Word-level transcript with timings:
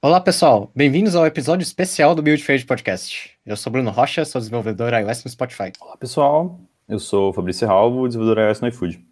Olá, 0.00 0.20
pessoal. 0.20 0.70
Bem-vindos 0.76 1.16
ao 1.16 1.26
episódio 1.26 1.64
especial 1.64 2.14
do 2.14 2.22
Build 2.22 2.40
Trade 2.44 2.64
Podcast. 2.64 3.32
Eu 3.44 3.56
sou 3.56 3.72
Bruno 3.72 3.90
Rocha, 3.90 4.24
sou 4.24 4.40
desenvolvedor 4.40 4.92
iOS 4.92 5.24
no 5.24 5.30
Spotify. 5.32 5.72
Olá, 5.80 5.96
pessoal. 5.96 6.60
Eu 6.88 7.00
sou 7.00 7.32
Fabrício 7.32 7.66
Ralvo, 7.66 8.06
desenvolvedor 8.06 8.44
iOS 8.44 8.60
no 8.60 8.68
iFood. 8.68 9.04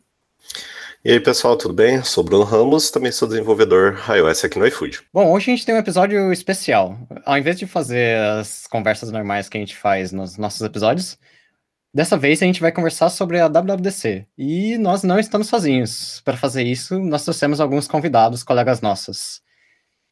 E 1.04 1.10
aí, 1.10 1.18
pessoal, 1.18 1.56
tudo 1.56 1.74
bem? 1.74 2.04
Sou 2.04 2.22
Bruno 2.22 2.44
Ramos, 2.44 2.92
também 2.92 3.10
sou 3.10 3.26
desenvolvedor 3.26 3.98
iOS 4.08 4.44
aqui 4.44 4.60
no 4.60 4.66
iFood. 4.68 5.00
Bom, 5.12 5.32
hoje 5.32 5.50
a 5.50 5.56
gente 5.56 5.66
tem 5.66 5.74
um 5.74 5.78
episódio 5.78 6.32
especial. 6.32 6.96
Ao 7.24 7.36
invés 7.36 7.58
de 7.58 7.66
fazer 7.66 8.16
as 8.20 8.68
conversas 8.68 9.10
normais 9.10 9.48
que 9.48 9.58
a 9.58 9.60
gente 9.60 9.76
faz 9.76 10.12
nos 10.12 10.38
nossos 10.38 10.60
episódios, 10.60 11.18
dessa 11.92 12.16
vez 12.16 12.40
a 12.40 12.46
gente 12.46 12.60
vai 12.60 12.70
conversar 12.70 13.10
sobre 13.10 13.40
a 13.40 13.48
WWDC. 13.48 14.24
E 14.38 14.78
nós 14.78 15.02
não 15.02 15.18
estamos 15.18 15.48
sozinhos. 15.48 16.22
Para 16.24 16.36
fazer 16.36 16.62
isso, 16.62 16.96
nós 17.00 17.24
trouxemos 17.24 17.60
alguns 17.60 17.88
convidados, 17.88 18.44
colegas 18.44 18.80
nossos. 18.80 19.44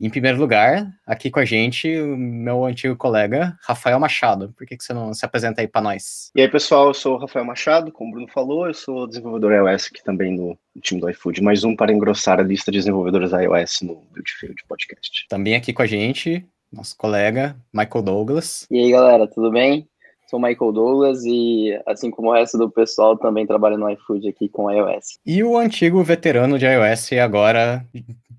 Em 0.00 0.10
primeiro 0.10 0.38
lugar, 0.38 0.90
aqui 1.06 1.30
com 1.30 1.38
a 1.38 1.44
gente, 1.44 1.88
o 2.00 2.16
meu 2.16 2.64
antigo 2.64 2.96
colega, 2.96 3.56
Rafael 3.62 3.98
Machado. 4.00 4.52
Por 4.56 4.66
que, 4.66 4.76
que 4.76 4.82
você 4.82 4.92
não 4.92 5.14
se 5.14 5.24
apresenta 5.24 5.60
aí 5.60 5.68
para 5.68 5.80
nós? 5.80 6.30
E 6.34 6.40
aí, 6.40 6.48
pessoal, 6.48 6.88
eu 6.88 6.94
sou 6.94 7.14
o 7.14 7.18
Rafael 7.18 7.44
Machado, 7.44 7.92
como 7.92 8.10
o 8.10 8.12
Bruno 8.12 8.28
falou, 8.28 8.66
eu 8.66 8.74
sou 8.74 9.06
desenvolvedor 9.06 9.52
iOS 9.52 9.86
aqui 9.86 10.02
também 10.02 10.36
no, 10.36 10.58
time 10.80 11.00
do 11.00 11.08
iFood. 11.10 11.40
Mais 11.42 11.62
um 11.62 11.76
para 11.76 11.92
engrossar 11.92 12.40
a 12.40 12.42
lista 12.42 12.72
de 12.72 12.78
desenvolvedores 12.78 13.30
iOS 13.30 13.82
no 13.82 14.02
Buildfield 14.12 14.56
Podcast. 14.68 15.26
Também 15.28 15.54
aqui 15.54 15.72
com 15.72 15.82
a 15.82 15.86
gente, 15.86 16.44
nosso 16.72 16.96
colega, 16.96 17.56
Michael 17.72 18.02
Douglas. 18.02 18.66
E 18.70 18.78
aí, 18.78 18.90
galera, 18.90 19.28
tudo 19.28 19.50
bem? 19.52 19.88
Sou 20.28 20.40
Michael 20.40 20.72
Douglas 20.72 21.24
e, 21.24 21.80
assim 21.86 22.10
como 22.10 22.30
o 22.30 22.32
resto 22.32 22.58
do 22.58 22.68
pessoal, 22.68 23.16
também 23.16 23.46
trabalho 23.46 23.78
no 23.78 23.88
iFood 23.90 24.28
aqui 24.28 24.48
com 24.48 24.70
iOS. 24.70 25.18
E 25.24 25.44
o 25.44 25.56
antigo 25.56 26.02
veterano 26.02 26.58
de 26.58 26.66
iOS 26.66 27.12
e 27.12 27.20
agora 27.20 27.86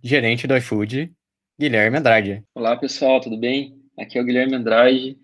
gerente 0.04 0.46
do 0.46 0.58
iFood, 0.58 1.12
Guilherme 1.58 1.98
Andrade. 1.98 2.44
Olá, 2.54 2.76
pessoal, 2.76 3.22
tudo 3.22 3.38
bem? 3.38 3.82
Aqui 3.98 4.18
é 4.18 4.22
o 4.22 4.26
Guilherme 4.26 4.56
Andrade. 4.56 5.18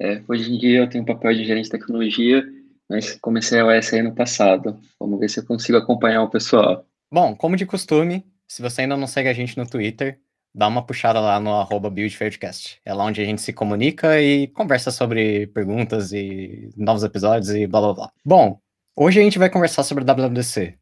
É, 0.00 0.22
hoje 0.26 0.50
em 0.50 0.58
dia 0.58 0.78
eu 0.78 0.88
tenho 0.88 1.04
o 1.04 1.06
papel 1.06 1.34
de 1.34 1.44
gerente 1.44 1.66
de 1.66 1.72
tecnologia, 1.72 2.42
mas 2.88 3.18
comecei 3.20 3.60
a 3.60 3.66
OS 3.66 3.92
aí 3.92 4.00
no 4.00 4.14
passado. 4.14 4.80
Vamos 4.98 5.20
ver 5.20 5.28
se 5.28 5.40
eu 5.40 5.44
consigo 5.44 5.76
acompanhar 5.76 6.22
o 6.22 6.30
pessoal. 6.30 6.86
Bom, 7.12 7.36
como 7.36 7.54
de 7.54 7.66
costume, 7.66 8.24
se 8.48 8.62
você 8.62 8.80
ainda 8.80 8.96
não 8.96 9.06
segue 9.06 9.28
a 9.28 9.34
gente 9.34 9.58
no 9.58 9.68
Twitter, 9.68 10.18
dá 10.54 10.66
uma 10.66 10.86
puxada 10.86 11.20
lá 11.20 11.38
no 11.38 11.52
arroba 11.52 11.90
BuildFairdcast. 11.90 12.80
É 12.82 12.94
lá 12.94 13.04
onde 13.04 13.20
a 13.20 13.24
gente 13.26 13.42
se 13.42 13.52
comunica 13.52 14.18
e 14.22 14.46
conversa 14.48 14.90
sobre 14.90 15.48
perguntas 15.48 16.12
e 16.12 16.70
novos 16.78 17.04
episódios 17.04 17.50
e 17.50 17.66
blá 17.66 17.82
blá 17.82 17.92
blá. 17.92 18.12
Bom, 18.24 18.58
hoje 18.96 19.20
a 19.20 19.22
gente 19.22 19.38
vai 19.38 19.50
conversar 19.50 19.82
sobre 19.82 20.02
a 20.02 20.14
WWDC. 20.14 20.78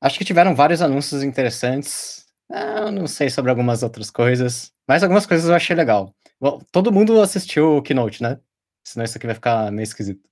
Acho 0.00 0.18
que 0.18 0.24
tiveram 0.24 0.54
vários 0.54 0.80
anúncios 0.80 1.22
interessantes 1.22 2.25
ah, 2.50 2.82
eu 2.86 2.92
não 2.92 3.06
sei 3.06 3.28
sobre 3.28 3.50
algumas 3.50 3.82
outras 3.82 4.10
coisas, 4.10 4.72
mas 4.86 5.02
algumas 5.02 5.26
coisas 5.26 5.48
eu 5.48 5.54
achei 5.54 5.74
legal. 5.74 6.14
Bom, 6.40 6.60
todo 6.70 6.92
mundo 6.92 7.20
assistiu 7.20 7.76
o 7.76 7.82
Keynote, 7.82 8.22
né? 8.22 8.38
Senão 8.84 9.04
isso 9.04 9.16
aqui 9.16 9.26
vai 9.26 9.34
ficar 9.34 9.72
meio 9.72 9.84
esquisito. 9.84 10.28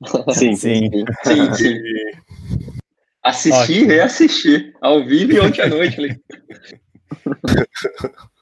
Sim, 0.34 0.56
sim. 0.56 0.90
sim, 1.24 1.54
sim. 1.54 1.78
Assistir 3.22 3.82
e 3.82 3.86
reassistir, 3.86 4.74
ao 4.82 5.02
vivo 5.02 5.32
e 5.32 5.40
ontem 5.40 5.62
à 5.62 5.68
noite. 5.68 6.20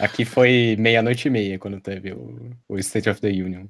Aqui 0.00 0.24
foi 0.24 0.76
meia-noite 0.78 1.28
e 1.28 1.30
meia 1.30 1.58
quando 1.58 1.80
teve 1.80 2.12
o, 2.12 2.50
o, 2.68 2.78
State 2.78 3.08
of 3.08 3.20
the 3.20 3.28
Union. 3.28 3.66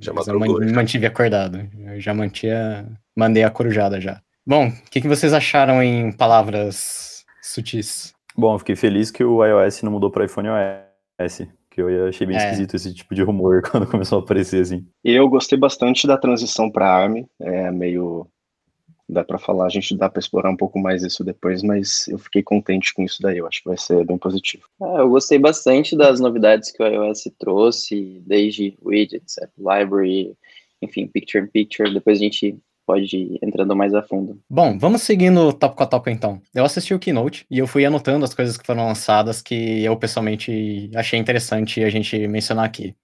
Já 0.00 0.12
eu 0.12 0.40
man, 0.40 0.72
mantive 0.72 1.06
acordado. 1.06 1.68
Eu 1.86 2.00
já 2.00 2.14
mantia, 2.14 2.86
mandei 3.14 3.44
a 3.44 3.50
corujada 3.50 4.00
já. 4.00 4.22
Bom, 4.46 4.68
o 4.68 4.90
que, 4.90 5.02
que 5.02 5.08
vocês 5.08 5.34
acharam 5.34 5.82
em 5.82 6.10
palavras 6.10 7.24
sutis? 7.42 8.14
Bom, 8.36 8.54
eu 8.54 8.58
fiquei 8.58 8.76
feliz 8.76 9.10
que 9.10 9.24
o 9.24 9.44
iOS 9.44 9.82
não 9.82 9.92
mudou 9.92 10.10
para 10.10 10.24
iPhone 10.24 10.48
OS, 10.48 11.46
que 11.70 11.80
eu 11.80 12.08
achei 12.08 12.26
bem 12.26 12.36
é. 12.36 12.38
esquisito 12.38 12.74
esse 12.74 12.94
tipo 12.94 13.14
de 13.14 13.22
rumor 13.22 13.62
quando 13.68 13.86
começou 13.86 14.18
a 14.18 14.22
aparecer 14.22 14.62
assim. 14.62 14.86
Eu 15.04 15.28
gostei 15.28 15.58
bastante 15.58 16.06
da 16.06 16.16
transição 16.16 16.70
para 16.70 16.90
ARM, 16.90 17.24
é 17.40 17.70
meio 17.70 18.26
dá 19.10 19.24
para 19.24 19.38
falar, 19.38 19.66
a 19.66 19.70
gente 19.70 19.96
dá 19.96 20.08
para 20.08 20.20
explorar 20.20 20.50
um 20.50 20.56
pouco 20.56 20.78
mais 20.78 21.02
isso 21.02 21.24
depois, 21.24 21.62
mas 21.62 22.06
eu 22.08 22.18
fiquei 22.18 22.42
contente 22.42 22.94
com 22.94 23.02
isso 23.02 23.20
daí, 23.20 23.38
eu 23.38 23.46
acho 23.46 23.60
que 23.62 23.68
vai 23.68 23.76
ser 23.76 24.04
bem 24.06 24.16
positivo. 24.16 24.64
É, 24.80 25.00
eu 25.00 25.08
gostei 25.10 25.38
bastante 25.38 25.96
das 25.96 26.20
novidades 26.20 26.70
que 26.70 26.82
o 26.82 26.86
iOS 26.86 27.24
trouxe, 27.38 28.22
desde 28.24 28.78
widgets, 28.82 29.36
library, 29.58 30.32
enfim, 30.80 31.06
picture 31.06 31.44
in 31.44 31.48
picture, 31.48 31.92
depois 31.92 32.18
a 32.18 32.22
gente 32.22 32.56
pode 32.86 33.16
ir 33.16 33.38
entrando 33.42 33.74
mais 33.76 33.94
a 33.94 34.02
fundo. 34.02 34.40
Bom, 34.48 34.78
vamos 34.78 35.02
seguindo 35.02 35.52
tópico 35.52 35.82
a 35.82 35.86
tópico 35.86 36.10
então. 36.10 36.40
Eu 36.54 36.64
assisti 36.64 36.94
o 36.94 36.98
Keynote 36.98 37.46
e 37.50 37.58
eu 37.58 37.66
fui 37.66 37.84
anotando 37.84 38.24
as 38.24 38.34
coisas 38.34 38.56
que 38.56 38.66
foram 38.66 38.86
lançadas 38.86 39.40
que 39.42 39.82
eu 39.84 39.96
pessoalmente 39.96 40.90
achei 40.94 41.18
interessante 41.18 41.82
a 41.82 41.90
gente 41.90 42.26
mencionar 42.26 42.64
aqui. 42.64 42.94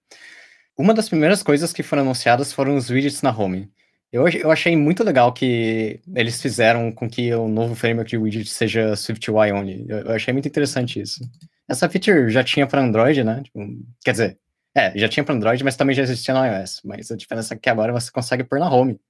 Uma 0.79 0.93
das 0.93 1.09
primeiras 1.09 1.43
coisas 1.43 1.73
que 1.73 1.83
foram 1.83 2.03
anunciadas 2.03 2.53
foram 2.53 2.77
os 2.77 2.91
widgets 2.91 3.23
na 3.23 3.37
home. 3.37 3.71
Eu, 4.13 4.29
eu 4.29 4.51
achei 4.51 4.77
muito 4.77 5.03
legal 5.03 5.33
que 5.33 6.01
eles 6.15 6.41
fizeram 6.41 6.93
com 6.93 7.09
que 7.09 7.33
o 7.35 7.49
novo 7.49 7.75
framework 7.75 8.11
de 8.11 8.17
widget 8.17 8.49
seja 8.49 8.95
SwiftUI 8.95 9.53
only. 9.53 9.85
Eu, 9.89 9.99
eu 9.99 10.13
achei 10.13 10.33
muito 10.33 10.49
interessante 10.49 11.01
isso. 11.01 11.21
Essa 11.69 11.89
feature 11.89 12.31
já 12.31 12.45
tinha 12.45 12.67
para 12.67 12.81
Android, 12.81 13.25
né? 13.25 13.43
Tipo, 13.43 13.61
quer 14.05 14.13
dizer, 14.13 14.39
é, 14.75 14.97
já 14.97 15.09
tinha 15.09 15.25
para 15.25 15.35
Android, 15.35 15.65
mas 15.65 15.77
também 15.77 15.97
já 15.97 16.03
existia 16.03 16.35
no 16.35 16.45
iOS. 16.45 16.83
Mas 16.85 17.11
a 17.11 17.17
diferença 17.17 17.55
é 17.55 17.57
que 17.57 17.69
agora 17.69 17.93
você 17.93 18.11
consegue 18.11 18.45
pôr 18.45 18.59
na 18.59 18.71
home. 18.71 19.01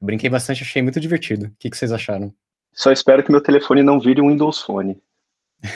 Brinquei 0.00 0.28
bastante, 0.28 0.62
achei 0.62 0.82
muito 0.82 1.00
divertido. 1.00 1.46
O 1.46 1.52
que, 1.58 1.70
que 1.70 1.76
vocês 1.76 1.92
acharam? 1.92 2.32
Só 2.72 2.92
espero 2.92 3.22
que 3.22 3.32
meu 3.32 3.42
telefone 3.42 3.82
não 3.82 3.98
vire 3.98 4.20
um 4.20 4.28
Windows 4.28 4.60
Phone. 4.60 5.00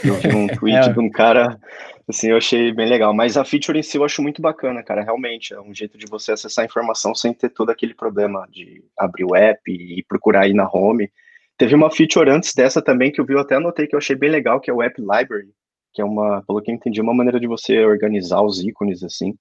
Eu 0.05 0.15
vi 0.17 0.35
um 0.35 0.47
tweet 0.55 0.77
é. 0.77 0.93
de 0.93 1.01
um 1.01 1.11
cara, 1.11 1.59
assim, 2.07 2.29
eu 2.29 2.37
achei 2.37 2.73
bem 2.73 2.87
legal. 2.87 3.15
Mas 3.15 3.37
a 3.37 3.45
feature 3.45 3.79
em 3.79 3.83
si 3.83 3.97
eu 3.97 4.05
acho 4.05 4.23
muito 4.23 4.43
bacana, 4.43 4.83
cara. 4.83 5.03
Realmente, 5.03 5.55
é 5.55 5.61
um 5.61 5.75
jeito 5.75 5.97
de 5.97 6.07
você 6.07 6.33
acessar 6.33 6.63
a 6.63 6.67
informação 6.67 7.15
sem 7.15 7.33
ter 7.33 7.49
todo 7.49 7.71
aquele 7.71 7.95
problema 7.95 8.47
de 8.51 8.85
abrir 8.99 9.25
o 9.25 9.35
app 9.35 9.63
e 9.67 10.03
procurar 10.05 10.45
aí 10.45 10.53
na 10.53 10.69
home. 10.71 11.11
Teve 11.57 11.75
uma 11.75 11.91
feature 11.91 12.31
antes 12.31 12.55
dessa 12.55 12.83
também 12.83 13.11
que 13.11 13.21
eu 13.21 13.25
vi, 13.25 13.35
eu 13.35 13.41
até 13.41 13.57
anotei 13.57 13.87
que 13.87 13.95
eu 13.95 13.99
achei 13.99 14.17
bem 14.17 14.31
legal, 14.31 14.61
que 14.61 14.71
é 14.71 14.75
o 14.75 14.83
App 14.83 14.99
Library, 14.99 15.51
que 15.93 16.01
é 16.01 16.05
uma, 16.05 16.43
pelo 16.47 16.63
que 16.63 16.71
eu 16.71 16.75
entendi, 16.75 17.01
uma 17.03 17.13
maneira 17.13 17.39
de 17.39 17.47
você 17.47 17.85
organizar 17.85 18.43
os 18.43 18.63
ícones, 18.63 19.03
assim. 19.03 19.35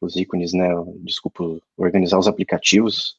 Os 0.00 0.16
ícones, 0.16 0.52
né? 0.52 0.68
Desculpa, 1.00 1.60
organizar 1.76 2.18
os 2.18 2.26
aplicativos 2.26 3.18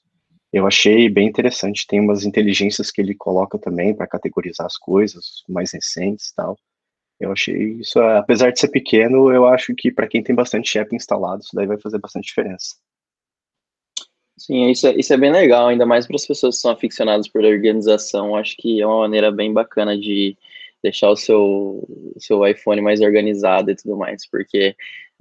eu 0.53 0.67
achei 0.67 1.09
bem 1.09 1.27
interessante. 1.27 1.87
Tem 1.87 1.99
umas 1.99 2.23
inteligências 2.23 2.91
que 2.91 3.01
ele 3.01 3.15
coloca 3.15 3.57
também 3.57 3.95
para 3.95 4.05
categorizar 4.05 4.67
as 4.67 4.77
coisas 4.77 5.43
mais 5.49 5.73
recentes 5.73 6.29
e 6.29 6.35
tal. 6.35 6.55
Eu 7.19 7.31
achei 7.31 7.73
isso, 7.79 7.99
apesar 7.99 8.51
de 8.51 8.59
ser 8.59 8.67
pequeno, 8.67 9.31
eu 9.31 9.47
acho 9.47 9.73
que 9.75 9.91
para 9.91 10.07
quem 10.07 10.21
tem 10.21 10.35
bastante 10.35 10.77
app 10.77 10.95
instalado, 10.95 11.41
isso 11.41 11.55
daí 11.55 11.65
vai 11.65 11.79
fazer 11.79 11.97
bastante 11.97 12.25
diferença. 12.25 12.75
Sim, 14.37 14.69
isso 14.69 14.87
é, 14.87 14.95
isso 14.95 15.13
é 15.13 15.17
bem 15.17 15.31
legal, 15.31 15.67
ainda 15.67 15.85
mais 15.85 16.05
para 16.05 16.15
as 16.15 16.25
pessoas 16.25 16.55
que 16.55 16.61
são 16.61 16.71
aficionadas 16.71 17.27
por 17.27 17.43
organização. 17.43 18.35
Acho 18.35 18.55
que 18.57 18.81
é 18.81 18.85
uma 18.85 18.99
maneira 18.99 19.31
bem 19.31 19.53
bacana 19.53 19.97
de 19.97 20.37
deixar 20.83 21.09
o 21.09 21.15
seu, 21.15 21.87
seu 22.17 22.45
iPhone 22.45 22.81
mais 22.81 22.99
organizado 23.01 23.71
e 23.71 23.75
tudo 23.75 23.95
mais, 23.95 24.27
porque 24.29 24.75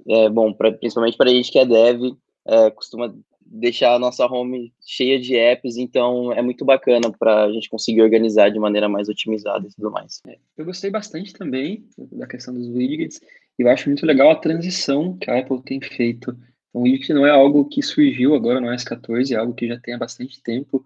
é 0.07 0.29
bom, 0.29 0.53
pra, 0.53 0.71
principalmente 0.71 1.17
para 1.17 1.29
a 1.29 1.33
gente 1.33 1.51
que 1.51 1.59
é 1.59 1.65
dev, 1.65 2.17
é, 2.45 2.69
costuma 2.71 3.15
deixar 3.53 3.93
a 3.93 3.99
nossa 3.99 4.25
home 4.25 4.73
cheia 4.83 5.19
de 5.19 5.35
apps, 5.35 5.77
então 5.77 6.33
é 6.33 6.41
muito 6.41 6.65
bacana 6.65 7.11
para 7.11 7.43
a 7.43 7.51
gente 7.51 7.69
conseguir 7.69 8.01
organizar 8.01 8.49
de 8.49 8.57
maneira 8.57 8.89
mais 8.89 9.07
otimizada 9.07 9.67
e 9.67 9.71
tudo 9.75 9.91
mais. 9.91 10.21
É, 10.27 10.37
eu 10.57 10.65
gostei 10.65 10.89
bastante 10.89 11.33
também 11.33 11.85
da 12.11 12.25
questão 12.25 12.51
dos 12.51 12.67
widgets, 12.67 13.21
e 13.59 13.61
eu 13.61 13.69
acho 13.69 13.87
muito 13.87 14.05
legal 14.07 14.31
a 14.31 14.35
transição 14.35 15.15
que 15.17 15.29
a 15.29 15.37
Apple 15.37 15.61
tem 15.61 15.79
feito. 15.79 16.31
Então, 16.31 16.81
o 16.81 16.81
widget 16.81 17.13
não 17.13 17.27
é 17.27 17.29
algo 17.29 17.65
que 17.65 17.83
surgiu 17.83 18.33
agora 18.33 18.59
no 18.59 18.67
S14, 18.69 19.31
é 19.31 19.35
algo 19.35 19.53
que 19.53 19.67
já 19.67 19.79
tem 19.79 19.93
há 19.93 19.99
bastante 19.99 20.41
tempo, 20.41 20.83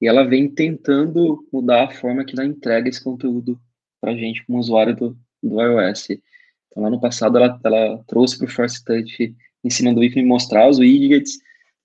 e 0.00 0.08
ela 0.08 0.24
vem 0.24 0.48
tentando 0.48 1.46
mudar 1.52 1.84
a 1.84 1.90
forma 1.90 2.24
que 2.24 2.34
ela 2.34 2.46
entrega 2.46 2.88
esse 2.88 3.04
conteúdo 3.04 3.60
para 4.00 4.12
a 4.12 4.16
gente 4.16 4.46
como 4.46 4.58
usuário 4.58 4.96
do, 4.96 5.18
do 5.42 5.60
iOS. 5.60 6.08
Então, 6.10 6.82
lá 6.82 6.88
no 6.88 7.00
passado, 7.00 7.36
ela, 7.36 7.60
ela 7.62 8.02
trouxe 8.06 8.38
para 8.38 8.46
o 8.46 8.50
Force 8.50 8.82
Touch 8.82 9.36
em 9.62 9.70
cima 9.70 9.92
do 9.92 10.02
ícone 10.02 10.24
mostrar 10.24 10.70
os 10.70 10.78
widgets, 10.78 11.38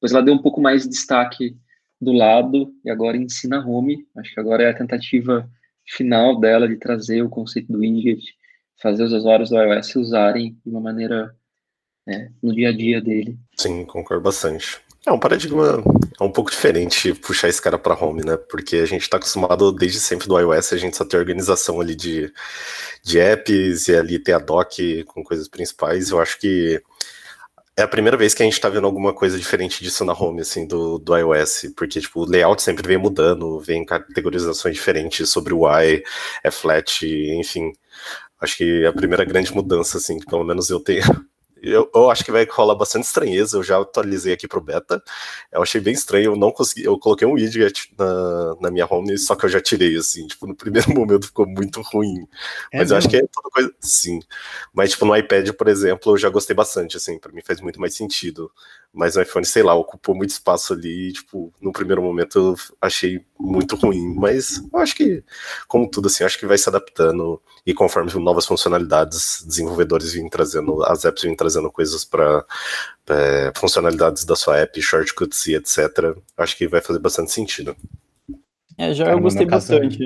depois 0.03 0.11
ela 0.11 0.21
deu 0.21 0.33
um 0.33 0.41
pouco 0.41 0.59
mais 0.59 0.83
de 0.83 0.89
destaque 0.89 1.55
do 2.01 2.11
lado 2.11 2.73
e 2.83 2.89
agora 2.89 3.15
ensina 3.15 3.65
home. 3.65 4.05
Acho 4.17 4.33
que 4.33 4.39
agora 4.41 4.63
é 4.63 4.69
a 4.69 4.77
tentativa 4.77 5.49
final 5.95 6.37
dela 6.41 6.67
de 6.67 6.75
trazer 6.75 7.21
o 7.21 7.29
conceito 7.29 7.71
do 7.71 7.79
widget, 7.79 8.21
fazer 8.81 9.03
os 9.03 9.13
usuários 9.13 9.49
do 9.49 9.55
iOS 9.55 9.95
usarem 9.95 10.57
de 10.65 10.69
uma 10.69 10.81
maneira 10.81 11.33
né, 12.05 12.33
no 12.43 12.53
dia 12.53 12.67
a 12.67 12.71
dia 12.73 13.01
dele. 13.01 13.39
Sim, 13.55 13.85
concordo 13.85 14.21
bastante. 14.21 14.81
É 15.07 15.11
um 15.11 15.19
paradigma 15.19 15.81
é 16.19 16.23
um 16.23 16.31
pouco 16.31 16.51
diferente 16.51 17.13
puxar 17.13 17.47
esse 17.47 17.61
cara 17.61 17.79
para 17.79 17.95
home, 17.95 18.25
né? 18.25 18.35
Porque 18.35 18.75
a 18.77 18.85
gente 18.85 19.03
está 19.03 19.15
acostumado 19.15 19.71
desde 19.71 20.01
sempre 20.01 20.27
do 20.27 20.37
iOS, 20.37 20.73
a 20.73 20.77
gente 20.77 20.97
só 20.97 21.05
tem 21.05 21.17
organização 21.17 21.79
ali 21.79 21.95
de, 21.95 22.29
de 23.01 23.19
apps 23.19 23.87
e 23.87 23.95
ali 23.95 24.19
ter 24.19 24.33
a 24.33 24.39
doc 24.39 24.73
com 25.07 25.23
coisas 25.23 25.47
principais. 25.47 26.09
Eu 26.09 26.19
acho 26.19 26.37
que 26.37 26.83
é 27.75 27.81
a 27.81 27.87
primeira 27.87 28.15
vez 28.15 28.33
que 28.33 28.43
a 28.43 28.45
gente 28.45 28.59
tá 28.59 28.69
vendo 28.69 28.85
alguma 28.85 29.13
coisa 29.13 29.37
diferente 29.37 29.83
disso 29.83 30.05
na 30.05 30.13
home, 30.13 30.41
assim, 30.41 30.67
do, 30.67 30.99
do 30.99 31.17
iOS, 31.17 31.73
porque, 31.75 31.99
tipo, 31.99 32.21
o 32.21 32.25
layout 32.25 32.61
sempre 32.61 32.87
vem 32.87 32.97
mudando, 32.97 33.59
vem 33.59 33.83
categorizações 33.85 34.75
diferentes 34.75 35.29
sobre 35.29 35.53
o 35.53 35.61
UI, 35.61 36.03
é 36.43 36.51
flat, 36.51 37.03
enfim. 37.05 37.73
Acho 38.39 38.57
que 38.57 38.83
é 38.83 38.87
a 38.87 38.93
primeira 38.93 39.25
grande 39.25 39.53
mudança, 39.53 39.97
assim, 39.97 40.19
que 40.19 40.25
pelo 40.25 40.43
menos 40.43 40.69
eu 40.69 40.79
tenho, 40.79 41.01
eu, 41.63 41.89
eu, 41.95 42.11
acho 42.11 42.25
que 42.25 42.31
vai 42.31 42.45
rolar 42.45 42.75
bastante 42.75 43.05
estranheza. 43.05 43.55
Eu 43.55 43.63
já 43.63 43.79
atualizei 43.79 44.33
aqui 44.33 44.49
pro 44.49 44.59
beta. 44.59 45.01
Eu 45.49 45.63
achei 45.63 45.79
bem 45.79 45.93
estranho. 45.93 46.31
Eu 46.31 46.35
não 46.35 46.51
consegui. 46.51 46.83
Eu 46.83 46.99
coloquei 46.99 47.25
um 47.25 47.33
widget 47.33 47.93
na, 47.97 48.55
na 48.59 48.71
minha 48.71 48.85
home, 48.85 49.17
só 49.17 49.33
que 49.33 49.45
eu 49.45 49.49
já 49.49 49.61
tirei, 49.61 49.95
assim. 49.95 50.27
Tipo, 50.27 50.45
no 50.45 50.55
primeiro 50.55 50.91
momento 50.93 51.27
ficou 51.27 51.47
muito 51.47 51.81
ruim. 51.81 52.27
É 52.71 52.79
Mas 52.79 52.89
mesmo? 52.89 52.93
eu 52.93 52.97
acho 52.97 53.09
que 53.09 53.15
é 53.15 53.21
toda 53.31 53.49
coisa. 53.49 53.73
Sim. 53.79 54.19
Mas, 54.73 54.91
tipo, 54.91 55.05
no 55.05 55.15
iPad, 55.15 55.51
por 55.51 55.69
exemplo, 55.69 56.11
eu 56.11 56.17
já 56.17 56.29
gostei 56.29 56.53
bastante, 56.53 56.97
assim. 56.97 57.17
Pra 57.17 57.31
mim 57.31 57.41
faz 57.41 57.61
muito 57.61 57.79
mais 57.79 57.95
sentido. 57.95 58.51
Mas 58.93 59.15
o 59.15 59.21
iPhone, 59.21 59.45
sei 59.45 59.63
lá, 59.63 59.73
ocupou 59.73 60.13
muito 60.13 60.31
espaço 60.31 60.73
ali. 60.73 61.09
E, 61.09 61.13
tipo, 61.13 61.53
no 61.61 61.71
primeiro 61.71 62.01
momento 62.01 62.37
eu 62.37 62.55
achei 62.81 63.25
muito 63.39 63.77
ruim. 63.77 64.13
Mas 64.15 64.61
eu 64.71 64.79
acho 64.79 64.95
que, 64.95 65.23
como 65.67 65.89
tudo, 65.89 66.07
assim, 66.07 66.25
acho 66.25 66.37
que 66.37 66.45
vai 66.45 66.57
se 66.57 66.67
adaptando. 66.67 67.41
E 67.65 67.73
conforme 67.73 68.13
novas 68.15 68.45
funcionalidades, 68.45 69.43
desenvolvedores 69.47 70.13
vêm 70.13 70.29
trazendo, 70.29 70.83
as 70.83 71.05
apps 71.05 71.23
vêm 71.23 71.35
trazendo 71.35 71.52
coisas 71.71 72.05
para 72.05 72.45
é, 73.09 73.51
funcionalidades 73.55 74.25
da 74.25 74.35
sua 74.35 74.57
app, 74.59 74.81
shortcuts 74.81 75.47
e 75.47 75.55
etc. 75.55 76.15
Acho 76.37 76.57
que 76.57 76.67
vai 76.67 76.81
fazer 76.81 76.99
bastante 76.99 77.31
sentido. 77.31 77.75
É, 78.77 78.93
já 78.93 79.11
eu 79.11 79.19
gostei 79.19 79.45
bastante. 79.45 79.99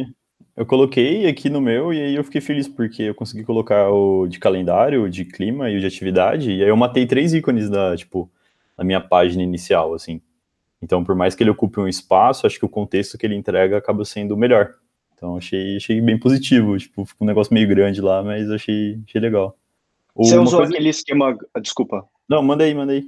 Eu 0.56 0.66
coloquei 0.66 1.28
aqui 1.28 1.52
no 1.52 1.62
meu 1.62 1.94
e 1.94 2.02
aí 2.02 2.16
eu 2.16 2.24
fiquei 2.24 2.42
feliz 2.42 2.68
porque 2.68 3.04
eu 3.04 3.16
consegui 3.16 3.44
colocar 3.44 3.92
o 3.92 4.28
de 4.28 4.40
calendário, 4.40 5.04
o 5.04 5.10
de 5.10 5.24
clima 5.24 5.70
e 5.70 5.78
o 5.78 5.80
de 5.80 5.86
atividade. 5.86 6.52
E 6.52 6.64
aí 6.64 6.70
eu 6.70 6.76
matei 6.76 7.06
três 7.06 7.34
ícones 7.34 7.70
da, 7.70 7.96
tipo, 7.96 8.30
na 8.76 8.84
minha 8.84 9.00
página 9.00 9.44
inicial, 9.44 9.94
assim. 9.94 10.20
Então, 10.82 11.04
por 11.04 11.16
mais 11.16 11.36
que 11.36 11.44
ele 11.44 11.52
ocupe 11.52 11.80
um 11.80 11.88
espaço, 11.88 12.46
acho 12.46 12.58
que 12.58 12.66
o 12.66 12.70
contexto 12.70 13.18
que 13.18 13.26
ele 13.26 13.36
entrega 13.36 13.78
acaba 13.78 14.04
sendo 14.04 14.36
melhor. 14.36 14.74
Então, 15.14 15.38
achei, 15.38 15.78
achei 15.78 16.00
bem 16.02 16.18
positivo. 16.18 16.78
Tipo, 16.78 17.06
ficou 17.06 17.26
um 17.26 17.28
negócio 17.28 17.54
meio 17.54 17.68
grande 17.68 18.02
lá, 18.02 18.24
mas 18.24 18.50
achei, 18.50 19.00
achei 19.08 19.22
legal. 19.22 19.58
Você 20.18 20.38
usou 20.38 20.60
coisa... 20.60 20.74
aquele 20.74 20.90
esquema. 20.90 21.38
Ah, 21.54 21.60
desculpa. 21.60 22.06
Não, 22.30 22.42
manda 22.42 22.64
aí, 22.64 22.74
manda 22.74 22.94
aí. 22.94 23.06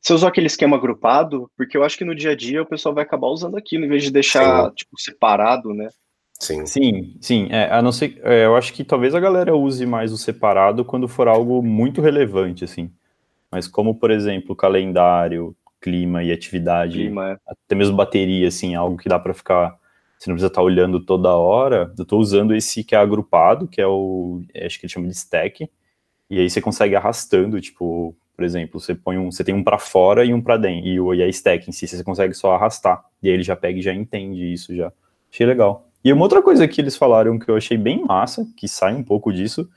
Você 0.00 0.12
usou 0.12 0.28
aquele 0.28 0.48
esquema 0.48 0.76
agrupado? 0.76 1.50
Porque 1.56 1.76
eu 1.76 1.84
acho 1.84 1.96
que 1.96 2.04
no 2.04 2.14
dia 2.14 2.32
a 2.32 2.36
dia 2.36 2.62
o 2.62 2.66
pessoal 2.66 2.94
vai 2.94 3.04
acabar 3.04 3.28
usando 3.28 3.56
aquilo, 3.56 3.84
em 3.84 3.88
vez 3.88 4.02
de 4.02 4.10
deixar, 4.10 4.68
sim. 4.68 4.74
tipo, 4.74 5.00
separado, 5.00 5.72
né? 5.72 5.88
Sim. 6.40 6.66
Sim, 6.66 7.16
sim. 7.20 7.48
É, 7.50 7.72
a 7.72 7.80
não 7.80 7.92
ser, 7.92 8.20
é, 8.24 8.46
eu 8.46 8.56
acho 8.56 8.72
que 8.72 8.82
talvez 8.82 9.14
a 9.14 9.20
galera 9.20 9.54
use 9.54 9.86
mais 9.86 10.12
o 10.12 10.18
separado 10.18 10.84
quando 10.84 11.06
for 11.06 11.28
algo 11.28 11.62
muito 11.62 12.00
relevante, 12.00 12.64
assim. 12.64 12.90
Mas 13.48 13.68
como, 13.68 13.94
por 13.94 14.10
exemplo, 14.10 14.56
calendário, 14.56 15.54
clima 15.80 16.24
e 16.24 16.32
atividade, 16.32 16.94
clima, 16.98 17.32
é. 17.32 17.36
até 17.46 17.76
mesmo 17.76 17.96
bateria, 17.96 18.48
assim, 18.48 18.74
algo 18.74 18.96
que 18.96 19.08
dá 19.08 19.20
para 19.20 19.32
ficar, 19.32 19.76
você 20.18 20.28
não 20.28 20.34
precisa 20.34 20.48
estar 20.48 20.60
tá 20.60 20.62
olhando 20.62 20.98
toda 20.98 21.36
hora, 21.36 21.92
eu 21.96 22.02
estou 22.02 22.18
usando 22.18 22.56
esse 22.56 22.82
que 22.82 22.96
é 22.96 22.98
agrupado, 22.98 23.68
que 23.68 23.80
é 23.80 23.86
o, 23.86 24.42
é, 24.52 24.66
acho 24.66 24.80
que 24.80 24.86
ele 24.86 24.92
chama 24.92 25.06
de 25.06 25.14
stack, 25.14 25.68
e 26.32 26.40
aí 26.40 26.50
você 26.50 26.60
consegue 26.60 26.96
arrastando, 26.96 27.60
tipo, 27.60 28.14
por 28.36 28.44
exemplo, 28.44 28.80
você 28.80 28.94
põe 28.94 29.18
um, 29.18 29.30
você 29.30 29.44
tem 29.44 29.54
um 29.54 29.62
para 29.62 29.78
fora 29.78 30.24
e 30.24 30.32
um 30.32 30.40
para 30.40 30.56
dentro, 30.56 30.86
e, 30.88 31.00
o, 31.00 31.14
e 31.14 31.22
a 31.22 31.28
stack 31.28 31.68
em 31.68 31.72
si, 31.72 31.86
você 31.86 32.02
consegue 32.02 32.34
só 32.34 32.54
arrastar, 32.54 33.04
e 33.22 33.28
aí 33.28 33.34
ele 33.34 33.42
já 33.42 33.54
pega 33.54 33.78
e 33.78 33.82
já 33.82 33.92
entende 33.92 34.52
isso 34.52 34.74
já. 34.74 34.92
Achei 35.32 35.46
legal. 35.46 35.88
E 36.04 36.12
uma 36.12 36.22
outra 36.22 36.42
coisa 36.42 36.66
que 36.66 36.80
eles 36.80 36.96
falaram 36.96 37.38
que 37.38 37.48
eu 37.48 37.56
achei 37.56 37.76
bem 37.76 38.04
massa, 38.04 38.46
que 38.56 38.66
sai 38.66 38.94
um 38.94 39.02
pouco 39.02 39.32
disso, 39.32 39.68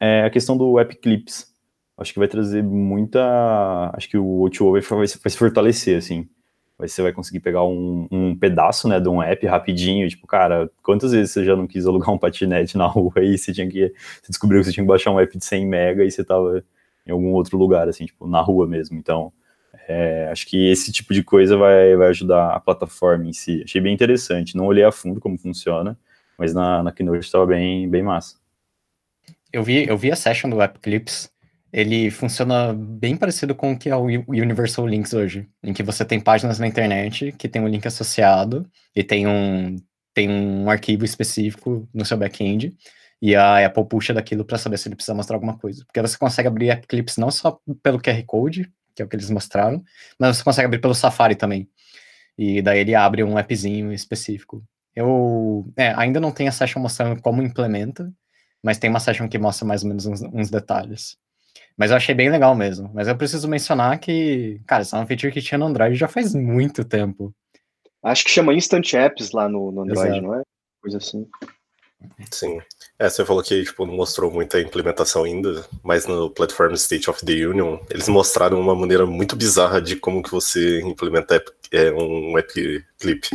é 0.00 0.24
a 0.24 0.30
questão 0.30 0.56
do 0.56 0.78
App 0.78 0.94
Clips 0.96 1.48
acho 1.98 2.12
que 2.12 2.18
vai 2.18 2.28
trazer 2.28 2.62
muita. 2.62 3.90
Acho 3.92 4.08
que 4.08 4.16
o 4.16 4.44
O2O 4.44 4.72
vai, 4.72 4.80
vai, 4.80 5.06
se 5.06 5.36
fortalecer, 5.36 5.98
assim. 5.98 6.28
Você 6.78 7.02
vai 7.02 7.12
conseguir 7.12 7.40
pegar 7.40 7.64
um, 7.64 8.06
um, 8.10 8.36
pedaço, 8.36 8.86
né, 8.86 9.00
de 9.00 9.08
um 9.08 9.20
app 9.20 9.44
rapidinho, 9.46 10.08
tipo, 10.08 10.26
cara, 10.28 10.70
quantas 10.80 11.10
vezes 11.10 11.32
você 11.32 11.44
já 11.44 11.56
não 11.56 11.66
quis 11.66 11.86
alugar 11.86 12.10
um 12.10 12.18
patinete 12.18 12.78
na 12.78 12.86
rua 12.88 13.12
e 13.16 13.36
você 13.36 13.52
tinha 13.52 13.68
que, 13.68 13.92
você 14.22 14.28
descobriu 14.28 14.60
que 14.60 14.66
você 14.66 14.72
tinha 14.72 14.84
que 14.84 14.88
baixar 14.88 15.10
um 15.10 15.18
app 15.18 15.36
de 15.36 15.44
100 15.44 15.66
mega 15.66 16.04
e 16.04 16.10
você 16.10 16.24
tava 16.24 16.64
em 17.04 17.10
algum 17.10 17.32
outro 17.32 17.58
lugar, 17.58 17.88
assim, 17.88 18.06
tipo, 18.06 18.28
na 18.28 18.40
rua 18.40 18.66
mesmo, 18.66 18.96
então, 18.96 19.32
é, 19.88 20.28
acho 20.30 20.46
que 20.46 20.70
esse 20.70 20.92
tipo 20.92 21.12
de 21.12 21.24
coisa 21.24 21.56
vai, 21.56 21.96
vai 21.96 22.08
ajudar 22.08 22.50
a 22.50 22.60
plataforma 22.60 23.26
em 23.26 23.32
si, 23.32 23.62
achei 23.64 23.80
bem 23.80 23.92
interessante, 23.92 24.56
não 24.56 24.66
olhei 24.66 24.84
a 24.84 24.92
fundo 24.92 25.20
como 25.20 25.36
funciona, 25.36 25.98
mas 26.38 26.54
na, 26.54 26.82
na 26.84 26.92
Keynote 26.92 27.24
estava 27.24 27.46
bem, 27.46 27.88
bem 27.88 28.02
massa. 28.02 28.36
Eu 29.52 29.64
vi, 29.64 29.88
eu 29.88 29.96
vi 29.96 30.12
a 30.12 30.16
session 30.16 30.48
do 30.48 30.60
App 30.60 30.78
Clips, 30.78 31.28
ele 31.72 32.10
funciona 32.10 32.72
bem 32.72 33.16
parecido 33.16 33.54
com 33.54 33.72
o 33.72 33.78
que 33.78 33.88
é 33.88 33.96
o 33.96 34.04
Universal 34.04 34.86
Links 34.86 35.12
hoje, 35.12 35.48
em 35.62 35.72
que 35.72 35.82
você 35.82 36.04
tem 36.04 36.20
páginas 36.20 36.58
na 36.58 36.66
internet 36.66 37.32
que 37.32 37.48
tem 37.48 37.60
um 37.62 37.68
link 37.68 37.86
associado 37.86 38.68
e 38.94 39.04
tem 39.04 39.26
um, 39.26 39.76
tem 40.14 40.30
um 40.30 40.70
arquivo 40.70 41.04
específico 41.04 41.88
no 41.92 42.04
seu 42.04 42.16
back-end, 42.16 42.76
e 43.20 43.34
a 43.34 43.66
Apple 43.66 43.84
puxa 43.84 44.14
daquilo 44.14 44.44
para 44.44 44.58
saber 44.58 44.78
se 44.78 44.88
ele 44.88 44.94
precisa 44.94 45.14
mostrar 45.14 45.36
alguma 45.36 45.58
coisa. 45.58 45.84
Porque 45.84 46.00
você 46.00 46.16
consegue 46.16 46.48
abrir 46.48 46.70
App 46.70 46.86
Clips 46.86 47.16
não 47.16 47.30
só 47.30 47.60
pelo 47.82 48.00
QR 48.00 48.22
Code, 48.24 48.70
que 48.94 49.02
é 49.02 49.04
o 49.04 49.08
que 49.08 49.16
eles 49.16 49.30
mostraram, 49.30 49.82
mas 50.18 50.36
você 50.36 50.44
consegue 50.44 50.66
abrir 50.66 50.80
pelo 50.80 50.94
Safari 50.94 51.34
também. 51.34 51.68
E 52.36 52.62
daí 52.62 52.80
ele 52.80 52.94
abre 52.94 53.24
um 53.24 53.36
appzinho 53.36 53.92
específico. 53.92 54.64
Eu 54.94 55.70
é, 55.76 55.92
ainda 55.94 56.20
não 56.20 56.32
tenho 56.32 56.48
a 56.48 56.52
session 56.52 56.80
mostrando 56.80 57.20
como 57.20 57.42
implementa, 57.42 58.12
mas 58.62 58.78
tem 58.78 58.90
uma 58.90 59.00
session 59.00 59.28
que 59.28 59.38
mostra 59.38 59.66
mais 59.66 59.82
ou 59.82 59.88
menos 59.88 60.06
uns, 60.06 60.22
uns 60.22 60.50
detalhes. 60.50 61.16
Mas 61.76 61.90
eu 61.90 61.96
achei 61.96 62.14
bem 62.14 62.30
legal 62.30 62.54
mesmo. 62.54 62.90
Mas 62.92 63.08
eu 63.08 63.16
preciso 63.16 63.48
mencionar 63.48 63.98
que, 63.98 64.60
cara, 64.66 64.82
isso 64.82 64.96
é 64.96 64.98
uma 64.98 65.06
feature 65.06 65.32
que 65.32 65.42
tinha 65.42 65.58
no 65.58 65.66
Android 65.66 65.94
já 65.96 66.08
faz 66.08 66.34
muito 66.34 66.84
tempo. 66.84 67.32
Acho 68.02 68.24
que 68.24 68.30
chama 68.30 68.54
Instant 68.54 68.92
Apps 68.94 69.32
lá 69.32 69.48
no, 69.48 69.70
no 69.70 69.82
Android, 69.82 70.08
Exato. 70.08 70.22
não 70.22 70.34
é? 70.34 70.42
Coisa 70.80 70.98
assim. 70.98 71.26
Sim. 72.30 72.60
É, 72.98 73.08
você 73.08 73.24
falou 73.24 73.42
que 73.42 73.64
tipo, 73.64 73.84
não 73.84 73.94
mostrou 73.94 74.30
muita 74.30 74.60
implementação 74.60 75.24
ainda, 75.24 75.64
mas 75.82 76.06
no 76.06 76.30
Platform 76.30 76.72
State 76.74 77.10
of 77.10 77.24
the 77.24 77.46
Union, 77.46 77.78
eles 77.90 78.08
mostraram 78.08 78.60
uma 78.60 78.74
maneira 78.74 79.04
muito 79.04 79.34
bizarra 79.36 79.80
de 79.80 79.96
como 79.96 80.22
que 80.22 80.30
você 80.30 80.80
implementa 80.82 81.36
app, 81.36 81.50
é, 81.72 81.90
um 81.92 82.36
app 82.38 82.84
clip. 82.98 83.28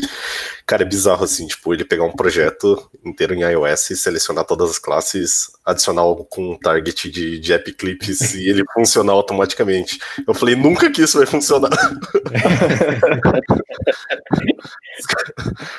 Cara, 0.65 0.83
é 0.83 0.85
bizarro 0.85 1.24
assim, 1.24 1.47
tipo, 1.47 1.74
ele 1.74 1.85
pegar 1.85 2.03
um 2.03 2.12
projeto 2.12 2.89
inteiro 3.03 3.33
em 3.33 3.41
iOS, 3.41 4.00
selecionar 4.00 4.45
todas 4.45 4.71
as 4.71 4.80
classes, 4.80 5.51
adicionar 5.65 6.01
algo 6.01 6.25
com 6.25 6.51
um 6.51 6.57
target 6.57 7.09
de, 7.09 7.39
de 7.39 7.53
app 7.53 7.71
clips 7.74 8.33
e 8.35 8.50
ele 8.50 8.63
funcionar 8.74 9.13
automaticamente. 9.13 10.00
Eu 10.27 10.33
falei, 10.33 10.56
nunca 10.56 10.91
que 10.91 11.01
isso 11.01 11.18
vai 11.18 11.27
funcionar. 11.27 11.71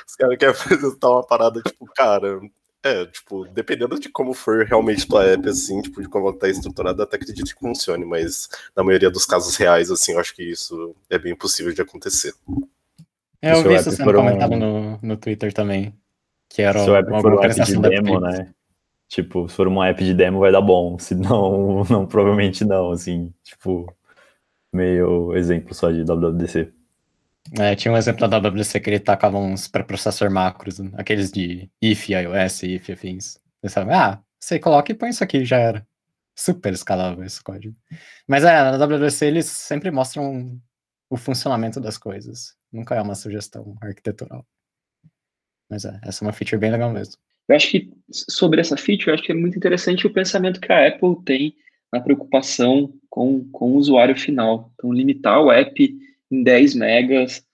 Os 0.06 0.16
caras 0.16 0.38
querem 0.38 0.54
apresentar 0.54 1.10
uma 1.10 1.26
parada, 1.26 1.60
tipo, 1.62 1.86
cara, 1.94 2.40
é, 2.84 3.06
tipo, 3.06 3.46
dependendo 3.46 3.98
de 3.98 4.10
como 4.10 4.34
for 4.34 4.66
realmente 4.66 5.08
tua 5.08 5.24
app, 5.24 5.48
assim, 5.48 5.80
tipo, 5.80 6.02
de 6.02 6.08
como 6.08 6.28
ela 6.28 6.38
tá 6.38 6.48
estruturada, 6.50 7.02
até 7.02 7.16
acredito 7.16 7.54
que 7.54 7.58
funcione, 7.58 8.04
mas 8.04 8.46
na 8.76 8.84
maioria 8.84 9.10
dos 9.10 9.24
casos 9.24 9.56
reais, 9.56 9.90
assim, 9.90 10.12
eu 10.12 10.20
acho 10.20 10.36
que 10.36 10.42
isso 10.42 10.94
é 11.08 11.18
bem 11.18 11.34
possível 11.34 11.72
de 11.72 11.80
acontecer. 11.80 12.34
É, 13.40 13.52
eu 13.52 13.62
vi 13.62 13.74
isso 13.74 13.90
sendo 13.90 14.12
comentado 14.12 14.52
um... 14.52 14.58
no, 14.58 14.98
no 15.02 15.16
Twitter 15.16 15.50
também, 15.50 15.94
que 16.46 16.60
era 16.60 16.84
Seu 16.84 16.94
app 16.94 17.08
uma 17.08 17.22
for 17.22 17.32
um 17.32 17.42
app 17.42 17.64
de 17.64 17.76
demo, 17.78 18.20
né? 18.20 18.54
Tipo, 19.08 19.48
se 19.48 19.54
for 19.54 19.66
uma 19.66 19.88
app 19.88 20.04
de 20.04 20.12
demo 20.12 20.40
vai 20.40 20.52
dar 20.52 20.60
bom, 20.60 20.98
se 21.00 21.14
não, 21.14 21.84
não 21.84 22.06
provavelmente 22.06 22.66
não, 22.66 22.90
assim, 22.90 23.32
tipo, 23.42 23.90
meio 24.70 25.34
exemplo 25.34 25.74
só 25.74 25.90
de 25.90 26.04
WWDC. 26.04 26.70
É, 27.58 27.74
tinha 27.76 27.92
um 27.92 27.96
exemplo 27.96 28.26
da 28.26 28.38
WWC 28.38 28.80
que 28.80 28.90
ele 28.90 28.98
tacava 28.98 29.38
uns 29.38 29.68
pré-processor 29.68 30.30
macros, 30.30 30.80
aqueles 30.94 31.30
de 31.30 31.70
if, 31.80 32.08
iOS, 32.08 32.62
if, 32.62 32.90
afins. 32.90 33.38
Sabe, 33.66 33.92
ah, 33.92 34.22
você 34.40 34.58
coloca 34.58 34.92
e 34.92 34.94
põe 34.94 35.10
isso 35.10 35.22
aqui, 35.22 35.44
já 35.44 35.58
era. 35.58 35.86
Super 36.36 36.72
escalável 36.72 37.24
esse 37.24 37.42
código. 37.42 37.76
Mas 38.26 38.44
é, 38.44 38.52
na 38.52 38.76
WWC 38.76 39.26
eles 39.26 39.46
sempre 39.46 39.90
mostram 39.90 40.60
o 41.08 41.16
funcionamento 41.16 41.80
das 41.80 41.96
coisas. 41.96 42.56
Nunca 42.72 42.94
é 42.94 43.02
uma 43.02 43.14
sugestão 43.14 43.76
arquitetural. 43.80 44.44
Mas 45.70 45.84
é, 45.84 45.98
essa 46.02 46.24
é 46.24 46.26
uma 46.26 46.32
feature 46.32 46.58
bem 46.58 46.72
legal 46.72 46.90
mesmo. 46.90 47.14
Eu 47.48 47.56
acho 47.56 47.70
que 47.70 47.92
sobre 48.10 48.60
essa 48.60 48.76
feature, 48.76 49.08
eu 49.08 49.14
acho 49.14 49.22
que 49.22 49.32
é 49.32 49.34
muito 49.34 49.56
interessante 49.56 50.06
o 50.06 50.12
pensamento 50.12 50.60
que 50.60 50.72
a 50.72 50.88
Apple 50.88 51.22
tem 51.24 51.54
na 51.92 52.00
preocupação 52.00 52.92
com, 53.08 53.48
com 53.50 53.72
o 53.72 53.76
usuário 53.76 54.16
final. 54.18 54.72
Então, 54.74 54.92
limitar 54.92 55.40
o 55.40 55.52
app 55.52 55.94
em 56.30 56.42
10 56.42 56.74
megas. 56.74 57.46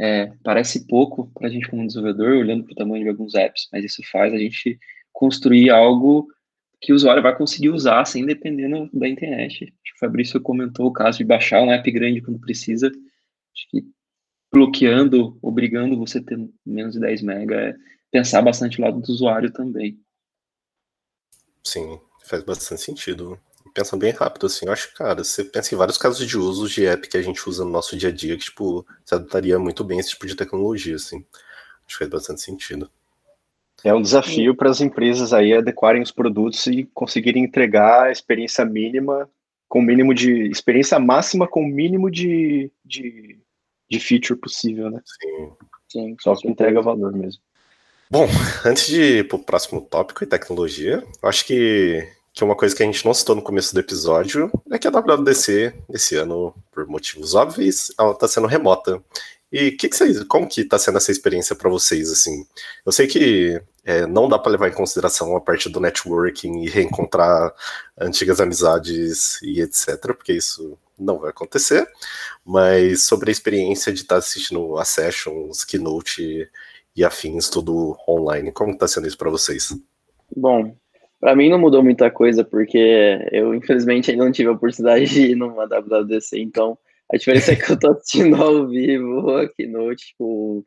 É, 0.00 0.32
parece 0.44 0.86
pouco 0.86 1.28
para 1.34 1.48
a 1.48 1.50
gente 1.50 1.68
como 1.68 1.86
desenvolvedor, 1.86 2.36
olhando 2.36 2.64
para 2.64 2.72
o 2.72 2.76
tamanho 2.76 3.02
de 3.02 3.10
alguns 3.10 3.34
apps, 3.34 3.68
mas 3.72 3.84
isso 3.84 4.00
faz 4.10 4.32
a 4.32 4.38
gente 4.38 4.78
construir 5.12 5.70
algo 5.70 6.28
que 6.80 6.92
o 6.92 6.94
usuário 6.94 7.22
vai 7.22 7.36
conseguir 7.36 7.70
usar 7.70 8.04
sem 8.04 8.24
dependendo 8.24 8.88
da 8.92 9.08
internet. 9.08 9.64
O 9.96 9.98
Fabrício 9.98 10.40
comentou 10.40 10.86
o 10.86 10.92
caso 10.92 11.18
de 11.18 11.24
baixar 11.24 11.60
um 11.62 11.72
app 11.72 11.90
grande 11.90 12.22
quando 12.22 12.38
precisa. 12.38 12.86
Acho 12.86 13.68
que 13.70 13.84
bloqueando, 14.52 15.36
obrigando 15.42 15.98
você 15.98 16.18
a 16.18 16.22
ter 16.22 16.38
menos 16.64 16.94
de 16.94 17.00
10 17.00 17.22
MB 17.22 17.52
é 17.52 17.74
pensar 18.10 18.40
bastante 18.42 18.78
o 18.78 18.84
lado 18.84 19.00
do 19.00 19.12
usuário 19.12 19.52
também. 19.52 20.00
Sim, 21.64 22.00
faz 22.24 22.42
bastante 22.44 22.82
sentido 22.82 23.38
pensa 23.72 23.96
bem 23.96 24.12
rápido, 24.12 24.46
assim. 24.46 24.66
Eu 24.66 24.72
acho, 24.72 24.92
cara, 24.94 25.22
você 25.22 25.44
pensa 25.44 25.74
em 25.74 25.78
vários 25.78 25.98
casos 25.98 26.26
de 26.26 26.36
uso 26.36 26.68
de 26.68 26.86
app 26.86 27.08
que 27.08 27.16
a 27.16 27.22
gente 27.22 27.48
usa 27.48 27.64
no 27.64 27.70
nosso 27.70 27.96
dia 27.96 28.08
a 28.08 28.12
dia 28.12 28.36
que, 28.36 28.44
tipo, 28.44 28.86
se 29.04 29.14
adaptaria 29.14 29.58
muito 29.58 29.84
bem 29.84 29.98
a 29.98 30.00
esse 30.00 30.10
tipo 30.10 30.26
de 30.26 30.34
tecnologia, 30.34 30.96
assim. 30.96 31.24
Acho 31.86 31.96
que 31.96 31.98
faz 31.98 32.10
bastante 32.10 32.42
sentido. 32.42 32.90
É 33.84 33.94
um 33.94 34.02
desafio 34.02 34.56
para 34.56 34.70
as 34.70 34.80
empresas 34.80 35.32
aí 35.32 35.54
adequarem 35.54 36.02
os 36.02 36.10
produtos 36.10 36.66
e 36.66 36.84
conseguirem 36.92 37.44
entregar 37.44 38.06
a 38.06 38.10
experiência 38.10 38.64
mínima 38.64 39.30
com 39.68 39.78
o 39.78 39.82
mínimo 39.82 40.12
de 40.12 40.50
experiência 40.50 40.98
máxima 40.98 41.46
com 41.46 41.62
o 41.62 41.68
mínimo 41.68 42.10
de, 42.10 42.72
de, 42.84 43.38
de 43.88 44.00
feature 44.00 44.38
possível, 44.38 44.90
né? 44.90 45.00
Sim. 45.04 45.52
Sim, 45.88 46.16
só 46.20 46.36
que 46.36 46.46
entrega 46.46 46.82
valor 46.82 47.12
mesmo. 47.12 47.40
Bom, 48.10 48.26
antes 48.64 48.86
de 48.86 49.00
ir 49.00 49.28
para 49.28 49.36
o 49.36 49.42
próximo 49.42 49.80
tópico 49.80 50.22
e 50.22 50.26
tecnologia, 50.26 51.02
acho 51.22 51.46
que, 51.46 52.06
que 52.38 52.44
uma 52.44 52.54
coisa 52.54 52.72
que 52.72 52.84
a 52.84 52.86
gente 52.86 53.04
não 53.04 53.12
citou 53.12 53.34
no 53.34 53.42
começo 53.42 53.74
do 53.74 53.80
episódio 53.80 54.48
é 54.70 54.78
que 54.78 54.86
a 54.86 54.92
WWDC, 54.92 55.74
esse 55.90 56.14
ano, 56.14 56.54
por 56.70 56.86
motivos 56.86 57.34
óbvios, 57.34 57.92
ela 57.98 58.12
está 58.12 58.28
sendo 58.28 58.46
remota. 58.46 59.02
E 59.50 59.72
que 59.72 59.88
que 59.88 60.24
como 60.26 60.46
que 60.48 60.60
está 60.60 60.78
sendo 60.78 60.98
essa 60.98 61.10
experiência 61.10 61.56
para 61.56 61.68
vocês, 61.68 62.12
assim? 62.12 62.46
Eu 62.86 62.92
sei 62.92 63.08
que 63.08 63.60
é, 63.84 64.06
não 64.06 64.28
dá 64.28 64.38
para 64.38 64.52
levar 64.52 64.68
em 64.68 64.72
consideração 64.72 65.34
a 65.36 65.40
parte 65.40 65.68
do 65.68 65.80
networking 65.80 66.62
e 66.62 66.68
reencontrar 66.68 67.52
antigas 67.98 68.40
amizades 68.40 69.42
e 69.42 69.60
etc, 69.60 69.98
porque 70.14 70.34
isso 70.34 70.78
não 70.96 71.18
vai 71.18 71.30
acontecer, 71.30 71.88
mas 72.44 73.02
sobre 73.02 73.30
a 73.30 73.32
experiência 73.32 73.92
de 73.92 74.02
estar 74.02 74.14
tá 74.14 74.18
assistindo 74.20 74.78
a 74.78 74.84
sessions, 74.84 75.64
keynote 75.64 76.48
e 76.94 77.04
afins, 77.04 77.48
tudo 77.48 77.96
online, 78.08 78.52
como 78.52 78.74
está 78.74 78.86
sendo 78.86 79.08
isso 79.08 79.18
para 79.18 79.28
vocês? 79.28 79.76
Bom, 80.36 80.76
para 81.20 81.34
mim 81.34 81.48
não 81.48 81.58
mudou 81.58 81.82
muita 81.82 82.10
coisa, 82.10 82.44
porque 82.44 83.18
eu 83.32 83.54
infelizmente 83.54 84.10
ainda 84.10 84.24
não 84.24 84.32
tive 84.32 84.48
a 84.48 84.52
oportunidade 84.52 85.06
de 85.06 85.32
ir 85.32 85.34
numa 85.34 85.66
WWDC, 85.66 86.40
então 86.40 86.78
a 87.12 87.16
diferença 87.16 87.52
é 87.52 87.56
que 87.56 87.70
eu 87.70 87.78
tô 87.78 87.90
assistindo 87.90 88.36
ao 88.36 88.68
vivo 88.68 89.30
a 89.36 89.48
keynote, 89.48 90.08
tipo, 90.08 90.64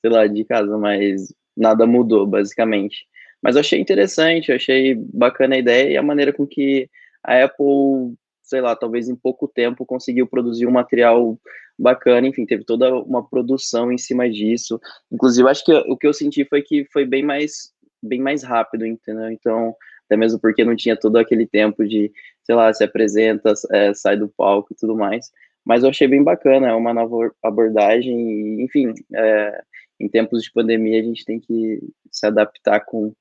sei 0.00 0.10
lá, 0.10 0.26
de 0.26 0.44
casa, 0.44 0.76
mas 0.76 1.32
nada 1.56 1.86
mudou, 1.86 2.26
basicamente. 2.26 3.06
Mas 3.42 3.54
eu 3.54 3.60
achei 3.60 3.80
interessante, 3.80 4.50
eu 4.50 4.56
achei 4.56 4.94
bacana 4.94 5.54
a 5.54 5.58
ideia 5.58 5.92
e 5.92 5.96
a 5.96 6.02
maneira 6.02 6.32
com 6.32 6.46
que 6.46 6.90
a 7.22 7.44
Apple, 7.44 8.14
sei 8.42 8.60
lá, 8.60 8.74
talvez 8.74 9.08
em 9.08 9.14
pouco 9.14 9.46
tempo 9.46 9.86
conseguiu 9.86 10.26
produzir 10.26 10.66
um 10.66 10.72
material 10.72 11.38
bacana, 11.78 12.26
enfim, 12.26 12.46
teve 12.46 12.64
toda 12.64 12.94
uma 12.94 13.28
produção 13.28 13.92
em 13.92 13.98
cima 13.98 14.28
disso. 14.28 14.80
Inclusive, 15.12 15.48
acho 15.48 15.64
que 15.64 15.72
o 15.72 15.96
que 15.96 16.06
eu 16.06 16.12
senti 16.12 16.44
foi 16.44 16.62
que 16.62 16.86
foi 16.92 17.04
bem 17.04 17.22
mais 17.22 17.72
bem 18.06 18.20
mais 18.20 18.42
rápido, 18.42 18.86
entendeu? 18.86 19.30
Então, 19.30 19.74
até 20.06 20.16
mesmo 20.16 20.40
porque 20.40 20.64
não 20.64 20.76
tinha 20.76 20.96
todo 20.96 21.16
aquele 21.16 21.46
tempo 21.46 21.86
de, 21.86 22.12
sei 22.44 22.54
lá, 22.54 22.72
se 22.72 22.84
apresenta, 22.84 23.52
é, 23.72 23.92
sai 23.92 24.16
do 24.16 24.28
palco 24.28 24.72
e 24.72 24.76
tudo 24.76 24.96
mais. 24.96 25.30
Mas 25.64 25.82
eu 25.82 25.90
achei 25.90 26.06
bem 26.06 26.22
bacana, 26.22 26.68
é 26.68 26.72
uma 26.72 26.94
nova 26.94 27.32
abordagem, 27.42 28.16
e, 28.16 28.62
enfim, 28.62 28.94
é, 29.14 29.62
em 29.98 30.08
tempos 30.08 30.42
de 30.42 30.52
pandemia, 30.52 31.00
a 31.00 31.04
gente 31.04 31.24
tem 31.24 31.40
que 31.40 31.80
se 32.10 32.26
adaptar 32.26 32.80
com, 32.80 33.12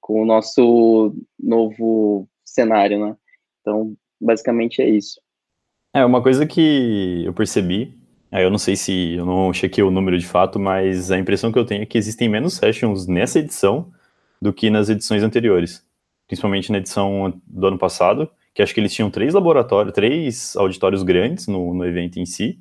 com 0.00 0.22
o 0.22 0.24
nosso 0.24 1.14
novo 1.38 2.28
cenário, 2.44 3.04
né? 3.04 3.16
Então, 3.60 3.96
basicamente 4.20 4.80
é 4.80 4.88
isso. 4.88 5.20
É, 5.92 6.04
uma 6.04 6.22
coisa 6.22 6.46
que 6.46 7.24
eu 7.24 7.32
percebi, 7.32 7.98
eu 8.30 8.50
não 8.50 8.58
sei 8.58 8.76
se 8.76 9.14
eu 9.14 9.26
não 9.26 9.52
chequei 9.52 9.82
o 9.82 9.90
número 9.90 10.18
de 10.18 10.26
fato, 10.26 10.58
mas 10.58 11.10
a 11.10 11.18
impressão 11.18 11.50
que 11.50 11.58
eu 11.58 11.64
tenho 11.64 11.82
é 11.82 11.86
que 11.86 11.98
existem 11.98 12.28
menos 12.28 12.54
sessions 12.54 13.08
nessa 13.08 13.40
edição 13.40 13.90
do 14.40 14.52
que 14.52 14.70
nas 14.70 14.88
edições 14.88 15.22
anteriores. 15.22 15.84
Principalmente 16.26 16.70
na 16.70 16.78
edição 16.78 17.40
do 17.46 17.66
ano 17.66 17.78
passado, 17.78 18.30
que 18.54 18.62
acho 18.62 18.74
que 18.74 18.80
eles 18.80 18.92
tinham 18.92 19.10
três 19.10 19.34
laboratórios, 19.34 19.94
três 19.94 20.56
auditórios 20.56 21.02
grandes 21.02 21.46
no, 21.46 21.74
no 21.74 21.86
evento 21.86 22.18
em 22.18 22.26
si, 22.26 22.58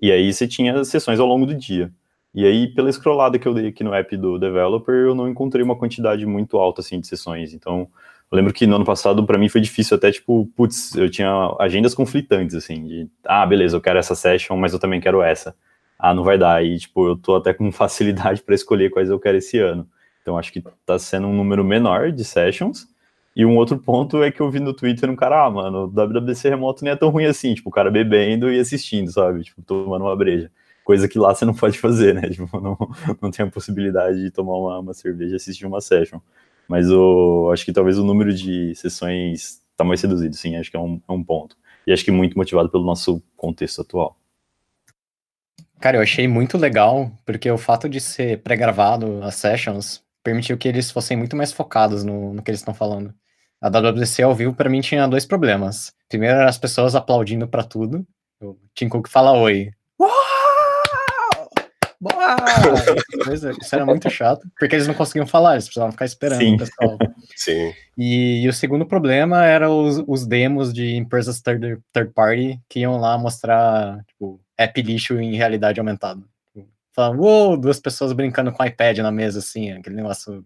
e 0.00 0.12
aí 0.12 0.32
você 0.32 0.46
tinha 0.46 0.84
sessões 0.84 1.18
ao 1.18 1.26
longo 1.26 1.46
do 1.46 1.54
dia. 1.54 1.92
E 2.34 2.44
aí, 2.44 2.68
pela 2.68 2.90
scrollada 2.92 3.38
que 3.38 3.48
eu 3.48 3.54
dei 3.54 3.68
aqui 3.68 3.82
no 3.82 3.94
app 3.94 4.16
do 4.16 4.38
developer, 4.38 4.94
eu 4.94 5.14
não 5.14 5.28
encontrei 5.28 5.64
uma 5.64 5.76
quantidade 5.76 6.24
muito 6.26 6.58
alta, 6.58 6.80
assim, 6.80 7.00
de 7.00 7.06
sessões. 7.06 7.54
Então, 7.54 7.88
eu 8.30 8.36
lembro 8.36 8.52
que 8.52 8.66
no 8.66 8.76
ano 8.76 8.84
passado, 8.84 9.24
para 9.24 9.38
mim, 9.38 9.48
foi 9.48 9.60
difícil 9.60 9.96
até, 9.96 10.12
tipo, 10.12 10.46
putz, 10.54 10.94
eu 10.94 11.10
tinha 11.10 11.30
agendas 11.58 11.94
conflitantes, 11.94 12.54
assim, 12.54 12.84
de, 12.84 13.08
ah, 13.24 13.44
beleza, 13.46 13.76
eu 13.76 13.80
quero 13.80 13.98
essa 13.98 14.14
session, 14.14 14.56
mas 14.56 14.72
eu 14.72 14.78
também 14.78 15.00
quero 15.00 15.22
essa. 15.22 15.56
Ah, 15.98 16.14
não 16.14 16.22
vai 16.22 16.38
dar. 16.38 16.64
E, 16.64 16.78
tipo, 16.78 17.08
eu 17.08 17.16
tô 17.16 17.36
até 17.36 17.52
com 17.54 17.72
facilidade 17.72 18.42
para 18.42 18.54
escolher 18.54 18.90
quais 18.90 19.08
eu 19.08 19.18
quero 19.18 19.38
esse 19.38 19.58
ano. 19.58 19.88
Então, 20.28 20.36
acho 20.36 20.52
que 20.52 20.62
tá 20.84 20.98
sendo 20.98 21.26
um 21.26 21.34
número 21.34 21.64
menor 21.64 22.12
de 22.12 22.22
sessions. 22.22 22.86
E 23.34 23.46
um 23.46 23.56
outro 23.56 23.78
ponto 23.78 24.22
é 24.22 24.30
que 24.30 24.40
eu 24.40 24.50
vi 24.50 24.60
no 24.60 24.74
Twitter 24.74 25.08
um 25.08 25.16
cara, 25.16 25.46
ah, 25.46 25.50
mano, 25.50 25.84
o 25.84 25.86
WWDC 25.86 26.50
remoto 26.50 26.84
nem 26.84 26.92
é 26.92 26.96
tão 26.96 27.08
ruim 27.08 27.24
assim, 27.24 27.54
tipo, 27.54 27.70
o 27.70 27.72
cara 27.72 27.90
bebendo 27.90 28.52
e 28.52 28.60
assistindo, 28.60 29.10
sabe? 29.10 29.44
Tipo, 29.44 29.62
tomando 29.62 30.04
uma 30.04 30.14
breja 30.14 30.50
coisa 30.84 31.06
que 31.06 31.18
lá 31.18 31.34
você 31.34 31.44
não 31.44 31.54
pode 31.54 31.78
fazer, 31.78 32.14
né? 32.14 32.22
Tipo, 32.32 32.60
não, 32.60 32.76
não 33.22 33.30
tem 33.30 33.46
a 33.46 33.50
possibilidade 33.50 34.22
de 34.22 34.30
tomar 34.30 34.56
uma, 34.56 34.78
uma 34.80 34.94
cerveja 34.94 35.34
e 35.34 35.36
assistir 35.36 35.66
uma 35.66 35.80
session. 35.80 36.18
Mas 36.66 36.90
o, 36.90 37.50
acho 37.52 37.64
que 37.64 37.72
talvez 37.72 37.98
o 37.98 38.04
número 38.04 38.32
de 38.34 38.74
sessões 38.74 39.62
está 39.70 39.84
mais 39.84 40.02
reduzido, 40.02 40.34
sim, 40.34 40.56
acho 40.56 40.70
que 40.70 40.76
é 40.76 40.80
um, 40.80 41.00
é 41.08 41.12
um 41.12 41.22
ponto. 41.22 41.56
E 41.86 41.92
acho 41.92 42.04
que 42.04 42.10
muito 42.10 42.36
motivado 42.36 42.70
pelo 42.70 42.84
nosso 42.84 43.22
contexto 43.36 43.82
atual. 43.82 44.16
Cara, 45.78 45.98
eu 45.98 46.02
achei 46.02 46.26
muito 46.26 46.58
legal, 46.58 47.10
porque 47.24 47.50
o 47.50 47.58
fato 47.58 47.88
de 47.88 48.00
ser 48.00 48.42
pré-gravado 48.42 49.22
as 49.22 49.34
sessions 49.34 50.02
permitiu 50.28 50.58
que 50.58 50.68
eles 50.68 50.90
fossem 50.90 51.16
muito 51.16 51.34
mais 51.34 51.52
focados 51.52 52.04
no, 52.04 52.34
no 52.34 52.42
que 52.42 52.50
eles 52.50 52.60
estão 52.60 52.74
falando. 52.74 53.14
A 53.60 53.70
WWDC 53.70 54.22
ao 54.22 54.34
vivo, 54.34 54.54
para 54.54 54.68
mim, 54.68 54.82
tinha 54.82 55.08
dois 55.08 55.24
problemas. 55.24 55.92
Primeiro, 56.08 56.46
as 56.46 56.58
pessoas 56.58 56.94
aplaudindo 56.94 57.48
para 57.48 57.64
tudo. 57.64 58.06
O 58.40 58.56
Tim 58.74 58.88
Cook 58.88 59.08
fala 59.08 59.32
oi. 59.32 59.70
Boa! 59.98 60.12
Isso 63.60 63.74
era 63.74 63.84
muito 63.84 64.08
chato, 64.08 64.46
porque 64.56 64.76
eles 64.76 64.86
não 64.86 64.94
conseguiam 64.94 65.26
falar, 65.26 65.54
eles 65.54 65.64
precisavam 65.64 65.90
ficar 65.90 66.04
esperando 66.04 66.38
Sim. 66.38 66.54
o 66.54 66.58
pessoal. 66.58 66.98
Sim. 67.34 67.74
E, 67.96 68.44
e, 68.44 68.48
o 68.48 68.52
segundo 68.52 68.86
problema 68.86 69.44
era 69.44 69.68
os, 69.68 70.04
os 70.06 70.24
demos 70.24 70.72
de 70.72 70.94
empresas 70.94 71.40
third, 71.40 71.78
third 71.92 72.12
party 72.12 72.60
que 72.68 72.80
iam 72.80 72.98
lá 72.98 73.18
mostrar 73.18 74.04
tipo, 74.06 74.40
app 74.56 74.82
lixo 74.82 75.18
em 75.18 75.34
realidade 75.34 75.80
aumentada. 75.80 76.22
Falavam, 76.98 77.20
uou, 77.20 77.56
duas 77.56 77.78
pessoas 77.78 78.12
brincando 78.12 78.50
com 78.50 78.64
iPad 78.64 78.98
na 78.98 79.12
mesa, 79.12 79.38
assim, 79.38 79.70
aquele 79.70 79.94
negócio. 79.94 80.44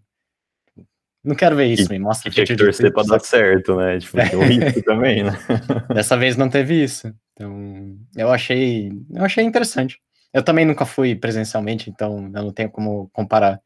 Não 1.23 1.33
quero 1.33 1.55
ver 1.55 1.65
isso, 1.65 1.91
me 1.91 1.97
mostra. 1.97 2.29
Tinha 2.29 2.45
que 2.45 2.55
torcer 2.55 2.93
pra 2.93 3.01
dar 3.01 3.19
certo, 3.21 3.75
né? 3.75 3.97
Tipo, 3.97 4.19
é. 4.21 4.35
o 4.35 4.43
risco 4.43 4.83
também, 4.83 5.23
né? 5.23 5.31
Dessa 5.91 6.15
vez 6.15 6.37
não 6.37 6.47
teve 6.47 6.83
isso. 6.83 7.11
Então, 7.31 7.97
eu 8.15 8.31
achei, 8.31 8.91
eu 9.15 9.25
achei 9.25 9.43
interessante. 9.43 9.99
Eu 10.31 10.43
também 10.43 10.63
nunca 10.63 10.85
fui 10.85 11.15
presencialmente, 11.15 11.89
então 11.89 12.25
eu 12.25 12.43
não 12.43 12.53
tenho 12.53 12.69
como 12.69 13.09
comparar. 13.11 13.59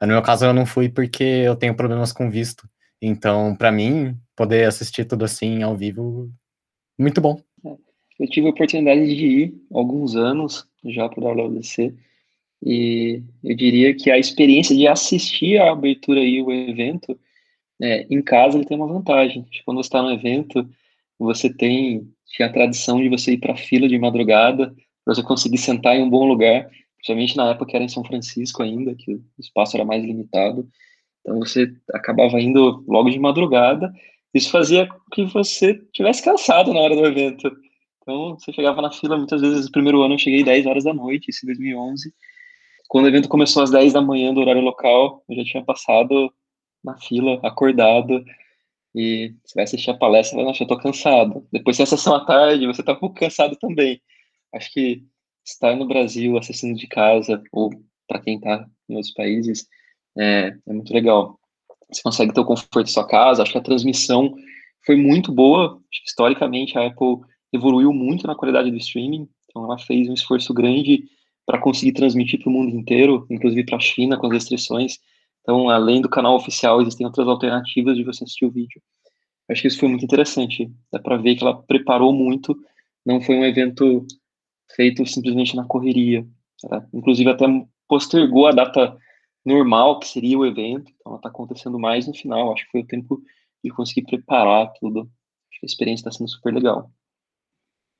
No 0.00 0.06
meu 0.06 0.22
caso, 0.22 0.44
eu 0.44 0.54
não 0.54 0.64
fui 0.64 0.88
porque 0.88 1.24
eu 1.24 1.56
tenho 1.56 1.74
problemas 1.74 2.12
com 2.12 2.30
visto. 2.30 2.68
Então, 3.02 3.56
para 3.56 3.72
mim, 3.72 4.16
poder 4.36 4.68
assistir 4.68 5.04
tudo 5.06 5.24
assim 5.24 5.64
ao 5.64 5.76
vivo, 5.76 6.30
muito 6.96 7.20
bom. 7.20 7.42
Eu 7.64 8.28
tive 8.30 8.46
a 8.46 8.50
oportunidade 8.50 9.08
de 9.08 9.26
ir 9.26 9.54
alguns 9.72 10.14
anos 10.14 10.68
já 10.84 11.08
para 11.08 11.20
o 11.20 11.34
WWDC 11.34 12.06
e 12.62 13.22
eu 13.44 13.56
diria 13.56 13.94
que 13.94 14.10
a 14.10 14.18
experiência 14.18 14.74
de 14.74 14.86
assistir 14.86 15.58
a 15.58 15.70
abertura 15.72 16.20
e 16.20 16.42
o 16.42 16.50
evento 16.50 17.18
é, 17.80 18.06
em 18.10 18.20
casa 18.20 18.56
ele 18.56 18.66
tem 18.66 18.76
uma 18.76 18.86
vantagem. 18.86 19.46
Quando 19.64 19.78
você 19.78 19.86
está 19.86 20.02
no 20.02 20.10
evento, 20.10 20.68
você 21.18 21.52
tem 21.52 22.08
a 22.40 22.48
tradição 22.48 23.00
de 23.00 23.08
você 23.08 23.32
ir 23.32 23.38
para 23.38 23.52
a 23.52 23.56
fila 23.56 23.88
de 23.88 23.98
madrugada 23.98 24.74
para 25.04 25.14
você 25.14 25.22
conseguir 25.22 25.58
sentar 25.58 25.96
em 25.96 26.02
um 26.02 26.10
bom 26.10 26.26
lugar, 26.26 26.68
principalmente 26.96 27.36
na 27.36 27.50
época 27.50 27.66
que 27.66 27.76
era 27.76 27.84
em 27.84 27.88
São 27.88 28.04
Francisco 28.04 28.62
ainda, 28.62 28.94
que 28.94 29.14
o 29.14 29.24
espaço 29.38 29.76
era 29.76 29.84
mais 29.84 30.04
limitado. 30.04 30.68
Então 31.20 31.38
você 31.38 31.72
acabava 31.94 32.40
indo 32.40 32.84
logo 32.86 33.08
de 33.08 33.18
madrugada. 33.18 33.92
Isso 34.34 34.50
fazia 34.50 34.86
com 34.86 34.98
que 35.12 35.24
você 35.24 35.74
tivesse 35.92 36.22
cansado 36.22 36.74
na 36.74 36.80
hora 36.80 36.94
do 36.94 37.06
evento. 37.06 37.50
Então 38.02 38.38
você 38.38 38.52
chegava 38.52 38.82
na 38.82 38.90
fila, 38.90 39.16
muitas 39.16 39.40
vezes 39.40 39.66
no 39.66 39.72
primeiro 39.72 40.02
ano 40.02 40.14
eu 40.14 40.18
cheguei 40.18 40.42
10 40.42 40.66
horas 40.66 40.84
da 40.84 40.92
noite, 40.92 41.30
isso 41.30 41.44
em 41.44 41.48
2011. 41.48 42.12
Quando 42.88 43.04
o 43.04 43.08
evento 43.08 43.28
começou 43.28 43.62
às 43.62 43.70
10 43.70 43.92
da 43.92 44.00
manhã 44.00 44.34
do 44.34 44.40
horário 44.40 44.62
local, 44.62 45.22
eu 45.28 45.36
já 45.36 45.44
tinha 45.44 45.64
passado 45.64 46.32
na 46.82 46.96
fila, 46.98 47.38
acordado, 47.42 48.24
e 48.94 49.34
você 49.44 49.54
vai 49.54 49.64
assistir 49.64 49.90
a 49.90 49.96
palestra, 49.96 50.36
vai, 50.36 50.44
nossa, 50.46 50.62
eu 50.62 50.66
tô 50.66 50.78
cansado. 50.78 51.46
Depois 51.52 51.76
tem 51.76 51.84
a 51.84 51.86
sessão 51.86 52.14
à 52.14 52.24
tarde, 52.24 52.66
você 52.66 52.82
tá 52.82 52.92
um 52.92 52.96
pouco 52.98 53.16
cansado 53.16 53.56
também 53.56 54.00
acho 54.54 54.72
que 54.72 55.04
estar 55.44 55.76
no 55.76 55.86
Brasil 55.86 56.36
assistindo 56.36 56.76
de 56.76 56.86
casa, 56.86 57.42
ou 57.52 57.70
para 58.06 58.20
quem 58.20 58.36
está 58.36 58.66
em 58.88 58.94
outros 58.94 59.12
países, 59.12 59.66
é, 60.16 60.56
é, 60.66 60.72
muito 60.72 60.92
legal. 60.92 61.38
Você 61.90 62.02
consegue 62.02 62.32
ter 62.32 62.40
o 62.40 62.44
conforto 62.44 62.86
da 62.86 62.92
sua 62.92 63.06
casa, 63.06 63.42
acho 63.42 63.52
que 63.52 63.58
a 63.58 63.62
transmissão 63.62 64.34
foi 64.84 64.96
muito 64.96 65.32
boa, 65.32 65.80
historicamente 66.06 66.76
a 66.78 66.86
Apple 66.86 67.18
evoluiu 67.52 67.92
muito 67.92 68.26
na 68.26 68.34
qualidade 68.34 68.70
do 68.70 68.76
streaming, 68.76 69.28
então 69.44 69.64
ela 69.64 69.78
fez 69.78 70.08
um 70.08 70.14
esforço 70.14 70.52
grande 70.52 71.04
para 71.48 71.58
conseguir 71.58 71.92
transmitir 71.92 72.38
para 72.38 72.50
o 72.50 72.52
mundo 72.52 72.76
inteiro, 72.76 73.26
inclusive 73.30 73.64
para 73.64 73.78
a 73.78 73.80
China 73.80 74.18
com 74.18 74.26
as 74.26 74.34
restrições. 74.34 74.98
Então, 75.40 75.70
além 75.70 76.02
do 76.02 76.08
canal 76.08 76.36
oficial, 76.36 76.78
existem 76.82 77.06
outras 77.06 77.26
alternativas 77.26 77.96
de 77.96 78.04
você 78.04 78.22
assistir 78.22 78.44
o 78.44 78.50
vídeo. 78.50 78.82
Acho 79.50 79.62
que 79.62 79.68
isso 79.68 79.80
foi 79.80 79.88
muito 79.88 80.04
interessante. 80.04 80.70
Dá 80.92 80.98
para 80.98 81.16
ver 81.16 81.36
que 81.36 81.42
ela 81.42 81.62
preparou 81.62 82.12
muito. 82.12 82.54
Não 83.04 83.18
foi 83.22 83.34
um 83.34 83.46
evento 83.46 84.06
feito 84.76 85.06
simplesmente 85.06 85.56
na 85.56 85.64
correria. 85.64 86.22
Tá? 86.68 86.86
Inclusive 86.92 87.30
até 87.30 87.46
postergou 87.88 88.46
a 88.46 88.52
data 88.52 88.98
normal 89.42 90.00
que 90.00 90.06
seria 90.06 90.38
o 90.38 90.44
evento, 90.44 90.92
então 90.94 91.12
ela 91.12 91.16
está 91.16 91.30
acontecendo 91.30 91.78
mais 91.78 92.06
no 92.06 92.12
final. 92.12 92.52
Acho 92.52 92.66
que 92.66 92.72
foi 92.72 92.82
o 92.82 92.86
tempo 92.86 93.22
de 93.64 93.70
conseguir 93.70 94.02
preparar 94.02 94.70
tudo. 94.78 95.00
Acho 95.50 95.60
que 95.60 95.64
a 95.64 95.66
experiência 95.66 96.02
está 96.02 96.12
sendo 96.12 96.28
super 96.28 96.52
legal. 96.52 96.90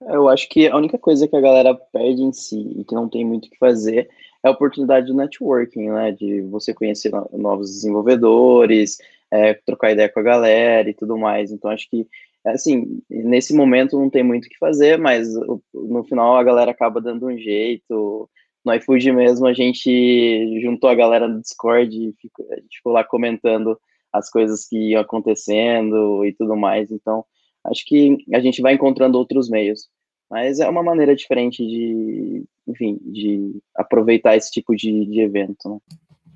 Eu 0.00 0.28
acho 0.28 0.48
que 0.48 0.68
a 0.68 0.76
única 0.76 0.98
coisa 0.98 1.26
que 1.26 1.36
a 1.36 1.40
galera 1.40 1.74
perde 1.74 2.22
em 2.22 2.32
si 2.32 2.72
e 2.76 2.84
que 2.84 2.94
não 2.94 3.08
tem 3.08 3.24
muito 3.24 3.46
o 3.46 3.50
que 3.50 3.58
fazer 3.58 4.08
é 4.44 4.48
a 4.48 4.52
oportunidade 4.52 5.06
do 5.08 5.14
networking, 5.14 5.90
né? 5.90 6.12
De 6.12 6.40
você 6.42 6.72
conhecer 6.72 7.10
novos 7.32 7.70
desenvolvedores, 7.70 8.98
é, 9.30 9.54
trocar 9.54 9.92
ideia 9.92 10.08
com 10.08 10.20
a 10.20 10.22
galera 10.22 10.88
e 10.88 10.94
tudo 10.94 11.18
mais. 11.18 11.50
Então, 11.50 11.70
acho 11.70 11.88
que, 11.90 12.06
assim, 12.46 13.02
nesse 13.10 13.52
momento 13.52 13.98
não 13.98 14.08
tem 14.08 14.22
muito 14.22 14.46
o 14.46 14.48
que 14.48 14.58
fazer, 14.58 14.98
mas 14.98 15.28
no 15.74 16.04
final 16.04 16.36
a 16.36 16.44
galera 16.44 16.70
acaba 16.70 17.00
dando 17.00 17.26
um 17.26 17.36
jeito. 17.36 18.30
No 18.64 18.74
iFood 18.74 19.12
mesmo, 19.12 19.46
a 19.46 19.52
gente 19.52 20.60
juntou 20.60 20.90
a 20.90 20.94
galera 20.94 21.26
no 21.26 21.40
Discord 21.40 22.08
e 22.08 22.12
ficou, 22.20 22.46
a 22.52 22.56
gente 22.56 22.76
ficou 22.76 22.92
lá 22.92 23.02
comentando 23.02 23.78
as 24.12 24.30
coisas 24.30 24.66
que 24.66 24.90
iam 24.90 25.00
acontecendo 25.00 26.24
e 26.24 26.32
tudo 26.32 26.56
mais. 26.56 26.90
Então, 26.90 27.24
acho 27.70 27.84
que 27.87 28.18
a 28.32 28.40
gente 28.40 28.60
vai 28.60 28.75
encontrando 28.75 29.18
outros 29.18 29.48
meios. 29.48 29.88
Mas 30.30 30.60
é 30.60 30.68
uma 30.68 30.82
maneira 30.82 31.16
diferente 31.16 31.66
de, 31.66 32.44
enfim, 32.66 32.98
de 33.02 33.60
aproveitar 33.75 34.37
esse 34.37 34.50
tipo 34.50 34.76
de, 34.76 35.06
de 35.06 35.20
evento, 35.20 35.68
né? 35.68 35.78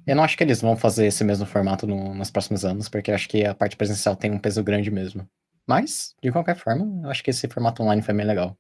Eu 0.07 0.17
não 0.17 0.25
acho 0.25 0.37
que 0.37 0.43
eles 0.43 0.61
vão 0.61 0.77
fazer 0.77 1.07
esse 1.07 1.23
mesmo 1.23 1.47
formato 1.47 1.87
no, 1.87 2.13
nos 2.15 2.31
próximos 2.31 2.65
anos, 2.65 2.89
porque 2.89 3.13
acho 3.13 3.29
que 3.29 3.45
a 3.45 3.55
parte 3.55 3.77
presencial 3.77 4.17
tem 4.17 4.33
um 4.33 4.39
peso 4.39 4.63
grande 4.65 4.91
mesmo. 4.91 5.29
Mas, 5.67 6.15
de 6.21 6.33
qualquer 6.33 6.57
forma, 6.57 7.05
eu 7.05 7.11
acho 7.11 7.23
que 7.23 7.31
esse 7.31 7.47
formato 7.47 7.83
online 7.83 8.03
foi 8.03 8.13
bem 8.13 8.27
legal. 8.27 8.57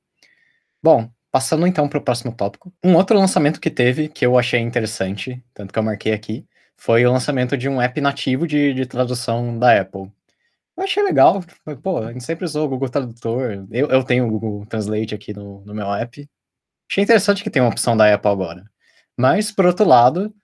Bom, 0.81 1.11
passando 1.33 1.67
então 1.67 1.89
para 1.89 1.99
o 1.99 2.03
próximo 2.03 2.33
tópico. 2.33 2.73
Um 2.85 2.95
outro 2.95 3.19
lançamento 3.19 3.61
que 3.61 3.71
teve, 3.71 4.09
que 4.09 4.25
eu 4.25 4.39
achei 4.39 4.61
interessante, 4.61 5.43
tanto 5.53 5.73
que 5.73 5.79
eu 5.79 5.83
marquei 5.83 6.13
aqui, 6.13 6.47
foi 6.77 7.05
o 7.05 7.13
lançamento 7.13 7.57
de 7.57 7.69
um 7.69 7.81
app 7.81 8.01
nativo 8.01 8.47
de, 8.47 8.73
de 8.75 8.87
tradução 8.87 9.59
da 9.59 9.81
Apple. 9.81 10.11
Eu 10.77 10.85
achei 10.85 11.03
legal. 11.03 11.43
Pô, 11.83 11.99
a 11.99 12.13
gente 12.13 12.25
sempre 12.25 12.45
usou 12.45 12.67
o 12.67 12.69
Google 12.69 12.89
Tradutor. 12.89 13.67
Eu, 13.71 13.89
eu 13.89 14.03
tenho 14.03 14.27
o 14.27 14.31
Google 14.31 14.67
Translate 14.67 15.15
aqui 15.15 15.35
no, 15.35 15.63
no 15.65 15.75
meu 15.75 15.93
app. 15.93 16.29
Achei 16.91 17.05
interessante 17.05 17.43
que 17.43 17.51
tem 17.51 17.63
uma 17.63 17.71
opção 17.71 17.97
da 17.97 18.13
Apple 18.13 18.31
agora. 18.31 18.65
Mas, 19.17 19.53
por 19.53 19.67
outro 19.67 19.87
lado, 19.87 20.35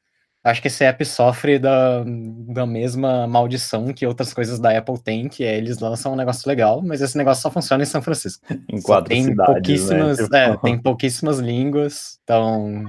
acho 0.44 0.60
que 0.60 0.68
esse 0.68 0.84
app 0.84 1.04
sofre 1.04 1.58
da, 1.58 2.04
da 2.04 2.66
mesma 2.66 3.26
maldição 3.26 3.92
que 3.92 4.06
outras 4.06 4.32
coisas 4.32 4.58
da 4.58 4.76
Apple 4.76 5.02
têm, 5.02 5.28
que 5.28 5.44
é 5.44 5.56
eles 5.56 5.78
lançam 5.78 6.12
um 6.12 6.16
negócio 6.16 6.48
legal, 6.48 6.82
mas 6.82 7.00
esse 7.00 7.16
negócio 7.16 7.42
só 7.42 7.50
funciona 7.50 7.82
em 7.82 7.86
São 7.86 8.02
Francisco. 8.02 8.46
Em 8.68 8.80
quatro 8.80 9.08
tem 9.08 9.24
cidades, 9.24 9.38
né? 9.38 9.54
pouquíssimas, 9.54 10.28
né? 10.30 10.44
é, 10.44 10.56
tem 10.58 10.78
pouquíssimas 10.80 11.38
línguas, 11.38 12.18
então 12.22 12.84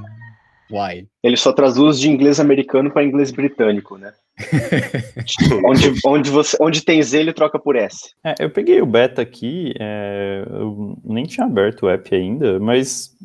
why? 0.70 1.08
Ele 1.24 1.38
só 1.38 1.52
traduz 1.52 2.00
de 2.00 2.10
inglês 2.10 2.40
americano 2.40 2.92
para 2.92 3.04
inglês 3.04 3.32
britânico, 3.32 3.98
né? 3.98 4.14
onde, 5.66 5.94
onde, 6.06 6.30
você, 6.30 6.58
onde 6.62 6.82
tem 6.82 7.02
Z, 7.02 7.20
ele 7.20 7.34
troca 7.34 7.60
por 7.60 7.76
S. 7.76 8.14
É, 8.24 8.36
eu 8.40 8.50
peguei 8.50 8.82
o 8.82 8.86
beta 8.86 9.22
aqui, 9.22 9.74
é, 9.80 10.46
eu 10.50 10.98
nem 11.04 11.26
tinha 11.26 11.46
aberto 11.46 11.84
o 11.84 11.90
app 11.90 12.16
ainda, 12.16 12.60
mas 12.60 13.16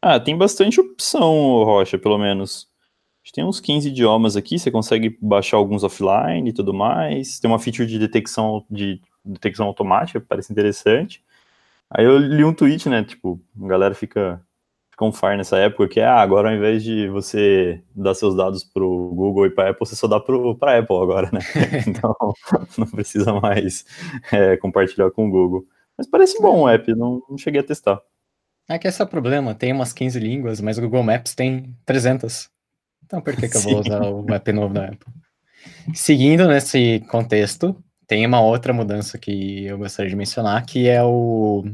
ah, 0.00 0.18
tem 0.18 0.36
bastante 0.36 0.80
opção, 0.80 1.62
Rocha, 1.64 1.98
pelo 1.98 2.18
menos. 2.18 2.70
Tem 3.32 3.44
uns 3.44 3.60
15 3.60 3.88
idiomas 3.88 4.36
aqui, 4.36 4.58
você 4.58 4.70
consegue 4.70 5.16
baixar 5.20 5.56
alguns 5.56 5.84
offline 5.84 6.50
e 6.50 6.52
tudo 6.52 6.74
mais. 6.74 7.38
Tem 7.38 7.48
uma 7.48 7.58
feature 7.58 7.86
de 7.86 7.98
detecção 7.98 8.64
de 8.68 9.00
detecção 9.24 9.66
automática, 9.66 10.20
parece 10.20 10.52
interessante. 10.52 11.22
Aí 11.88 12.04
eu 12.04 12.18
li 12.18 12.44
um 12.44 12.52
tweet, 12.52 12.88
né? 12.88 13.04
Tipo, 13.04 13.40
a 13.62 13.68
galera 13.68 13.94
fica 13.94 14.42
com 14.96 15.12
Fire 15.12 15.36
nessa 15.36 15.58
época, 15.58 15.88
que 15.88 16.00
é, 16.00 16.04
ah, 16.04 16.20
agora 16.20 16.50
ao 16.50 16.54
invés 16.54 16.82
de 16.82 17.08
você 17.08 17.82
dar 17.94 18.14
seus 18.14 18.36
dados 18.36 18.62
para 18.62 18.84
o 18.84 19.14
Google 19.14 19.46
e 19.46 19.50
para 19.50 19.70
Apple, 19.70 19.86
você 19.86 19.96
só 19.96 20.06
dá 20.06 20.20
para 20.20 20.78
Apple 20.78 20.96
agora, 20.96 21.30
né? 21.32 21.40
então, 21.86 22.14
não 22.78 22.86
precisa 22.86 23.32
mais 23.32 23.84
é, 24.30 24.56
compartilhar 24.56 25.10
com 25.10 25.26
o 25.26 25.30
Google. 25.30 25.66
Mas 25.96 26.06
parece 26.06 26.40
bom 26.40 26.62
o 26.62 26.68
app, 26.68 26.94
não, 26.94 27.22
não 27.28 27.38
cheguei 27.38 27.60
a 27.60 27.64
testar. 27.64 28.00
É 28.68 28.78
que 28.78 28.86
esse 28.86 29.00
é 29.00 29.04
o 29.04 29.08
problema, 29.08 29.54
tem 29.54 29.72
umas 29.72 29.92
15 29.92 30.18
línguas, 30.18 30.60
mas 30.60 30.78
o 30.78 30.82
Google 30.82 31.02
Maps 31.02 31.34
tem 31.34 31.74
300. 31.84 32.48
Então 33.04 33.20
por 33.20 33.34
que, 33.34 33.48
que 33.48 33.56
eu 33.56 33.60
vou 33.60 33.80
usar 33.80 34.02
o 34.02 34.32
app 34.32 34.52
novo 34.52 34.72
da 34.72 34.86
Apple? 34.86 35.12
Seguindo 35.94 36.46
nesse 36.46 37.00
contexto, 37.08 37.76
tem 38.06 38.26
uma 38.26 38.40
outra 38.40 38.72
mudança 38.72 39.18
que 39.18 39.64
eu 39.64 39.78
gostaria 39.78 40.10
de 40.10 40.16
mencionar, 40.16 40.64
que 40.64 40.88
é 40.88 41.02
o 41.02 41.64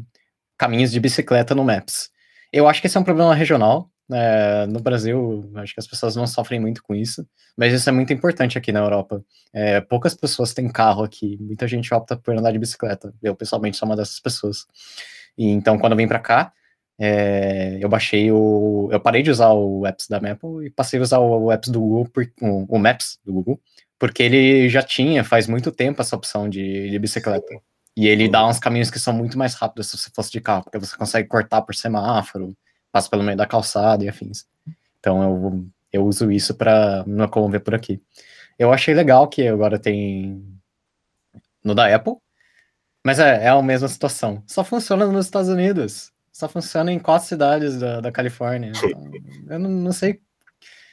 caminhos 0.56 0.90
de 0.90 1.00
bicicleta 1.00 1.54
no 1.54 1.64
Maps. 1.64 2.10
Eu 2.52 2.68
acho 2.68 2.80
que 2.80 2.86
esse 2.86 2.96
é 2.96 3.00
um 3.00 3.04
problema 3.04 3.34
regional. 3.34 3.90
É, 4.10 4.66
no 4.66 4.80
Brasil, 4.80 5.50
acho 5.56 5.74
que 5.74 5.80
as 5.80 5.86
pessoas 5.86 6.16
não 6.16 6.26
sofrem 6.26 6.58
muito 6.58 6.82
com 6.82 6.94
isso, 6.94 7.28
mas 7.54 7.74
isso 7.74 7.88
é 7.90 7.92
muito 7.92 8.10
importante 8.10 8.56
aqui 8.56 8.72
na 8.72 8.80
Europa. 8.80 9.22
É, 9.52 9.80
poucas 9.82 10.14
pessoas 10.14 10.54
têm 10.54 10.66
carro 10.68 11.02
aqui, 11.04 11.36
muita 11.40 11.68
gente 11.68 11.92
opta 11.92 12.16
por 12.16 12.34
andar 12.34 12.50
de 12.52 12.58
bicicleta. 12.58 13.12
Eu, 13.22 13.36
pessoalmente, 13.36 13.76
sou 13.76 13.86
uma 13.86 13.96
dessas 13.96 14.18
pessoas. 14.18 14.66
E, 15.36 15.48
então, 15.50 15.78
quando 15.78 15.92
eu 15.92 15.98
vim 15.98 16.08
para 16.08 16.18
cá, 16.18 16.52
é, 16.98 17.78
eu 17.80 17.88
baixei 17.88 18.30
o. 18.32 18.88
Eu 18.90 19.00
parei 19.00 19.22
de 19.22 19.30
usar 19.30 19.52
o 19.52 19.86
Apps 19.86 20.08
da 20.08 20.16
Apple 20.16 20.66
e 20.66 20.70
passei 20.70 20.98
a 20.98 21.02
usar 21.02 21.18
o 21.20 21.52
Apps 21.52 21.68
do 21.68 21.80
Google, 21.80 22.08
por, 22.08 22.26
o, 22.40 22.78
Maps 22.78 23.18
do 23.24 23.32
Google, 23.32 23.60
porque 23.98 24.22
ele 24.22 24.68
já 24.68 24.82
tinha 24.82 25.22
faz 25.22 25.46
muito 25.46 25.70
tempo 25.70 26.02
essa 26.02 26.16
opção 26.16 26.48
de, 26.48 26.90
de 26.90 26.98
bicicleta. 26.98 27.54
E 27.98 28.06
ele 28.06 28.28
dá 28.28 28.46
uns 28.46 28.60
caminhos 28.60 28.92
que 28.92 28.98
são 29.00 29.12
muito 29.12 29.36
mais 29.36 29.54
rápidos 29.54 29.88
se 29.88 29.98
você 29.98 30.08
fosse 30.14 30.30
de 30.30 30.40
carro, 30.40 30.62
porque 30.62 30.78
você 30.78 30.96
consegue 30.96 31.26
cortar 31.26 31.62
por 31.62 31.74
semáforo, 31.74 32.56
passa 32.92 33.10
pelo 33.10 33.24
meio 33.24 33.36
da 33.36 33.44
calçada 33.44 34.04
e 34.04 34.08
afins. 34.08 34.46
Então 35.00 35.20
eu, 35.20 35.66
eu 35.92 36.06
uso 36.06 36.30
isso 36.30 36.54
para 36.54 37.02
me 37.04 37.20
locomover 37.20 37.60
por 37.60 37.74
aqui. 37.74 38.00
Eu 38.56 38.72
achei 38.72 38.94
legal 38.94 39.26
que 39.26 39.48
agora 39.48 39.80
tem 39.80 40.40
no 41.64 41.74
da 41.74 41.92
Apple, 41.92 42.14
mas 43.04 43.18
é, 43.18 43.46
é 43.46 43.48
a 43.48 43.60
mesma 43.60 43.88
situação. 43.88 44.44
Só 44.46 44.62
funciona 44.62 45.04
nos 45.04 45.26
Estados 45.26 45.48
Unidos. 45.48 46.12
Só 46.30 46.48
funciona 46.48 46.92
em 46.92 47.00
quatro 47.00 47.26
cidades 47.26 47.80
da, 47.80 48.00
da 48.00 48.12
Califórnia. 48.12 48.70
Então, 49.42 49.56
eu 49.56 49.58
não, 49.58 49.70
não, 49.70 49.92
sei. 49.92 50.20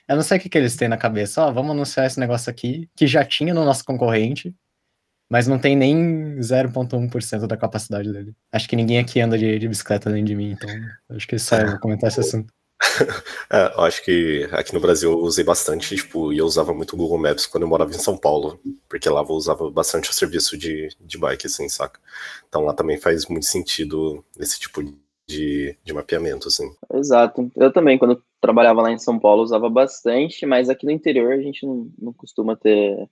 Eu 0.08 0.16
não 0.16 0.24
sei 0.24 0.40
o 0.40 0.42
que, 0.42 0.50
que 0.50 0.58
eles 0.58 0.76
têm 0.76 0.88
na 0.88 0.98
cabeça. 0.98 1.44
Ó, 1.46 1.52
vamos 1.52 1.70
anunciar 1.70 2.08
esse 2.08 2.20
negócio 2.20 2.50
aqui, 2.50 2.90
que 2.96 3.06
já 3.06 3.24
tinha 3.24 3.54
no 3.54 3.64
nosso 3.64 3.86
concorrente, 3.86 4.56
mas 5.30 5.48
não 5.48 5.60
tem 5.60 5.76
nem 5.76 6.38
0,1% 6.38 7.48
da 7.48 7.58
capacidade 7.58 8.12
dele. 8.12 8.34
Acho 8.52 8.68
que 8.70 8.76
ninguém 8.76 9.00
aqui 9.00 9.20
anda 9.20 9.38
de, 9.38 9.58
de 9.58 9.68
bicicleta 9.68 10.10
além 10.10 10.24
de 10.24 10.36
mim, 10.36 10.52
então 10.52 10.70
acho 11.10 11.28
que 11.28 11.38
só 11.40 11.58
eu 11.58 11.72
vou 11.72 11.80
comentar 11.80 12.10
esse 12.10 12.20
assunto. 12.20 12.54
É, 13.52 13.74
eu 13.78 13.82
acho 13.82 14.04
que 14.04 14.48
aqui 14.52 14.74
no 14.74 14.80
Brasil 14.80 15.12
eu 15.12 15.20
usei 15.20 15.44
bastante, 15.44 15.96
tipo, 15.96 16.34
e 16.34 16.40
eu 16.40 16.46
usava 16.46 16.74
muito 16.74 16.94
o 16.94 16.98
Google 16.98 17.18
Maps 17.18 17.46
quando 17.46 17.64
eu 17.64 17.70
morava 17.70 17.92
em 17.92 18.00
São 18.00 18.18
Paulo, 18.18 18.60
porque 18.90 19.08
lá 19.10 19.22
eu 19.22 19.28
usava 19.30 19.70
bastante 19.70 20.10
o 20.10 20.14
serviço 20.14 20.58
de, 20.58 20.90
de 21.00 21.18
bike, 21.18 21.46
assim, 21.46 21.70
saca? 21.70 22.00
Então 22.48 22.64
lá 22.64 22.74
também 22.74 22.98
faz 22.98 23.28
muito 23.28 23.46
sentido 23.46 24.24
esse 24.40 24.60
tipo 24.60 24.84
de, 25.28 25.78
de 25.84 25.94
mapeamento, 25.94 26.48
assim. 26.48 26.70
Exato. 26.94 27.52
Eu 27.56 27.72
também, 27.72 27.98
quando 27.98 28.22
trabalhava 28.42 28.82
lá 28.82 28.92
em 28.92 29.00
São 29.00 29.20
Paulo, 29.20 29.44
usava 29.44 29.70
bastante, 29.70 30.46
mas 30.46 30.70
aqui 30.70 30.86
no 30.86 30.92
interior 30.92 31.34
a 31.34 31.42
gente 31.42 31.66
não, 31.66 31.90
não 31.98 32.14
costuma 32.14 32.56
ter 32.56 33.10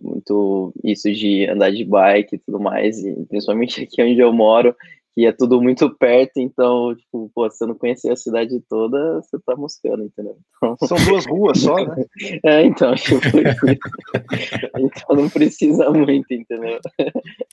muito 0.00 0.72
isso 0.84 1.10
de 1.12 1.46
andar 1.46 1.70
de 1.70 1.84
bike 1.84 2.36
e 2.36 2.38
tudo 2.38 2.60
mais, 2.60 2.98
e 2.98 3.14
principalmente 3.26 3.82
aqui 3.82 4.02
onde 4.02 4.20
eu 4.20 4.32
moro, 4.32 4.74
que 5.18 5.26
é 5.26 5.32
tudo 5.32 5.60
muito 5.60 5.90
perto, 5.90 6.36
então, 6.36 6.94
tipo, 6.94 7.28
pô, 7.34 7.50
se 7.50 7.58
você 7.58 7.66
não 7.66 7.74
conhecer 7.74 8.12
a 8.12 8.14
cidade 8.14 8.60
toda, 8.68 9.16
você 9.16 9.36
tá 9.44 9.56
moscando, 9.56 10.04
entendeu? 10.04 10.36
Então... 10.56 10.76
São 10.86 10.96
duas 11.06 11.26
ruas 11.26 11.58
só, 11.58 11.74
né? 11.74 12.04
é, 12.44 12.62
então, 12.62 12.94
tipo, 12.94 13.18
então 14.78 15.16
não 15.16 15.28
precisa 15.28 15.90
muito, 15.90 16.32
entendeu? 16.32 16.78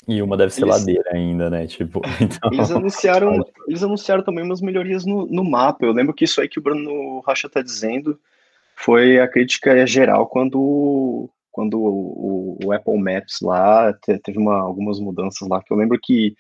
E 0.08 0.22
uma 0.22 0.38
deve 0.38 0.54
ser 0.54 0.62
eles... 0.62 0.78
ladeira 0.78 1.10
ainda, 1.12 1.50
né? 1.50 1.66
Tipo, 1.66 2.02
então... 2.22 2.52
eles 2.54 2.70
anunciaram, 2.70 3.44
eles 3.68 3.82
anunciaram 3.82 4.24
também 4.24 4.44
umas 4.44 4.62
melhorias 4.62 5.04
no, 5.04 5.26
no 5.26 5.44
mapa. 5.44 5.88
Eu 5.88 5.92
lembro 5.92 6.14
que 6.14 6.26
isso 6.26 6.40
aí 6.42 6.48
que 6.48 6.60
o 6.60 6.62
Bruno 6.62 7.24
Rocha 7.26 7.50
tá 7.50 7.64
dizendo 7.64 8.20
foi 8.76 9.20
a 9.20 9.28
crítica 9.28 9.88
geral 9.88 10.28
quando 10.28 11.30
quando 11.56 11.80
o, 11.80 12.58
o, 12.60 12.66
o 12.66 12.72
Apple 12.74 13.00
Maps 13.00 13.40
lá 13.42 13.94
teve 14.22 14.38
uma, 14.38 14.60
algumas 14.60 15.00
mudanças 15.00 15.48
lá, 15.48 15.64
que 15.64 15.72
eu 15.72 15.78
lembro 15.78 15.98
que 16.04 16.36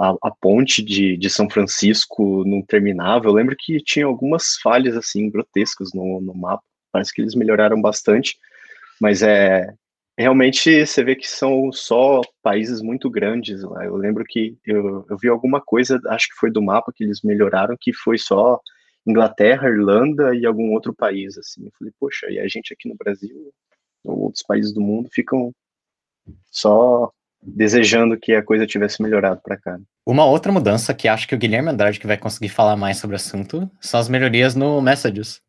a, 0.00 0.14
a, 0.22 0.30
ponte 0.30 0.82
de, 0.82 1.18
de 1.18 1.28
São 1.28 1.50
Francisco 1.50 2.42
não 2.46 2.62
terminava, 2.62 3.26
eu 3.26 3.32
lembro 3.32 3.54
que 3.58 3.76
tinha 3.82 4.06
algumas 4.06 4.56
falhas, 4.62 4.96
assim, 4.96 5.28
grotescas 5.28 5.90
no, 5.92 6.18
no 6.18 6.34
mapa, 6.34 6.62
parece 6.90 7.12
que 7.12 7.20
eles 7.20 7.34
melhoraram 7.34 7.78
bastante, 7.78 8.38
mas 8.98 9.22
é, 9.22 9.70
realmente 10.16 10.86
você 10.86 11.04
vê 11.04 11.14
que 11.14 11.28
são 11.28 11.70
só 11.70 12.22
países 12.42 12.80
muito 12.80 13.10
grandes 13.10 13.62
lá, 13.64 13.84
eu 13.84 13.96
lembro 13.96 14.24
que 14.26 14.56
eu, 14.64 15.04
eu 15.10 15.18
vi 15.18 15.28
alguma 15.28 15.60
coisa, 15.60 16.00
acho 16.08 16.28
que 16.28 16.36
foi 16.36 16.50
do 16.50 16.62
mapa 16.62 16.90
que 16.90 17.04
eles 17.04 17.20
melhoraram, 17.22 17.76
que 17.78 17.92
foi 17.92 18.16
só 18.16 18.58
Inglaterra, 19.06 19.68
Irlanda 19.68 20.34
e 20.34 20.46
algum 20.46 20.72
outro 20.72 20.94
país, 20.94 21.36
assim, 21.36 21.66
eu 21.66 21.72
falei, 21.78 21.92
poxa, 22.00 22.30
e 22.30 22.38
a 22.38 22.48
gente 22.48 22.72
aqui 22.72 22.88
no 22.88 22.96
Brasil 22.96 23.52
outros 24.04 24.42
países 24.42 24.72
do 24.72 24.80
mundo 24.80 25.08
ficam 25.12 25.52
só 26.50 27.10
desejando 27.42 28.18
que 28.18 28.34
a 28.34 28.42
coisa 28.42 28.66
tivesse 28.66 29.02
melhorado 29.02 29.40
para 29.42 29.56
cá. 29.56 29.78
Uma 30.06 30.24
outra 30.24 30.52
mudança 30.52 30.94
que 30.94 31.08
acho 31.08 31.28
que 31.28 31.34
o 31.34 31.38
Guilherme 31.38 31.70
Andrade 31.70 32.00
que 32.00 32.06
vai 32.06 32.16
conseguir 32.16 32.48
falar 32.48 32.76
mais 32.76 32.98
sobre 32.98 33.14
o 33.14 33.16
assunto 33.16 33.70
são 33.80 34.00
as 34.00 34.08
melhorias 34.08 34.54
no 34.54 34.80
Messages. 34.80 35.40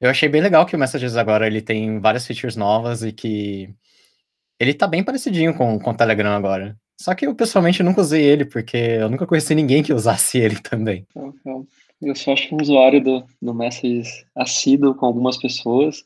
Eu 0.00 0.10
achei 0.10 0.28
bem 0.28 0.40
legal 0.42 0.66
que 0.66 0.74
o 0.74 0.78
Messages 0.78 1.16
agora 1.16 1.46
ele 1.46 1.62
tem 1.62 2.00
várias 2.00 2.26
features 2.26 2.56
novas 2.56 3.02
e 3.02 3.12
que 3.12 3.72
ele 4.58 4.74
tá 4.74 4.86
bem 4.86 5.02
parecidinho 5.02 5.54
com, 5.54 5.78
com 5.78 5.90
o 5.90 5.96
Telegram 5.96 6.32
agora. 6.32 6.76
Só 7.00 7.14
que 7.14 7.26
eu 7.26 7.34
pessoalmente 7.34 7.82
nunca 7.82 8.00
usei 8.00 8.22
ele, 8.22 8.44
porque 8.44 8.76
eu 8.76 9.08
nunca 9.08 9.26
conheci 9.26 9.54
ninguém 9.54 9.82
que 9.82 9.92
usasse 9.92 10.38
ele 10.38 10.60
também. 10.60 11.06
Eu 12.00 12.14
só 12.14 12.32
acho 12.32 12.48
que 12.48 12.54
um 12.54 12.60
usuário 12.60 13.02
do, 13.02 13.24
do 13.40 13.54
Messages 13.54 14.24
assíduo 14.34 14.94
com 14.94 15.06
algumas 15.06 15.36
pessoas. 15.36 16.04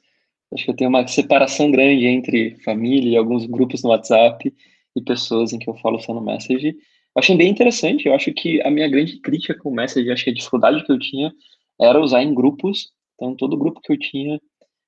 Acho 0.53 0.65
que 0.65 0.71
eu 0.71 0.77
tenho 0.77 0.91
uma 0.91 1.07
separação 1.07 1.71
grande 1.71 2.07
entre 2.07 2.57
família 2.65 3.11
e 3.11 3.17
alguns 3.17 3.47
grupos 3.47 3.83
no 3.83 3.91
WhatsApp 3.91 4.53
e 4.95 5.03
pessoas 5.03 5.53
em 5.53 5.59
que 5.59 5.69
eu 5.69 5.75
falo 5.77 5.99
só 6.01 6.15
no 6.15 6.21
Message. 6.21 6.69
Eu 6.69 6.77
achei 7.21 7.37
bem 7.37 7.51
interessante. 7.51 8.07
Eu 8.07 8.15
acho 8.15 8.33
que 8.33 8.61
a 8.63 8.71
minha 8.71 8.89
grande 8.89 9.19
crítica 9.21 9.55
com 9.55 9.71
o 9.71 9.75
Message, 9.75 10.11
acho 10.11 10.25
que 10.25 10.31
a 10.31 10.35
dificuldade 10.35 10.85
que 10.85 10.93
eu 10.93 10.99
tinha 10.99 11.33
era 11.81 12.01
usar 12.01 12.23
em 12.23 12.35
grupos. 12.35 12.93
Então, 13.15 13.35
todo 13.35 13.57
grupo 13.57 13.81
que 13.81 13.93
eu 13.93 13.99
tinha 13.99 14.41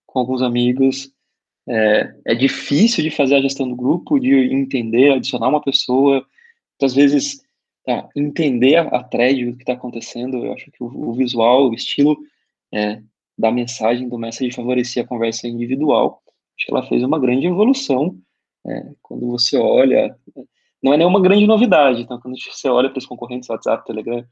com 0.06 0.20
alguns 0.20 0.42
amigos, 0.42 1.10
é, 1.68 2.14
é 2.26 2.34
difícil 2.34 3.04
de 3.04 3.10
fazer 3.10 3.36
a 3.36 3.42
gestão 3.42 3.68
do 3.68 3.76
grupo, 3.76 4.18
de 4.18 4.32
entender, 4.52 5.12
adicionar 5.12 5.48
uma 5.48 5.62
pessoa. 5.62 6.24
Às 6.80 6.94
vezes, 6.94 7.42
tá, 7.84 8.08
entender 8.16 8.76
a, 8.76 8.82
a 8.82 9.04
thread, 9.04 9.44
o 9.44 9.56
que 9.56 9.62
está 9.62 9.74
acontecendo. 9.74 10.44
Eu 10.44 10.52
acho 10.52 10.70
que 10.70 10.82
o, 10.82 10.86
o 10.86 11.12
visual, 11.12 11.68
o 11.68 11.74
estilo 11.74 12.16
é, 12.72 13.02
da 13.38 13.52
mensagem 13.52 14.08
do 14.08 14.18
Message 14.18 14.54
favorecia 14.54 15.02
a 15.02 15.06
conversa 15.06 15.46
individual. 15.46 16.20
Acho 16.56 16.66
que 16.66 16.72
ela 16.72 16.86
fez 16.86 17.02
uma 17.04 17.20
grande 17.20 17.46
evolução. 17.46 18.18
É, 18.66 18.90
quando 19.00 19.28
você 19.28 19.56
olha, 19.56 20.16
não 20.82 20.92
é 20.92 20.96
nenhuma 20.96 21.20
grande 21.20 21.46
novidade. 21.46 22.02
Então, 22.02 22.20
quando 22.20 22.36
você 22.36 22.68
olha 22.68 22.90
para 22.90 22.98
os 22.98 23.06
concorrentes 23.06 23.48
WhatsApp, 23.48 23.84
Telegram, 23.86 24.24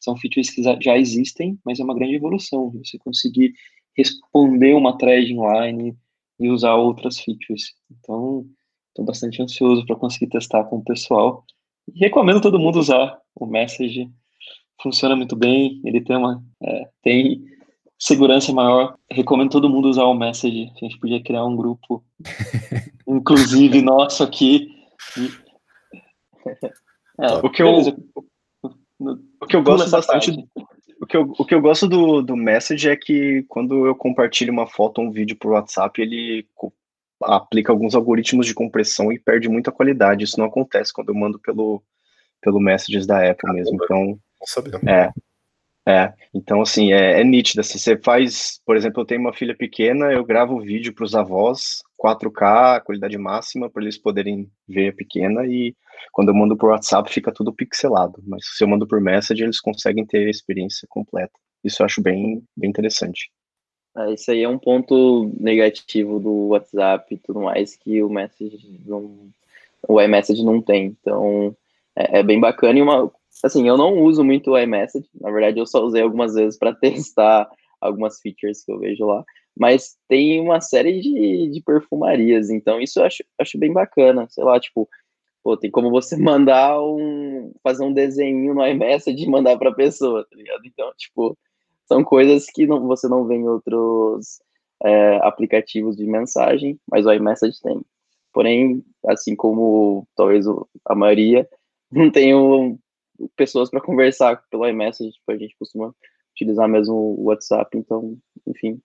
são 0.00 0.16
features 0.16 0.50
que 0.50 0.62
já 0.80 0.96
existem, 0.96 1.58
mas 1.64 1.78
é 1.78 1.84
uma 1.84 1.94
grande 1.94 2.14
evolução. 2.14 2.70
Você 2.70 2.98
conseguir 2.98 3.52
responder 3.96 4.74
uma 4.74 4.96
thread 4.96 5.30
inline 5.30 5.94
e 6.40 6.48
usar 6.48 6.74
outras 6.74 7.20
features. 7.20 7.74
Então, 7.90 8.46
estou 8.88 9.04
bastante 9.04 9.42
ansioso 9.42 9.84
para 9.86 9.96
conseguir 9.96 10.28
testar 10.28 10.64
com 10.64 10.76
o 10.76 10.84
pessoal. 10.84 11.44
E 11.94 11.98
recomendo 11.98 12.40
todo 12.40 12.58
mundo 12.58 12.78
usar 12.78 13.18
o 13.34 13.46
Message. 13.46 14.10
Funciona 14.82 15.14
muito 15.14 15.36
bem. 15.36 15.80
Ele 15.84 16.00
tem 16.00 16.16
uma 16.16 16.42
é, 16.62 16.88
tem 17.02 17.44
segurança 18.04 18.52
maior. 18.52 18.98
Recomendo 19.10 19.50
todo 19.50 19.70
mundo 19.70 19.88
usar 19.88 20.04
o 20.04 20.14
Message. 20.14 20.70
A 20.76 20.84
gente 20.84 20.98
podia 20.98 21.22
criar 21.22 21.44
um 21.46 21.56
grupo, 21.56 22.04
inclusive 23.08 23.80
nosso 23.80 24.22
aqui. 24.22 24.68
É, 27.18 27.32
o 27.42 27.50
que 27.50 27.62
eu, 27.62 27.78
o 29.40 29.46
que 29.46 29.56
eu 29.56 29.62
gosto 29.62 29.90
bastante, 29.90 30.30
o 31.00 31.06
que 31.06 31.16
eu, 31.16 31.32
o 31.38 31.44
que 31.46 31.54
eu 31.54 31.62
gosto 31.62 31.88
do, 31.88 32.20
do 32.20 32.36
Message 32.36 32.90
é 32.90 32.96
que 32.96 33.42
quando 33.48 33.86
eu 33.86 33.94
compartilho 33.94 34.52
uma 34.52 34.66
foto 34.66 34.98
ou 34.98 35.06
um 35.06 35.10
vídeo 35.10 35.36
por 35.36 35.52
WhatsApp, 35.52 36.02
ele 36.02 36.46
aplica 37.22 37.72
alguns 37.72 37.94
algoritmos 37.94 38.46
de 38.46 38.52
compressão 38.52 39.10
e 39.10 39.18
perde 39.18 39.48
muita 39.48 39.72
qualidade. 39.72 40.24
Isso 40.24 40.38
não 40.38 40.46
acontece 40.46 40.92
quando 40.92 41.08
eu 41.08 41.14
mando 41.14 41.38
pelo, 41.38 41.82
pelo 42.42 42.60
Messages 42.60 43.06
da 43.06 43.30
Apple 43.30 43.50
mesmo. 43.54 43.78
Então, 43.82 44.18
é, 44.86 45.10
é, 45.86 46.12
então 46.32 46.62
assim, 46.62 46.92
é, 46.92 47.20
é 47.20 47.24
nítido. 47.24 47.60
Assim, 47.60 47.78
você 47.78 47.96
faz, 47.96 48.60
por 48.64 48.76
exemplo, 48.76 49.02
eu 49.02 49.06
tenho 49.06 49.20
uma 49.20 49.34
filha 49.34 49.54
pequena, 49.54 50.12
eu 50.12 50.24
gravo 50.24 50.60
vídeo 50.60 50.94
para 50.94 51.04
os 51.04 51.14
avós, 51.14 51.82
4K, 52.02 52.82
qualidade 52.82 53.18
máxima, 53.18 53.68
para 53.68 53.82
eles 53.82 53.98
poderem 53.98 54.50
ver 54.66 54.88
a 54.88 54.92
pequena, 54.94 55.46
e 55.46 55.74
quando 56.12 56.28
eu 56.28 56.34
mando 56.34 56.56
por 56.56 56.70
WhatsApp 56.70 57.12
fica 57.12 57.32
tudo 57.32 57.52
pixelado. 57.52 58.22
Mas 58.26 58.46
se 58.56 58.64
eu 58.64 58.68
mando 58.68 58.86
por 58.86 59.00
message, 59.00 59.42
eles 59.42 59.60
conseguem 59.60 60.06
ter 60.06 60.26
a 60.26 60.30
experiência 60.30 60.86
completa. 60.88 61.32
Isso 61.62 61.82
eu 61.82 61.86
acho 61.86 62.02
bem, 62.02 62.42
bem 62.56 62.70
interessante. 62.70 63.30
É, 63.96 64.12
isso 64.12 64.30
aí 64.30 64.42
é 64.42 64.48
um 64.48 64.58
ponto 64.58 65.32
negativo 65.38 66.18
do 66.18 66.48
WhatsApp 66.48 67.14
e 67.14 67.18
tudo 67.18 67.42
mais, 67.42 67.76
que 67.76 68.02
o 68.02 68.08
Message 68.08 68.80
não. 68.84 69.30
O 69.86 70.00
iMessage 70.00 70.42
não 70.42 70.60
tem. 70.60 70.86
Então, 70.86 71.54
é, 71.94 72.20
é 72.20 72.22
bem 72.22 72.40
bacana 72.40 72.78
e 72.78 72.82
uma 72.82 73.12
Assim, 73.42 73.68
eu 73.68 73.76
não 73.76 74.02
uso 74.02 74.24
muito 74.24 74.50
o 74.50 74.58
iMessage, 74.58 75.08
na 75.20 75.30
verdade 75.30 75.58
eu 75.58 75.66
só 75.66 75.84
usei 75.84 76.02
algumas 76.02 76.34
vezes 76.34 76.58
para 76.58 76.74
testar 76.74 77.48
algumas 77.80 78.20
features 78.20 78.64
que 78.64 78.72
eu 78.72 78.78
vejo 78.78 79.04
lá, 79.04 79.24
mas 79.56 79.96
tem 80.08 80.40
uma 80.40 80.60
série 80.60 81.00
de, 81.00 81.50
de 81.50 81.62
perfumarias, 81.62 82.50
então 82.50 82.80
isso 82.80 83.00
eu 83.00 83.04
acho, 83.04 83.22
acho 83.38 83.58
bem 83.58 83.72
bacana, 83.72 84.26
sei 84.30 84.42
lá, 84.42 84.58
tipo, 84.58 84.88
pô, 85.42 85.56
tem 85.56 85.70
como 85.70 85.90
você 85.90 86.16
mandar 86.18 86.80
um, 86.80 87.52
fazer 87.62 87.84
um 87.84 87.92
desenho 87.92 88.54
no 88.54 88.66
iMessage 88.66 89.22
e 89.22 89.30
mandar 89.30 89.58
para 89.58 89.72
pessoa, 89.72 90.26
tá 90.28 90.36
ligado? 90.36 90.62
Então, 90.64 90.90
tipo, 90.96 91.36
são 91.86 92.02
coisas 92.02 92.46
que 92.46 92.66
não, 92.66 92.86
você 92.86 93.06
não 93.06 93.26
vê 93.26 93.36
em 93.36 93.46
outros 93.46 94.40
é, 94.82 95.16
aplicativos 95.22 95.96
de 95.96 96.06
mensagem, 96.06 96.78
mas 96.90 97.06
o 97.06 97.12
iMessage 97.12 97.60
tem. 97.60 97.80
Porém, 98.32 98.82
assim 99.06 99.36
como 99.36 100.08
talvez 100.16 100.46
a 100.86 100.94
maioria, 100.94 101.48
não 101.92 102.10
um, 102.34 102.78
pessoas 103.36 103.70
para 103.70 103.80
conversar 103.80 104.42
pelo 104.50 104.66
iMessage, 104.68 105.12
tipo, 105.12 105.32
a 105.32 105.36
gente 105.36 105.56
costuma 105.58 105.94
utilizar 106.32 106.68
mesmo 106.68 106.94
o 106.94 107.24
WhatsApp, 107.24 107.76
então, 107.76 108.16
enfim, 108.46 108.80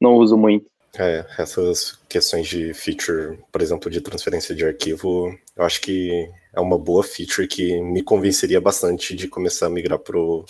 não 0.00 0.14
uso 0.14 0.36
muito. 0.36 0.68
É, 0.98 1.24
essas 1.38 1.92
questões 2.08 2.48
de 2.48 2.72
feature, 2.72 3.38
por 3.52 3.60
exemplo, 3.60 3.90
de 3.90 4.00
transferência 4.00 4.54
de 4.54 4.64
arquivo, 4.64 5.36
eu 5.54 5.64
acho 5.64 5.80
que 5.80 6.28
é 6.52 6.60
uma 6.60 6.78
boa 6.78 7.04
feature 7.04 7.46
que 7.46 7.80
me 7.82 8.02
convenceria 8.02 8.60
bastante 8.60 9.14
de 9.14 9.28
começar 9.28 9.66
a 9.66 9.70
migrar 9.70 9.98
pro, 9.98 10.44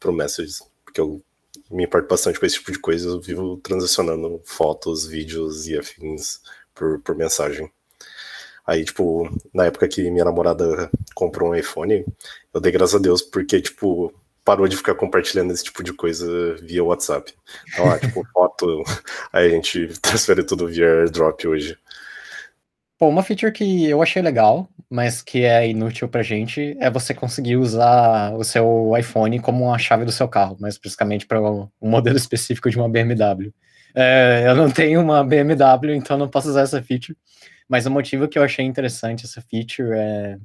pro 0.00 0.12
Messages, 0.12 0.62
porque 0.84 1.00
eu 1.00 1.22
me 1.70 1.84
importo 1.84 2.08
bastante 2.08 2.38
com 2.38 2.46
esse 2.46 2.56
tipo 2.56 2.72
de 2.72 2.78
coisa, 2.78 3.08
eu 3.08 3.20
vivo 3.20 3.56
transicionando 3.58 4.40
fotos, 4.44 5.06
vídeos 5.06 5.66
e 5.68 5.78
afins 5.78 6.40
por, 6.74 7.00
por 7.00 7.16
mensagem. 7.16 7.70
Aí, 8.66 8.84
tipo, 8.84 9.30
na 9.54 9.66
época 9.66 9.86
que 9.86 10.10
minha 10.10 10.24
namorada 10.24 10.90
comprou 11.14 11.50
um 11.50 11.54
iPhone, 11.54 12.04
eu 12.56 12.60
dei 12.60 12.72
graças 12.72 12.94
a 12.94 12.98
Deus, 12.98 13.20
porque, 13.20 13.60
tipo, 13.60 14.12
parou 14.42 14.66
de 14.66 14.78
ficar 14.78 14.94
compartilhando 14.94 15.52
esse 15.52 15.64
tipo 15.64 15.82
de 15.82 15.92
coisa 15.92 16.54
via 16.62 16.82
WhatsApp. 16.82 17.34
Então, 17.68 17.90
ah, 17.90 17.98
tipo, 17.98 18.26
foto, 18.32 18.82
aí 19.30 19.46
a 19.46 19.50
gente 19.50 19.88
transfere 20.00 20.42
tudo 20.42 20.66
via 20.66 20.86
AirDrop 20.86 21.46
hoje. 21.46 21.76
Pô, 22.98 23.08
uma 23.08 23.22
feature 23.22 23.52
que 23.52 23.84
eu 23.84 24.00
achei 24.00 24.22
legal, 24.22 24.66
mas 24.88 25.20
que 25.20 25.44
é 25.44 25.68
inútil 25.68 26.08
pra 26.08 26.22
gente, 26.22 26.74
é 26.80 26.90
você 26.90 27.12
conseguir 27.12 27.56
usar 27.56 28.34
o 28.34 28.42
seu 28.42 28.94
iPhone 28.98 29.38
como 29.38 29.70
a 29.70 29.76
chave 29.76 30.06
do 30.06 30.12
seu 30.12 30.26
carro, 30.26 30.56
mais 30.58 30.74
especificamente 30.74 31.26
para 31.26 31.38
um 31.42 31.68
modelo 31.82 32.16
específico 32.16 32.70
de 32.70 32.78
uma 32.78 32.88
BMW. 32.88 33.52
É, 33.94 34.44
eu 34.46 34.54
não 34.54 34.70
tenho 34.70 35.02
uma 35.02 35.22
BMW, 35.22 35.94
então 35.94 36.16
não 36.16 36.28
posso 36.28 36.48
usar 36.48 36.62
essa 36.62 36.82
feature. 36.82 37.18
Mas 37.68 37.84
o 37.84 37.90
motivo 37.90 38.28
que 38.28 38.38
eu 38.38 38.42
achei 38.42 38.64
interessante 38.64 39.26
essa 39.26 39.42
feature 39.42 39.90
é 39.92 40.38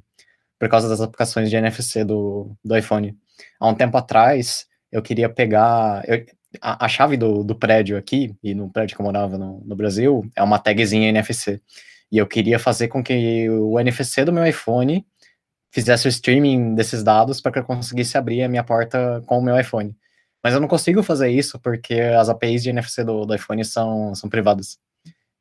por 0.62 0.68
causa 0.68 0.88
das 0.88 1.00
aplicações 1.00 1.50
de 1.50 1.56
NFC 1.56 2.04
do, 2.04 2.56
do 2.64 2.76
iPhone. 2.76 3.18
Há 3.58 3.66
um 3.66 3.74
tempo 3.74 3.96
atrás, 3.96 4.64
eu 4.92 5.02
queria 5.02 5.28
pegar. 5.28 6.08
Eu, 6.08 6.24
a, 6.60 6.84
a, 6.84 6.88
chave 6.88 7.16
do, 7.16 7.42
do 7.42 7.52
prédio 7.52 7.96
aqui, 7.96 8.32
e 8.40 8.54
no 8.54 8.70
prédio 8.70 8.94
que 8.94 9.02
eu 9.02 9.04
morava 9.04 9.36
no, 9.36 9.60
no 9.64 9.74
Brasil, 9.74 10.24
é 10.36 10.40
uma 10.40 10.60
tagzinha 10.60 11.08
NFC. 11.08 11.60
E 12.12 12.18
eu 12.18 12.28
queria 12.28 12.60
fazer 12.60 12.86
com 12.86 13.02
que 13.02 13.50
o 13.50 13.80
NFC 13.80 14.24
do 14.24 14.32
meu 14.32 14.46
iPhone 14.46 15.04
fizesse 15.72 16.06
o 16.06 16.08
streaming 16.08 16.76
desses 16.76 17.02
dados 17.02 17.40
para 17.40 17.50
que 17.50 17.58
eu 17.58 17.64
conseguisse 17.64 18.16
abrir 18.16 18.44
a 18.44 18.48
minha 18.48 18.62
porta 18.62 19.20
com 19.26 19.40
o 19.40 19.42
meu 19.42 19.58
iPhone. 19.58 19.96
Mas 20.44 20.54
eu 20.54 20.60
não 20.60 20.68
consigo 20.68 21.02
fazer 21.02 21.28
isso 21.28 21.58
porque 21.58 21.94
as 21.94 22.28
APIs 22.28 22.62
de 22.62 22.70
NFC 22.70 23.02
do, 23.02 23.26
do 23.26 23.34
iPhone 23.34 23.64
são, 23.64 24.14
são 24.14 24.30
privadas 24.30 24.78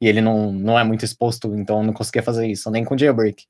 e 0.02 0.08
ele 0.08 0.20
não, 0.20 0.52
não 0.52 0.80
é 0.80 0.84
muito 0.84 1.06
exposto, 1.06 1.56
então 1.56 1.78
eu 1.78 1.84
não 1.84 1.94
conseguia 1.94 2.24
fazer 2.24 2.48
isso, 2.48 2.72
nem 2.72 2.84
com 2.84 2.98
jailbreak. 2.98 3.46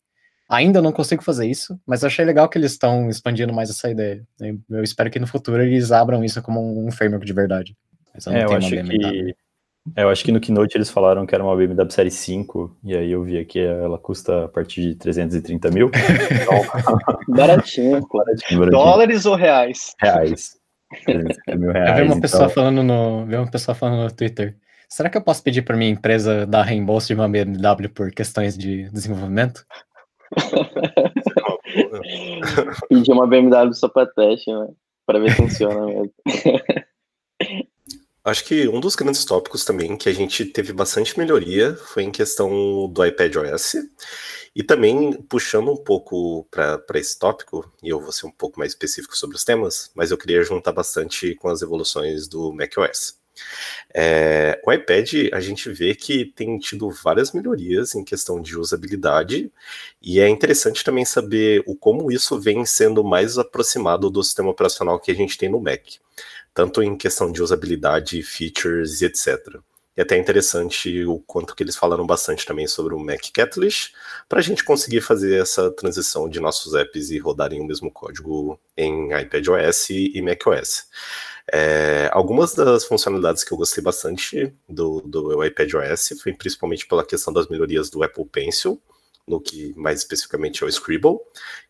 Ainda 0.51 0.81
não 0.81 0.91
consigo 0.91 1.23
fazer 1.23 1.47
isso, 1.47 1.79
mas 1.87 2.03
achei 2.03 2.25
legal 2.25 2.49
que 2.49 2.57
eles 2.57 2.73
estão 2.73 3.09
expandindo 3.09 3.53
mais 3.53 3.69
essa 3.69 3.89
ideia. 3.89 4.21
Eu 4.69 4.83
espero 4.83 5.09
que 5.09 5.17
no 5.17 5.25
futuro 5.25 5.63
eles 5.63 5.93
abram 5.93 6.25
isso 6.25 6.41
como 6.41 6.85
um 6.85 6.91
framework 6.91 7.25
de 7.25 7.31
verdade. 7.31 7.77
Mas 8.13 8.25
eu 8.25 8.33
não 8.33 8.39
é, 8.39 8.45
tenho 8.45 8.55
eu 8.55 8.57
acho 8.57 8.69
que 8.69 9.35
é, 9.95 10.03
eu 10.03 10.09
acho 10.09 10.23
que 10.25 10.31
no 10.31 10.41
Keynote 10.41 10.77
eles 10.77 10.89
falaram 10.89 11.25
que 11.25 11.33
era 11.33 11.43
uma 11.43 11.55
BMW 11.55 11.89
Série 11.89 12.11
5, 12.11 12.77
e 12.83 12.95
aí 12.95 13.11
eu 13.11 13.23
vi 13.23 13.39
aqui 13.39 13.59
ela 13.59 13.97
custa 13.97 14.45
a 14.45 14.47
partir 14.49 14.81
de 14.81 14.95
330 14.95 15.71
mil. 15.71 15.89
baratinho, 17.27 18.05
baratinho, 18.13 18.59
baratinho. 18.59 18.69
Dólares 18.69 19.25
ou 19.25 19.35
reais? 19.35 19.95
Reais. 19.99 20.57
mil 21.57 21.71
reais. 21.71 21.97
Eu 21.97 22.05
vi 22.05 22.11
uma 22.11 22.21
pessoa 22.21 22.43
então... 22.43 22.53
falando 22.53 22.83
no, 22.83 23.25
vi 23.25 23.35
uma 23.37 23.49
pessoa 23.49 23.73
falando 23.73 24.03
no 24.03 24.11
Twitter. 24.11 24.57
Será 24.87 25.09
que 25.09 25.17
eu 25.17 25.21
posso 25.21 25.41
pedir 25.41 25.61
para 25.61 25.77
minha 25.77 25.89
empresa 25.89 26.45
dar 26.45 26.63
reembolso 26.63 27.07
de 27.07 27.13
uma 27.13 27.29
BMW 27.29 27.89
por 27.93 28.11
questões 28.11 28.57
de 28.57 28.89
desenvolvimento? 28.89 29.65
Pedir 32.89 33.11
uma 33.11 33.27
BMW 33.27 33.73
só 33.73 33.87
para 33.87 34.07
teste, 34.07 34.51
né? 34.51 34.69
Para 35.05 35.19
ver 35.19 35.31
se 35.31 35.37
funciona 35.37 35.85
mesmo. 35.85 36.13
Acho 38.23 38.45
que 38.45 38.67
um 38.67 38.79
dos 38.79 38.95
grandes 38.95 39.25
tópicos 39.25 39.65
também 39.65 39.97
que 39.97 40.07
a 40.07 40.13
gente 40.13 40.45
teve 40.45 40.71
bastante 40.71 41.17
melhoria 41.17 41.75
foi 41.75 42.03
em 42.03 42.11
questão 42.11 42.87
do 42.87 43.03
iPad 43.03 43.35
OS. 43.37 43.77
E 44.55 44.61
também, 44.61 45.13
puxando 45.23 45.71
um 45.71 45.77
pouco 45.77 46.47
para 46.51 46.99
esse 46.99 47.17
tópico, 47.17 47.71
e 47.81 47.89
eu 47.89 47.99
vou 47.99 48.11
ser 48.11 48.27
um 48.27 48.31
pouco 48.31 48.59
mais 48.59 48.73
específico 48.73 49.17
sobre 49.17 49.37
os 49.37 49.43
temas, 49.43 49.89
mas 49.95 50.11
eu 50.11 50.17
queria 50.17 50.43
juntar 50.43 50.71
bastante 50.71 51.33
com 51.35 51.47
as 51.47 51.63
evoluções 51.63 52.27
do 52.27 52.53
macOS. 52.53 53.20
É, 53.93 54.61
o 54.65 54.71
iPad, 54.71 55.29
a 55.33 55.39
gente 55.39 55.69
vê 55.69 55.93
que 55.93 56.25
tem 56.25 56.57
tido 56.57 56.89
várias 56.89 57.31
melhorias 57.31 57.93
em 57.95 58.03
questão 58.03 58.41
de 58.41 58.57
usabilidade, 58.57 59.51
e 60.01 60.19
é 60.19 60.29
interessante 60.29 60.83
também 60.83 61.05
saber 61.05 61.63
o 61.65 61.75
como 61.75 62.11
isso 62.11 62.39
vem 62.39 62.65
sendo 62.65 63.03
mais 63.03 63.37
aproximado 63.37 64.09
do 64.09 64.23
sistema 64.23 64.49
operacional 64.49 64.99
que 64.99 65.11
a 65.11 65.15
gente 65.15 65.37
tem 65.37 65.49
no 65.49 65.59
Mac, 65.59 65.81
tanto 66.53 66.81
em 66.81 66.95
questão 66.95 67.31
de 67.31 67.41
usabilidade, 67.41 68.21
features 68.23 69.01
e 69.01 69.05
etc. 69.05 69.59
E 69.95 70.01
até 70.01 70.15
é 70.15 70.19
interessante 70.19 71.03
o 71.05 71.19
quanto 71.19 71.53
que 71.53 71.61
eles 71.61 71.75
falaram 71.75 72.07
bastante 72.07 72.45
também 72.45 72.65
sobre 72.65 72.93
o 72.93 72.99
Mac 72.99 73.21
Catalyst, 73.33 73.93
para 74.29 74.39
a 74.39 74.41
gente 74.41 74.63
conseguir 74.63 75.01
fazer 75.01 75.41
essa 75.41 75.69
transição 75.69 76.29
de 76.29 76.39
nossos 76.39 76.73
apps 76.73 77.09
e 77.09 77.19
rodarem 77.19 77.59
o 77.59 77.65
mesmo 77.65 77.91
código 77.91 78.57
em 78.77 79.11
iPadOS 79.13 79.89
e 79.89 80.21
macOS. 80.21 80.85
É, 81.51 82.09
algumas 82.11 82.53
das 82.53 82.85
funcionalidades 82.85 83.43
que 83.43 83.51
eu 83.51 83.57
gostei 83.57 83.83
bastante 83.83 84.53
do, 84.67 85.01
do 85.01 85.43
iPadOS 85.43 86.13
foi 86.21 86.33
principalmente 86.33 86.87
pela 86.87 87.05
questão 87.05 87.33
das 87.33 87.47
melhorias 87.47 87.89
do 87.89 88.03
Apple 88.03 88.25
Pencil, 88.25 88.81
no 89.27 89.39
que 89.39 89.73
mais 89.77 89.99
especificamente 89.99 90.63
é 90.63 90.65
o 90.65 90.69
Scribble, 90.69 91.19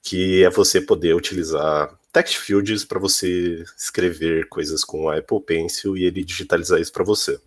que 0.02 0.44
é 0.44 0.50
você 0.50 0.82
poder 0.82 1.14
utilizar 1.16 1.94
text 2.12 2.38
fields 2.38 2.84
para 2.84 3.00
você 3.00 3.64
escrever 3.78 4.48
coisas 4.50 4.84
com 4.84 5.06
o 5.06 5.10
Apple 5.10 5.42
Pencil 5.42 5.96
e 5.96 6.06
ele 6.06 6.24
digitalizar 6.24 6.80
isso 6.80 6.92
para 6.92 7.04
você. 7.04 7.40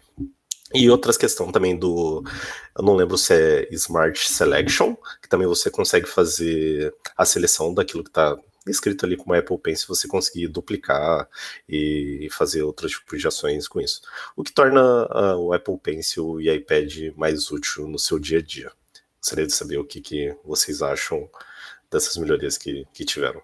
E 0.72 0.90
outras 0.90 1.16
questões 1.16 1.52
também 1.52 1.76
do, 1.76 2.24
eu 2.76 2.82
não 2.82 2.96
lembro 2.96 3.16
se 3.16 3.32
é 3.32 3.68
Smart 3.70 4.18
Selection, 4.28 4.96
que 5.22 5.28
também 5.28 5.46
você 5.46 5.70
consegue 5.70 6.06
fazer 6.06 6.92
a 7.16 7.24
seleção 7.24 7.72
daquilo 7.72 8.02
que 8.02 8.10
está 8.10 8.36
escrito 8.66 9.04
ali 9.04 9.16
com 9.16 9.30
o 9.30 9.34
Apple 9.34 9.58
Pencil, 9.58 9.88
você 9.88 10.08
conseguir 10.08 10.48
duplicar 10.48 11.28
e 11.68 12.28
fazer 12.30 12.62
outros 12.62 12.92
tipos 12.92 13.20
de 13.20 13.28
ações 13.28 13.68
com 13.68 13.80
isso. 13.80 14.00
O 14.36 14.42
que 14.42 14.52
torna 14.52 14.82
uh, 15.06 15.38
o 15.38 15.52
Apple 15.52 15.78
Pencil 15.78 16.40
e 16.40 16.50
iPad 16.50 17.14
mais 17.16 17.50
útil 17.50 17.86
no 17.86 17.98
seu 17.98 18.18
dia 18.18 18.38
a 18.38 18.42
dia. 18.42 18.72
Gostaria 19.20 19.46
de 19.46 19.54
saber 19.54 19.78
o 19.78 19.84
que, 19.84 20.00
que 20.00 20.36
vocês 20.44 20.82
acham 20.82 21.28
dessas 21.90 22.16
melhorias 22.16 22.58
que, 22.58 22.86
que 22.92 23.04
tiveram. 23.04 23.42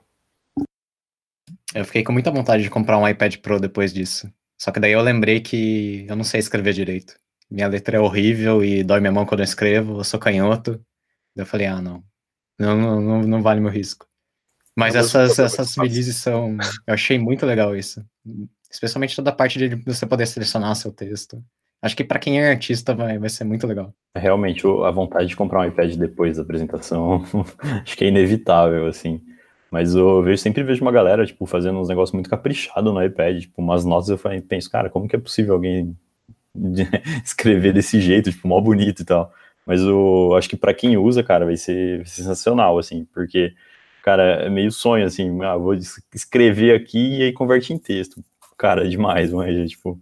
Eu 1.75 1.85
fiquei 1.85 2.03
com 2.03 2.13
muita 2.13 2.31
vontade 2.31 2.63
de 2.63 2.71
comprar 2.71 2.99
um 2.99 3.09
iPad 3.09 3.37
Pro 3.37 3.61
depois 3.61 3.93
disso. 3.93 4.31
Só 4.59 4.71
que 4.73 4.81
daí 4.81 4.93
eu 4.93 5.01
lembrei 5.01 5.41
que 5.41 6.05
eu 6.09 6.17
não 6.17 6.25
sei 6.25 6.41
escrever 6.41 6.75
direito. 6.75 7.15
Minha 7.51 7.69
letra 7.69 7.97
é 7.97 8.01
horrível 8.01 8.63
e 8.63 8.85
dói 8.85 9.01
minha 9.01 9.13
mão 9.13 9.25
quando 9.25 9.41
eu 9.41 9.45
escrevo, 9.45 9.99
eu 9.99 10.05
sou 10.05 10.21
canhoto. 10.21 10.85
Eu 11.35 11.47
falei, 11.47 11.67
ah, 11.67 11.81
não. 11.81 12.05
Não, 12.59 13.01
não, 13.01 13.23
não 13.23 13.43
vale 13.43 13.61
meu 13.61 13.71
risco. 13.71 14.10
Mas 14.81 14.95
essas, 14.95 15.39
essas 15.39 15.77
releases 15.77 16.17
são. 16.17 16.57
Eu 16.87 16.95
achei 16.95 17.19
muito 17.19 17.45
legal 17.47 17.77
isso. 17.77 18.05
Especialmente 18.71 19.15
toda 19.15 19.31
a 19.31 19.35
parte 19.35 19.59
de 19.59 19.75
você 19.85 20.07
poder 20.07 20.27
selecionar 20.27 20.75
seu 20.75 20.91
texto. 20.91 21.43
Acho 21.83 21.97
que 21.97 22.05
para 22.05 22.19
quem 22.19 22.41
é 22.41 22.51
artista 22.51 22.95
vai, 22.95 23.19
vai 23.19 23.29
ser 23.29 23.45
muito 23.45 23.67
legal. 23.67 23.95
Realmente, 24.15 24.67
a 24.67 24.91
vontade 24.91 25.29
de 25.29 25.37
comprar 25.37 25.61
um 25.61 25.65
iPad 25.65 25.95
depois 25.97 26.37
da 26.37 26.43
apresentação, 26.43 27.25
acho 27.83 27.97
que 27.97 28.05
é 28.05 28.09
inevitável, 28.09 28.87
assim. 28.87 29.21
Mas 29.71 29.95
eu 29.95 30.23
vejo, 30.23 30.43
sempre 30.43 30.63
vejo 30.63 30.83
uma 30.83 30.93
galera, 30.93 31.25
tipo, 31.25 31.47
fazendo 31.47 31.79
uns 31.79 31.89
negócios 31.89 32.13
muito 32.13 32.29
caprichados 32.29 32.93
no 32.93 33.03
iPad, 33.03 33.41
tipo, 33.41 33.63
umas 33.63 33.85
notas, 33.85 34.09
eu 34.09 34.19
penso, 34.43 34.71
cara, 34.71 34.91
como 34.91 35.09
que 35.09 35.17
é 35.17 35.19
possível 35.19 35.55
alguém 35.55 35.97
escrever 37.25 37.73
desse 37.73 38.01
jeito, 38.01 38.31
tipo, 38.31 38.49
mó 38.49 38.61
bonito 38.61 39.03
e 39.03 39.05
tal. 39.05 39.33
Mas 39.65 39.81
eu 39.81 40.35
acho 40.37 40.49
que 40.49 40.57
para 40.57 40.75
quem 40.75 40.97
usa, 40.97 41.23
cara, 41.23 41.47
vai 41.47 41.57
ser, 41.57 41.99
vai 41.99 42.07
ser 42.07 42.23
sensacional, 42.23 42.79
assim, 42.79 43.07
porque, 43.15 43.55
cara, 44.03 44.45
é 44.47 44.51
meio 44.51 44.71
sonho, 44.73 45.05
assim, 45.07 45.43
ah, 45.43 45.57
vou 45.57 45.75
escrever 46.15 46.75
aqui 46.75 47.19
e 47.19 47.23
aí 47.25 47.33
converte 47.33 47.73
em 47.73 47.79
texto. 47.79 48.23
Cara, 48.59 48.85
é 48.87 48.89
demais, 48.89 49.33
mas, 49.33 49.71
tipo, 49.71 50.01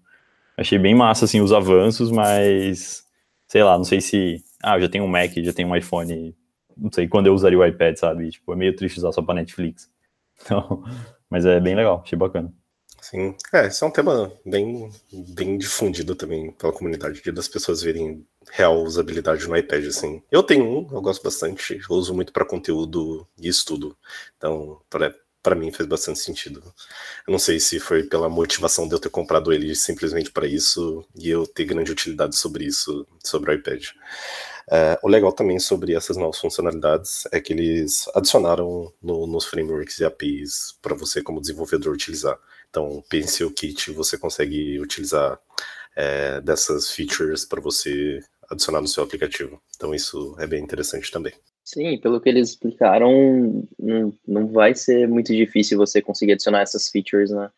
achei 0.57 0.79
bem 0.79 0.95
massa, 0.95 1.25
assim, 1.25 1.41
os 1.41 1.53
avanços, 1.53 2.11
mas, 2.11 3.05
sei 3.47 3.63
lá, 3.63 3.77
não 3.77 3.85
sei 3.85 4.01
se, 4.01 4.43
ah, 4.63 4.77
eu 4.77 4.83
já 4.83 4.89
tenho 4.89 5.05
um 5.05 5.09
Mac, 5.09 5.33
já 5.37 5.53
tenho 5.53 5.69
um 5.69 5.77
iPhone, 5.77 6.35
não 6.77 6.91
sei 6.93 7.09
quando 7.09 7.27
eu 7.29 7.35
usaria 7.35 7.59
o 7.59 7.67
iPad, 7.67 7.97
sabe? 7.97 8.31
Tipo, 8.31 8.53
é 8.53 8.57
meio 8.57 8.75
triste 8.77 8.99
usar 8.99 9.13
só 9.13 9.23
pra 9.23 9.35
Netflix. 9.35 9.91
Então, 10.41 10.85
mas 11.29 11.45
é 11.45 11.59
bem 11.59 11.75
legal, 11.75 12.01
achei 12.05 12.17
bacana. 12.17 12.53
Sim, 13.01 13.35
é, 13.53 13.67
esse 13.67 13.83
é 13.85 13.87
um 13.87 13.91
tema 13.91 14.33
bem, 14.45 14.91
bem 15.13 15.57
difundido 15.57 16.15
também 16.17 16.51
pela 16.53 16.73
comunidade, 16.73 17.23
de 17.23 17.31
das 17.33 17.47
pessoas 17.49 17.81
verem 17.81 18.27
real 18.51 18.83
usabilidade 18.83 19.47
no 19.47 19.57
iPad, 19.57 19.87
assim. 19.87 20.23
Eu 20.31 20.43
tenho 20.43 20.65
um, 20.65 20.89
eu 20.93 21.01
gosto 21.01 21.23
bastante, 21.23 21.79
eu 21.89 21.97
uso 21.97 22.13
muito 22.15 22.33
para 22.33 22.45
conteúdo 22.45 23.27
e 23.39 23.49
estudo, 23.49 23.97
então 24.37 24.81
para 24.91 25.55
mim 25.55 25.71
fez 25.71 25.89
bastante 25.89 26.19
sentido. 26.19 26.63
Eu 27.27 27.31
não 27.33 27.39
sei 27.39 27.61
se 27.61 27.79
foi 27.79 28.03
pela 28.03 28.29
motivação 28.29 28.89
de 28.89 28.95
eu 28.95 28.99
ter 28.99 29.11
comprado 29.11 29.53
ele 29.53 29.75
simplesmente 29.77 30.31
para 30.31 30.47
isso 30.47 31.05
e 31.15 31.31
eu 31.31 31.47
ter 31.47 31.65
grande 31.65 31.93
utilidade 31.93 32.37
sobre 32.37 32.65
isso, 32.65 33.07
sobre 33.25 33.53
o 33.53 33.55
iPad. 33.55 33.85
É, 34.71 34.99
o 35.03 35.09
legal 35.09 35.33
também 35.33 35.59
sobre 35.59 35.95
essas 35.95 36.17
novas 36.17 36.39
funcionalidades 36.39 37.27
é 37.33 37.41
que 37.41 37.53
eles 37.55 38.07
adicionaram 38.15 38.93
no, 39.03 39.27
nos 39.27 39.47
frameworks 39.47 39.99
e 40.01 40.05
APIs 40.05 40.77
para 40.83 40.95
você 40.95 41.23
como 41.23 41.41
desenvolvedor 41.41 41.95
utilizar. 41.95 42.39
Então, 42.71 43.03
Pencil 43.09 43.53
Kit 43.53 43.91
você 43.93 44.19
consegue 44.19 44.81
utilizar 44.81 45.41
é, 45.97 46.41
dessas 46.41 46.91
features 46.91 47.45
para 47.45 47.61
você 47.61 48.21
adicionar 48.51 48.81
no 48.81 48.89
seu 48.89 49.03
aplicativo. 49.03 49.61
Então, 49.77 49.95
isso 49.95 50.37
é 50.39 50.47
bem 50.47 50.63
interessante 50.63 51.11
também. 51.11 51.33
Sim, 51.65 51.99
pelo 52.01 52.21
que 52.21 52.29
eles 52.29 52.51
explicaram, 52.51 53.69
não, 53.79 54.15
não 54.27 54.47
vai 54.49 54.75
ser 54.75 55.07
muito 55.07 55.35
difícil 55.35 55.77
você 55.77 56.01
conseguir 56.01 56.33
adicionar 56.33 56.63
essas 56.63 56.89
features, 56.89 57.31
né? 57.31 57.51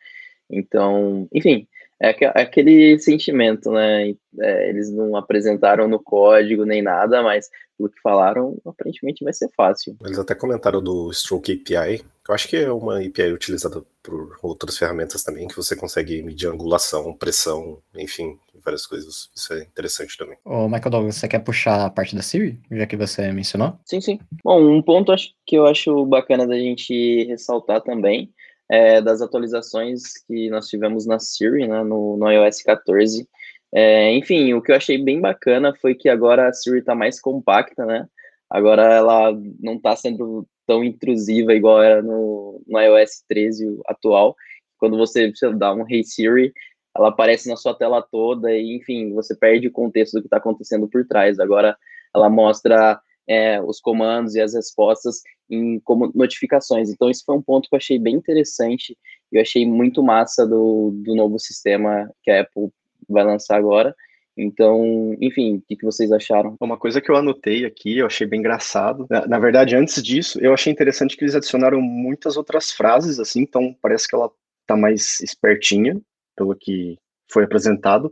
Então, 0.51 1.29
enfim, 1.33 1.69
é, 2.01 2.17
é 2.25 2.43
aquele 2.43 2.99
sentimento, 2.99 3.71
né? 3.71 4.15
É, 4.41 4.69
eles 4.71 4.91
não 4.91 5.17
apresentaram 5.17 5.87
no 5.87 6.03
código 6.03 6.65
nem 6.65 6.81
nada, 6.81 7.23
mas 7.23 7.49
pelo 7.77 7.91
que 7.91 8.01
falaram, 8.01 8.59
aparentemente 8.65 9.25
vai 9.25 9.33
ser 9.33 9.49
fácil. 9.57 9.97
Eles 10.05 10.19
até 10.19 10.35
comentaram 10.35 10.83
do 10.83 11.13
Stroke 11.13 11.53
API, 11.53 12.03
eu 12.29 12.35
acho 12.35 12.49
que 12.49 12.57
é 12.57 12.71
uma 12.71 12.99
API 12.99 13.33
utilizada 13.33 13.83
por 14.03 14.39
outras 14.43 14.79
ferramentas 14.79 15.23
também, 15.23 15.49
que 15.49 15.57
você 15.57 15.75
consegue 15.75 16.23
medir 16.23 16.49
angulação, 16.49 17.13
pressão, 17.13 17.79
enfim, 17.97 18.39
várias 18.65 18.87
coisas. 18.87 19.31
Isso 19.35 19.53
é 19.53 19.63
interessante 19.63 20.17
também. 20.17 20.37
Ô, 20.45 20.69
Michael 20.69 20.91
Douglas, 20.91 21.17
você 21.17 21.27
quer 21.27 21.41
puxar 21.41 21.87
a 21.87 21.91
parte 21.91 22.15
da 22.15 22.23
Siri, 22.23 22.61
já 22.71 22.87
que 22.87 22.97
você 22.97 23.33
mencionou? 23.33 23.79
Sim, 23.85 24.01
sim. 24.01 24.21
Bom, 24.45 24.63
um 24.63 24.81
ponto 24.83 25.13
que 25.47 25.57
eu 25.57 25.67
acho 25.67 26.07
bacana 26.07 26.47
da 26.47 26.57
gente 26.57 27.25
ressaltar 27.25 27.81
também 27.81 28.33
é, 28.71 29.03
das 29.03 29.21
atualizações 29.21 30.03
que 30.27 30.49
nós 30.49 30.69
tivemos 30.69 31.05
na 31.05 31.19
Siri, 31.19 31.67
né, 31.67 31.83
no, 31.83 32.17
no 32.17 32.31
iOS 32.31 32.63
14. 32.63 33.29
É, 33.73 34.13
enfim, 34.15 34.55
o 34.55 34.63
que 34.63 34.71
eu 34.71 34.77
achei 34.77 34.97
bem 34.97 35.21
bacana 35.21 35.75
foi 35.75 35.95
que 35.95 36.09
agora 36.09 36.49
a 36.49 36.53
Siri 36.53 36.79
está 36.79 36.95
mais 36.95 37.21
compacta, 37.21 37.85
né? 37.85 38.07
Agora 38.49 38.83
ela 38.83 39.33
não 39.61 39.75
está 39.75 39.95
sendo 39.97 40.47
tão 40.67 40.85
intrusiva 40.85 41.53
igual 41.53 41.83
era 41.83 42.01
no, 42.01 42.63
no 42.67 42.81
iOS 42.81 43.25
13 43.29 43.81
atual. 43.87 44.37
Quando 44.79 44.97
você 44.97 45.33
dá 45.57 45.75
um 45.75 45.85
Hey 45.89 46.05
Siri, 46.05 46.53
ela 46.97 47.09
aparece 47.09 47.49
na 47.49 47.57
sua 47.57 47.75
tela 47.75 48.03
toda 48.03 48.53
e, 48.53 48.77
enfim, 48.77 49.13
você 49.13 49.37
perde 49.37 49.67
o 49.69 49.73
contexto 49.73 50.15
do 50.15 50.21
que 50.21 50.27
está 50.27 50.37
acontecendo 50.37 50.89
por 50.89 51.07
trás. 51.07 51.39
Agora 51.41 51.77
ela 52.15 52.29
mostra 52.29 53.01
é, 53.29 53.61
os 53.63 53.81
comandos 53.81 54.35
e 54.35 54.41
as 54.41 54.55
respostas 54.55 55.23
em 55.51 55.81
como 55.81 56.11
notificações. 56.15 56.89
Então, 56.89 57.11
isso 57.11 57.25
foi 57.25 57.35
um 57.37 57.43
ponto 57.43 57.69
que 57.69 57.75
eu 57.75 57.79
achei 57.79 57.99
bem 57.99 58.15
interessante. 58.15 58.97
Eu 59.33 59.43
achei 59.43 59.67
muito 59.67 60.03
massa 60.03 60.47
do, 60.47 60.91
do 61.05 61.15
novo 61.15 61.39
sistema 61.39 62.11
que 62.23 62.31
a 62.31 62.43
Apple 62.43 62.71
vai 63.09 63.25
lançar 63.25 63.57
agora. 63.57 63.95
Então, 64.37 65.17
enfim, 65.21 65.57
o 65.57 65.63
que, 65.63 65.77
que 65.77 65.85
vocês 65.85 66.11
acharam? 66.13 66.57
Uma 66.61 66.79
coisa 66.79 67.01
que 67.01 67.11
eu 67.11 67.17
anotei 67.17 67.65
aqui, 67.67 67.99
eu 67.99 68.07
achei 68.07 68.27
bem 68.27 68.41
engraçado. 68.41 69.07
Na, 69.11 69.27
na, 69.27 69.39
verdade, 69.39 69.77
antes 69.77 70.03
disso, 70.03 70.41
eu 70.41 70.55
achei 70.55 70.73
interessante 70.73 71.17
que 71.17 71.25
eles 71.25 71.35
adicionaram 71.35 71.81
muitas 71.83 72.37
outras 72.37 72.71
frases, 72.71 73.19
assim, 73.19 73.41
então 73.41 73.77
parece 73.83 74.09
que 74.09 74.15
ela 74.15 74.31
tá 74.67 74.77
mais 74.77 75.21
espertinha, 75.21 76.01
pelo 76.37 76.55
que 76.55 76.97
foi 77.33 77.45
apresentado. 77.45 78.11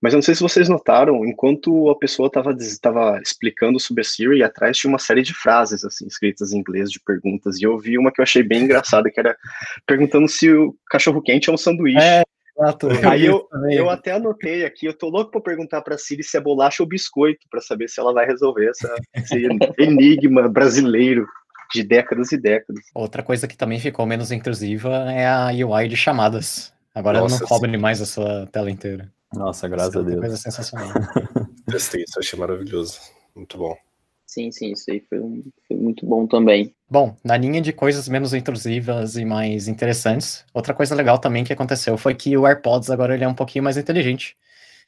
Mas 0.00 0.12
eu 0.12 0.16
não 0.16 0.22
sei 0.22 0.34
se 0.34 0.42
vocês 0.42 0.68
notaram, 0.68 1.24
enquanto 1.24 1.88
a 1.90 1.96
pessoa 1.96 2.28
estava 2.28 3.20
explicando 3.22 3.78
sobre 3.78 4.00
a 4.00 4.04
Siri, 4.04 4.42
atrás 4.42 4.76
tinha 4.76 4.88
uma 4.90 4.98
série 4.98 5.22
de 5.22 5.32
frases 5.32 5.84
assim 5.84 6.06
escritas 6.06 6.52
em 6.52 6.58
inglês 6.58 6.90
de 6.90 7.00
perguntas. 7.00 7.60
E 7.60 7.64
eu 7.64 7.78
vi 7.78 7.96
uma 7.96 8.10
que 8.12 8.20
eu 8.20 8.24
achei 8.24 8.42
bem 8.42 8.64
engraçada, 8.64 9.10
que 9.10 9.20
era 9.20 9.36
perguntando 9.86 10.28
se 10.28 10.50
o 10.52 10.74
cachorro 10.90 11.22
quente 11.22 11.48
é 11.48 11.52
um 11.52 11.56
sanduíche. 11.56 11.98
É. 11.98 12.22
Exato. 12.54 12.88
Aí 13.10 13.24
eu, 13.24 13.48
eu 13.70 13.88
até 13.88 14.12
anotei 14.12 14.64
aqui, 14.64 14.84
eu 14.84 14.92
tô 14.92 15.08
louco 15.08 15.30
para 15.30 15.40
perguntar 15.40 15.80
para 15.80 15.96
Siri 15.96 16.22
se 16.22 16.36
é 16.36 16.40
bolacha 16.40 16.82
ou 16.82 16.88
biscoito, 16.88 17.46
para 17.50 17.62
saber 17.62 17.88
se 17.88 17.98
ela 17.98 18.12
vai 18.12 18.26
resolver 18.26 18.68
essa, 18.68 18.94
esse 19.14 19.46
enigma 19.78 20.48
brasileiro 20.48 21.26
de 21.72 21.82
décadas 21.82 22.30
e 22.30 22.36
décadas. 22.36 22.84
Outra 22.94 23.22
coisa 23.22 23.48
que 23.48 23.56
também 23.56 23.80
ficou 23.80 24.04
menos 24.04 24.30
intrusiva 24.30 25.10
é 25.10 25.26
a 25.26 25.48
UI 25.48 25.88
de 25.88 25.96
chamadas. 25.96 26.72
Agora 26.94 27.20
Nossa, 27.20 27.40
não 27.40 27.46
cobre 27.46 27.76
mais 27.76 28.00
a 28.00 28.06
sua 28.06 28.46
tela 28.46 28.70
inteira. 28.70 29.10
Nossa, 29.32 29.66
graças 29.68 29.96
a 29.96 30.02
Deus. 30.02 30.20
Coisa 30.20 30.36
sensacional. 30.36 30.88
Testei 31.70 32.04
isso, 32.06 32.18
achei 32.18 32.38
maravilhoso. 32.38 33.00
Muito 33.34 33.56
bom. 33.56 33.74
Sim, 34.26 34.50
sim, 34.50 34.72
isso 34.72 34.90
aí 34.90 35.00
foi, 35.00 35.20
um, 35.20 35.42
foi, 35.68 35.76
muito 35.76 36.06
bom 36.06 36.26
também. 36.26 36.74
Bom, 36.88 37.14
na 37.22 37.36
linha 37.36 37.60
de 37.60 37.72
coisas 37.72 38.08
menos 38.08 38.32
intrusivas 38.32 39.16
e 39.16 39.24
mais 39.24 39.68
interessantes, 39.68 40.44
outra 40.54 40.72
coisa 40.72 40.94
legal 40.94 41.18
também 41.18 41.44
que 41.44 41.52
aconteceu 41.52 41.98
foi 41.98 42.14
que 42.14 42.36
o 42.36 42.46
AirPods 42.46 42.88
agora 42.90 43.14
ele 43.14 43.24
é 43.24 43.28
um 43.28 43.34
pouquinho 43.34 43.64
mais 43.64 43.76
inteligente. 43.76 44.36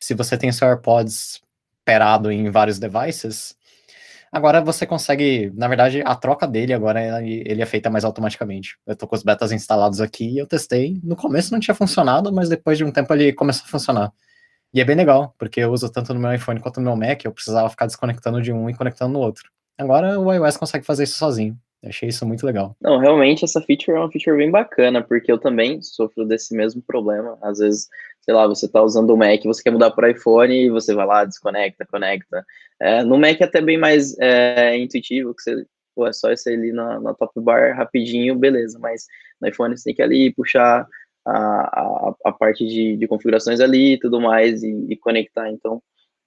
Se 0.00 0.14
você 0.14 0.38
tem 0.38 0.50
seu 0.50 0.68
AirPods 0.68 1.42
perado 1.84 2.32
em 2.32 2.50
vários 2.50 2.78
devices, 2.78 3.54
agora 4.34 4.60
você 4.60 4.84
consegue, 4.84 5.52
na 5.54 5.68
verdade, 5.68 6.02
a 6.04 6.16
troca 6.16 6.46
dele 6.46 6.72
agora 6.72 7.22
ele 7.24 7.62
é 7.62 7.66
feita 7.66 7.88
mais 7.88 8.04
automaticamente. 8.04 8.76
Eu 8.84 8.96
tô 8.96 9.06
com 9.06 9.14
os 9.14 9.22
betas 9.22 9.52
instalados 9.52 10.00
aqui 10.00 10.28
e 10.28 10.38
eu 10.38 10.46
testei. 10.46 11.00
No 11.04 11.14
começo 11.14 11.52
não 11.52 11.60
tinha 11.60 11.74
funcionado, 11.74 12.32
mas 12.32 12.48
depois 12.48 12.76
de 12.76 12.84
um 12.84 12.90
tempo 12.90 13.14
ele 13.14 13.32
começou 13.32 13.64
a 13.64 13.68
funcionar. 13.68 14.12
E 14.72 14.80
é 14.80 14.84
bem 14.84 14.96
legal, 14.96 15.32
porque 15.38 15.60
eu 15.60 15.70
uso 15.70 15.88
tanto 15.88 16.12
no 16.12 16.18
meu 16.18 16.34
iPhone 16.34 16.58
quanto 16.58 16.80
no 16.80 16.86
meu 16.86 16.96
Mac, 16.96 17.24
eu 17.24 17.30
precisava 17.30 17.70
ficar 17.70 17.86
desconectando 17.86 18.42
de 18.42 18.52
um 18.52 18.68
e 18.68 18.74
conectando 18.74 19.12
no 19.12 19.20
outro. 19.20 19.48
Agora 19.78 20.18
o 20.18 20.32
iOS 20.32 20.56
consegue 20.56 20.84
fazer 20.84 21.04
isso 21.04 21.16
sozinho. 21.16 21.56
Eu 21.80 21.90
achei 21.90 22.08
isso 22.08 22.26
muito 22.26 22.44
legal. 22.44 22.74
Não, 22.80 22.98
realmente 22.98 23.44
essa 23.44 23.60
feature 23.60 23.96
é 23.96 24.00
uma 24.00 24.10
feature 24.10 24.36
bem 24.36 24.50
bacana, 24.50 25.00
porque 25.00 25.30
eu 25.30 25.38
também 25.38 25.80
sofro 25.80 26.24
desse 26.24 26.56
mesmo 26.56 26.82
problema. 26.82 27.38
Às 27.40 27.58
vezes, 27.58 27.88
sei 28.24 28.34
lá, 28.34 28.46
você 28.46 28.66
tá 28.66 28.82
usando 28.82 29.10
o 29.10 29.16
Mac, 29.16 29.42
você 29.44 29.62
quer 29.62 29.70
mudar 29.70 29.90
para 29.90 30.10
iPhone 30.10 30.54
e 30.54 30.70
você 30.70 30.94
vai 30.94 31.06
lá, 31.06 31.24
desconecta, 31.24 31.84
conecta. 31.84 32.44
É, 32.80 33.04
no 33.04 33.18
Mac 33.18 33.38
é 33.40 33.44
até 33.44 33.60
bem 33.60 33.76
mais 33.78 34.18
é, 34.18 34.76
intuitivo, 34.78 35.34
que 35.34 35.42
você 35.42 35.66
pô, 35.94 36.06
é 36.06 36.12
só 36.12 36.32
isso 36.32 36.48
ali 36.48 36.72
na, 36.72 36.98
na 37.00 37.14
top 37.14 37.38
bar 37.40 37.76
rapidinho, 37.76 38.34
beleza. 38.34 38.78
Mas 38.78 39.06
no 39.40 39.48
iPhone 39.48 39.76
você 39.76 39.84
tem 39.84 39.94
que 39.94 40.02
ali 40.02 40.32
puxar 40.32 40.86
a, 41.26 41.36
a, 41.36 42.14
a 42.26 42.32
parte 42.32 42.66
de, 42.66 42.96
de, 42.96 43.06
configurações 43.06 43.60
ali 43.60 43.94
e 43.94 43.98
tudo 43.98 44.20
mais 44.20 44.62
e, 44.62 44.86
e, 44.88 44.96
conectar, 44.96 45.50
então 45.50 45.82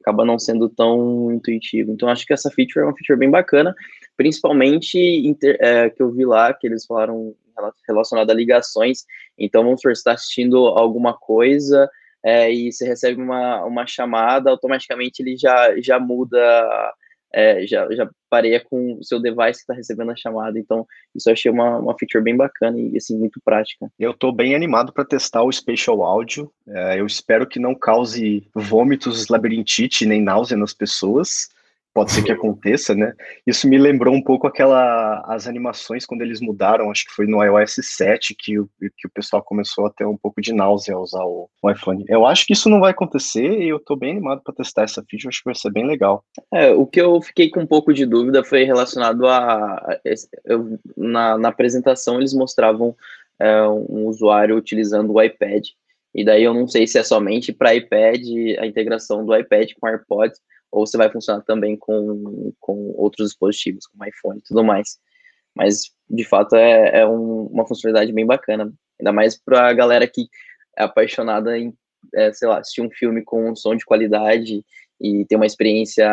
acaba 0.08 0.24
não 0.24 0.40
sendo 0.40 0.70
tão 0.70 1.32
intuitivo. 1.34 1.92
Então 1.92 2.08
acho 2.08 2.26
que 2.26 2.34
essa 2.34 2.50
feature 2.50 2.80
é 2.80 2.84
uma 2.86 2.96
feature 2.96 3.20
bem 3.20 3.30
bacana, 3.30 3.76
principalmente 4.16 4.98
inter, 4.98 5.58
é, 5.60 5.90
que 5.90 6.02
eu 6.02 6.10
vi 6.12 6.26
lá, 6.26 6.54
que 6.54 6.66
eles 6.66 6.86
falaram 6.86 7.36
relacionado 7.88 8.30
a 8.30 8.34
ligações, 8.34 9.04
então 9.38 9.64
vamos 9.64 9.82
supor, 9.82 9.96
você 9.96 10.00
está 10.00 10.14
assistindo 10.14 10.68
alguma 10.68 11.12
coisa 11.18 11.90
é, 12.24 12.52
e 12.52 12.72
você 12.72 12.88
recebe 12.88 13.20
uma, 13.20 13.66
uma 13.66 13.88
chamada, 13.88 14.52
automaticamente 14.52 15.22
ele 15.22 15.36
já, 15.36 15.74
já 15.82 16.00
muda 16.00 16.38
é, 17.38 17.68
já, 17.68 17.88
já 17.92 18.10
pareia 18.28 18.60
com 18.60 18.96
o 18.96 19.04
seu 19.04 19.22
device 19.22 19.60
que 19.60 19.60
está 19.60 19.74
recebendo 19.76 20.10
a 20.10 20.16
chamada. 20.16 20.58
Então, 20.58 20.88
isso 21.16 21.30
eu 21.30 21.34
achei 21.34 21.52
uma, 21.52 21.78
uma 21.78 21.96
feature 21.96 22.24
bem 22.24 22.36
bacana 22.36 22.80
e 22.80 22.98
assim, 22.98 23.16
muito 23.16 23.40
prática. 23.46 23.88
Eu 24.00 24.10
estou 24.10 24.32
bem 24.32 24.56
animado 24.56 24.92
para 24.92 25.06
testar 25.06 25.44
o 25.44 25.52
Spatial 25.52 26.04
Audio. 26.04 26.52
É, 26.68 27.00
eu 27.00 27.06
espero 27.06 27.46
que 27.46 27.60
não 27.60 27.76
cause 27.76 28.48
vômitos, 28.56 29.28
labirintite 29.28 30.04
nem 30.04 30.20
náusea 30.20 30.58
nas 30.58 30.74
pessoas 30.74 31.48
pode 31.98 32.12
ser 32.12 32.22
que 32.22 32.32
aconteça, 32.32 32.94
né? 32.94 33.12
Isso 33.46 33.68
me 33.68 33.76
lembrou 33.76 34.14
um 34.14 34.22
pouco 34.22 34.46
aquela 34.46 35.20
as 35.26 35.48
animações 35.48 36.06
quando 36.06 36.22
eles 36.22 36.40
mudaram, 36.40 36.92
acho 36.92 37.06
que 37.06 37.12
foi 37.12 37.26
no 37.26 37.44
iOS 37.44 37.78
7 37.82 38.36
que 38.38 38.60
o, 38.60 38.70
que 38.80 39.08
o 39.08 39.10
pessoal 39.10 39.42
começou 39.42 39.88
a 39.88 39.90
ter 39.90 40.06
um 40.06 40.16
pouco 40.16 40.40
de 40.40 40.54
náusea 40.54 40.94
ao 40.94 41.02
usar 41.02 41.24
o, 41.24 41.50
o 41.60 41.72
iPhone. 41.72 42.06
Eu 42.08 42.24
acho 42.24 42.46
que 42.46 42.54
isso 42.54 42.70
não 42.70 42.80
vai 42.80 42.92
acontecer 42.92 43.64
e 43.64 43.70
eu 43.70 43.80
tô 43.80 43.96
bem 43.96 44.12
animado 44.12 44.44
para 44.44 44.54
testar 44.54 44.84
essa 44.84 45.04
feature, 45.10 45.30
acho 45.30 45.40
que 45.40 45.46
vai 45.46 45.56
ser 45.56 45.72
bem 45.72 45.88
legal. 45.88 46.24
É, 46.54 46.70
o 46.70 46.86
que 46.86 47.02
eu 47.02 47.20
fiquei 47.20 47.50
com 47.50 47.62
um 47.62 47.66
pouco 47.66 47.92
de 47.92 48.06
dúvida 48.06 48.44
foi 48.44 48.64
relacionado 48.64 49.26
a 49.26 50.00
eu, 50.46 50.78
na, 50.96 51.36
na 51.36 51.50
apresentação 51.50 52.20
eles 52.20 52.32
mostravam 52.32 52.96
é, 53.40 53.64
um 53.64 54.06
usuário 54.06 54.56
utilizando 54.56 55.12
o 55.14 55.20
iPad. 55.20 55.66
E 56.14 56.24
daí 56.24 56.44
eu 56.44 56.54
não 56.54 56.68
sei 56.68 56.86
se 56.86 57.00
é 57.00 57.04
somente 57.04 57.52
para 57.52 57.74
iPad 57.74 58.22
a 58.60 58.68
integração 58.68 59.26
do 59.26 59.36
iPad 59.36 59.72
com 59.80 59.88
AirPods 59.88 60.40
ou 60.72 60.86
se 60.86 60.98
vai 60.98 61.12
funcionar 61.12 61.42
também 61.44 61.78
com, 61.78 62.54
com 62.60 62.92
outros 62.96 63.30
dispositivos, 63.30 63.88
como 63.88 64.06
iPhone 64.06 64.40
e 64.40 64.44
tudo 64.44 64.64
mais. 64.64 64.98
Mas, 65.56 65.92
de 66.10 66.24
fato, 66.24 66.56
é, 66.56 67.02
é 67.02 67.08
um, 67.08 67.48
uma 67.48 67.68
funcionalidade 67.68 68.14
bem 68.14 68.26
bacana, 68.26 68.72
ainda 69.00 69.12
mais 69.12 69.38
para 69.38 69.70
a 69.70 69.74
galera 69.74 70.08
que 70.08 70.28
é 70.78 70.84
apaixonada 70.84 71.58
em, 71.58 71.74
é, 72.14 72.32
sei 72.32 72.48
lá, 72.48 72.60
assistir 72.60 72.82
um 72.82 72.92
filme 72.92 73.24
com 73.24 73.50
um 73.50 73.56
som 73.56 73.76
de 73.76 73.86
qualidade 73.86 74.64
e 75.02 75.26
ter 75.26 75.36
uma 75.36 75.46
experiência 75.46 76.08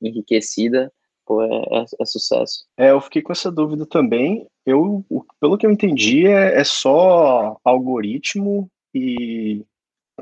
enriquecida, 0.00 0.92
pô, 1.24 1.42
é, 1.42 1.48
é, 1.48 1.84
é, 2.00 2.04
sucesso. 2.04 2.64
É, 2.76 2.90
eu 2.90 3.00
fiquei 3.00 3.22
com 3.22 3.32
essa 3.32 3.50
dúvida 3.50 3.86
também. 3.86 4.46
Eu, 4.66 5.04
pelo 5.40 5.56
que 5.56 5.66
eu 5.66 5.70
entendi, 5.70 6.26
é, 6.26 6.60
é 6.60 6.64
só 6.64 7.56
algoritmo 7.64 8.68
e 8.94 9.64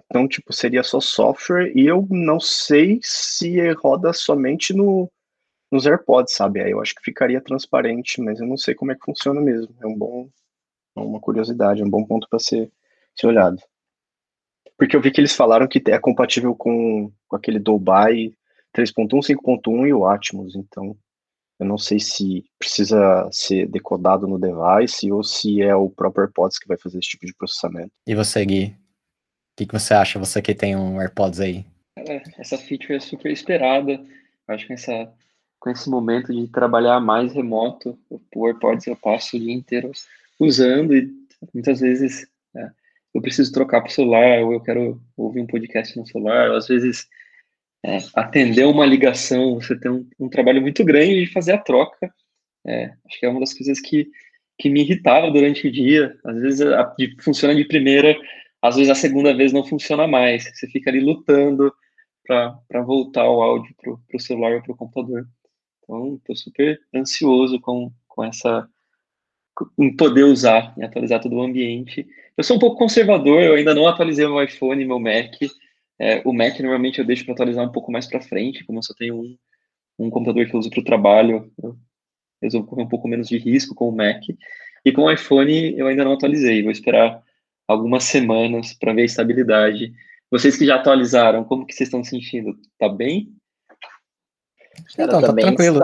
então, 0.09 0.29
tipo, 0.29 0.53
seria 0.53 0.83
só 0.83 1.01
software 1.01 1.73
e 1.75 1.87
eu 1.87 2.07
não 2.11 2.41
sei 2.41 3.01
se 3.03 3.73
roda 3.73 4.13
somente 4.13 4.73
no, 4.73 5.11
nos 5.71 5.87
AirPods, 5.87 6.35
sabe? 6.35 6.61
Aí 6.61 6.71
eu 6.71 6.81
acho 6.81 6.95
que 6.95 7.03
ficaria 7.03 7.41
transparente, 7.41 8.21
mas 8.21 8.41
eu 8.41 8.47
não 8.47 8.57
sei 8.57 8.75
como 8.75 8.93
é 8.93 8.95
que 8.95 9.05
funciona 9.05 9.41
mesmo. 9.41 9.75
É 9.81 9.87
um 9.87 9.97
bom, 9.97 10.29
é 10.97 11.01
uma 11.01 11.21
curiosidade, 11.21 11.83
é 11.83 11.85
um 11.85 11.91
bom 11.91 12.05
ponto 12.05 12.29
para 12.29 12.39
ser, 12.39 12.71
ser 13.15 13.27
olhado. 13.27 13.59
Porque 14.77 14.97
eu 14.97 15.01
vi 15.01 15.11
que 15.11 15.21
eles 15.21 15.35
falaram 15.35 15.69
que 15.69 15.83
é 15.89 15.99
compatível 15.99 16.55
com, 16.55 17.13
com 17.29 17.37
aquele 17.37 17.59
Dolby 17.59 18.35
3.1, 18.77 19.37
5.1 19.37 19.89
e 19.89 19.93
o 19.93 20.07
Atmos, 20.07 20.57
então 20.57 20.97
eu 21.59 21.67
não 21.67 21.77
sei 21.77 22.01
se 22.01 22.43
precisa 22.59 23.29
ser 23.31 23.69
decodado 23.69 24.27
no 24.27 24.39
device 24.39 25.13
ou 25.13 25.23
se 25.23 25.61
é 25.61 25.77
o 25.77 25.91
próprio 25.91 26.23
AirPods 26.23 26.59
que 26.59 26.67
vai 26.67 26.79
fazer 26.79 26.99
esse 26.99 27.11
tipo 27.11 27.27
de 27.27 27.35
processamento. 27.35 27.93
E 28.07 28.15
você, 28.15 28.43
Gui? 28.47 28.80
Que, 29.61 29.67
que 29.67 29.79
você 29.79 29.93
acha, 29.93 30.19
você 30.19 30.41
que 30.41 30.55
tem 30.55 30.75
um 30.75 30.99
AirPods 31.01 31.41
aí? 31.41 31.67
É, 31.97 32.23
essa 32.39 32.57
feature 32.57 32.95
é 32.95 33.01
super 33.01 33.31
esperada. 33.31 34.03
Acho 34.49 34.67
que 34.67 34.73
essa, 34.73 35.13
com 35.59 35.71
esse 35.71 35.89
momento 35.91 36.33
de 36.33 36.49
trabalhar 36.49 36.99
mais 36.99 37.35
remoto, 37.35 37.99
o 38.35 38.47
AirPods 38.47 38.87
eu 38.87 38.97
passo 38.97 39.37
o 39.37 39.41
dia 39.41 39.53
inteiro 39.53 39.93
usando 40.39 40.97
e 40.97 41.11
muitas 41.53 41.81
vezes 41.81 42.27
é, 42.57 42.71
eu 43.15 43.21
preciso 43.21 43.53
trocar 43.53 43.83
para 43.83 43.91
o 43.91 43.93
celular 43.93 44.41
ou 44.43 44.55
eu 44.55 44.61
quero 44.61 45.01
ouvir 45.17 45.41
um 45.41 45.47
podcast 45.47 45.99
no 45.99 46.07
celular. 46.07 46.51
Ou 46.51 46.57
às 46.57 46.67
vezes 46.67 47.07
é, 47.85 47.99
atender 48.15 48.65
uma 48.65 48.87
ligação, 48.87 49.61
você 49.61 49.79
tem 49.79 49.91
um, 49.91 50.09
um, 50.19 50.29
trabalho 50.29 50.63
muito 50.63 50.83
grande 50.85 51.27
de 51.27 51.33
fazer 51.33 51.53
a 51.53 51.59
troca. 51.59 52.11
É, 52.67 52.93
acho 53.07 53.21
que 53.21 53.27
é 53.27 53.29
uma 53.29 53.41
das 53.41 53.53
coisas 53.53 53.79
que, 53.79 54.09
que 54.59 54.71
me 54.71 54.81
irritava 54.81 55.31
durante 55.31 55.69
o 55.69 55.71
dia. 55.71 56.19
Às 56.25 56.41
vezes 56.41 56.61
a, 56.63 56.83
de, 56.99 57.15
funciona 57.21 57.55
de 57.55 57.65
primeira, 57.67 58.17
às 58.63 58.77
vezes 58.77 58.91
a 58.91 58.95
segunda 58.95 59.35
vez 59.35 59.53
não 59.53 59.65
funciona 59.65 60.07
mais. 60.07 60.45
Você 60.45 60.67
fica 60.67 60.91
ali 60.91 61.01
lutando 61.01 61.73
para 62.27 62.83
voltar 62.83 63.29
o 63.29 63.43
áudio 63.43 63.75
para 63.77 64.17
o 64.17 64.21
celular 64.21 64.55
ou 64.55 64.63
para 64.63 64.73
o 64.73 64.77
computador. 64.77 65.27
Então, 65.83 66.17
estou 66.17 66.37
super 66.37 66.81
ansioso 66.95 67.61
com, 67.61 67.91
com 68.07 68.25
essa 68.25 68.69
em 69.79 69.95
poder 69.95 70.25
usar 70.25 70.75
e 70.79 70.85
atualizar 70.85 71.21
todo 71.21 71.37
o 71.37 71.43
ambiente. 71.43 72.07
Eu 72.37 72.45
sou 72.45 72.57
um 72.57 72.59
pouco 72.59 72.79
conservador, 72.79 73.43
eu 73.43 73.55
ainda 73.55 73.75
não 73.75 73.87
atualizei 73.87 74.27
meu 74.27 74.43
iPhone 74.43 74.85
meu 74.85 74.99
Mac. 74.99 75.35
É, 75.99 76.23
o 76.25 76.33
Mac 76.33 76.59
normalmente 76.61 76.99
eu 76.99 77.05
deixo 77.05 77.25
para 77.25 77.35
atualizar 77.35 77.65
um 77.65 77.73
pouco 77.73 77.93
mais 77.93 78.07
para 78.07 78.23
frente, 78.23 78.65
como 78.65 78.79
eu 78.79 78.83
só 78.83 78.95
tenho 78.95 79.21
um, 79.21 79.37
um 79.99 80.11
computador 80.11 80.47
que 80.47 80.55
eu 80.55 80.61
uso 80.61 80.71
para 80.71 80.81
o 80.81 80.85
trabalho, 80.85 81.53
eu 81.63 81.77
resolvo 82.41 82.67
correr 82.69 82.83
um 82.83 82.89
pouco 82.89 83.07
menos 83.07 83.29
de 83.29 83.37
risco 83.37 83.75
com 83.75 83.89
o 83.89 83.95
Mac. 83.95 84.23
E 84.85 84.93
com 84.93 85.03
o 85.03 85.13
iPhone 85.13 85.75
eu 85.77 85.87
ainda 85.87 86.05
não 86.05 86.13
atualizei, 86.13 86.63
vou 86.63 86.73
esperar 86.73 87.23
algumas 87.71 88.05
semanas 88.05 88.73
para 88.75 88.93
ver 88.93 89.03
a 89.03 89.07
estabilidade. 89.07 89.93
Vocês 90.31 90.57
que 90.57 90.67
já 90.67 90.77
atualizaram, 90.77 91.45
como 91.45 91.67
que 91.67 91.75
vocês 91.75 91.89
estão 91.89 92.03
sentindo? 92.03 92.57
Tá 92.79 92.89
bem? 92.89 93.33
então, 94.99 95.21
tá, 95.21 95.29
tá 95.29 95.35
tranquilo. 95.35 95.81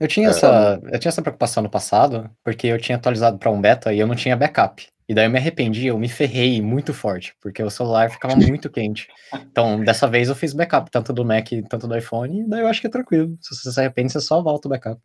Eu 0.00 0.06
tinha, 0.06 0.28
é, 0.28 0.30
essa, 0.30 0.80
eu 0.92 0.98
tinha 0.98 1.08
essa 1.08 1.22
preocupação 1.22 1.62
no 1.62 1.70
passado, 1.70 2.30
porque 2.44 2.68
eu 2.68 2.78
tinha 2.78 2.96
atualizado 2.96 3.36
para 3.38 3.50
um 3.50 3.60
beta 3.60 3.92
e 3.92 3.98
eu 3.98 4.06
não 4.06 4.14
tinha 4.14 4.36
backup. 4.36 4.86
E 5.08 5.14
daí 5.14 5.26
eu 5.26 5.30
me 5.30 5.38
arrependi, 5.38 5.86
eu 5.86 5.98
me 5.98 6.08
ferrei 6.08 6.60
muito 6.60 6.92
forte, 6.92 7.34
porque 7.40 7.62
o 7.62 7.70
celular 7.70 8.10
ficava 8.10 8.36
muito 8.36 8.70
quente. 8.70 9.08
Então, 9.50 9.82
dessa 9.82 10.06
vez 10.06 10.28
eu 10.28 10.34
fiz 10.34 10.52
backup, 10.52 10.90
tanto 10.90 11.12
do 11.12 11.24
Mac 11.24 11.48
quanto 11.70 11.88
do 11.88 11.96
iPhone, 11.96 12.42
e 12.42 12.48
daí 12.48 12.60
eu 12.60 12.68
acho 12.68 12.80
que 12.80 12.86
é 12.86 12.90
tranquilo. 12.90 13.36
Se 13.40 13.54
você 13.56 13.72
se 13.72 13.80
arrepende, 13.80 14.12
você 14.12 14.20
só 14.20 14.42
volta 14.42 14.68
o 14.68 14.70
backup. 14.70 15.00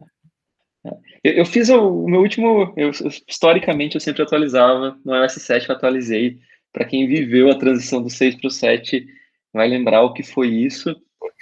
Eu, 1.23 1.33
eu 1.33 1.45
fiz 1.45 1.69
o, 1.69 2.03
o, 2.03 2.09
meu 2.09 2.21
último. 2.21 2.73
Eu, 2.75 2.91
historicamente, 3.27 3.95
eu 3.95 4.01
sempre 4.01 4.23
atualizava. 4.23 4.97
No 5.05 5.15
iOS 5.15 5.33
7 5.33 5.69
eu 5.69 5.75
atualizei. 5.75 6.39
Para 6.71 6.85
quem 6.85 7.07
viveu 7.07 7.51
a 7.51 7.57
transição 7.57 8.01
do 8.01 8.09
6 8.09 8.35
para 8.35 8.47
o 8.47 8.51
7, 8.51 9.05
vai 9.53 9.67
lembrar 9.67 10.01
o 10.01 10.13
que 10.13 10.23
foi 10.23 10.47
isso. 10.47 10.95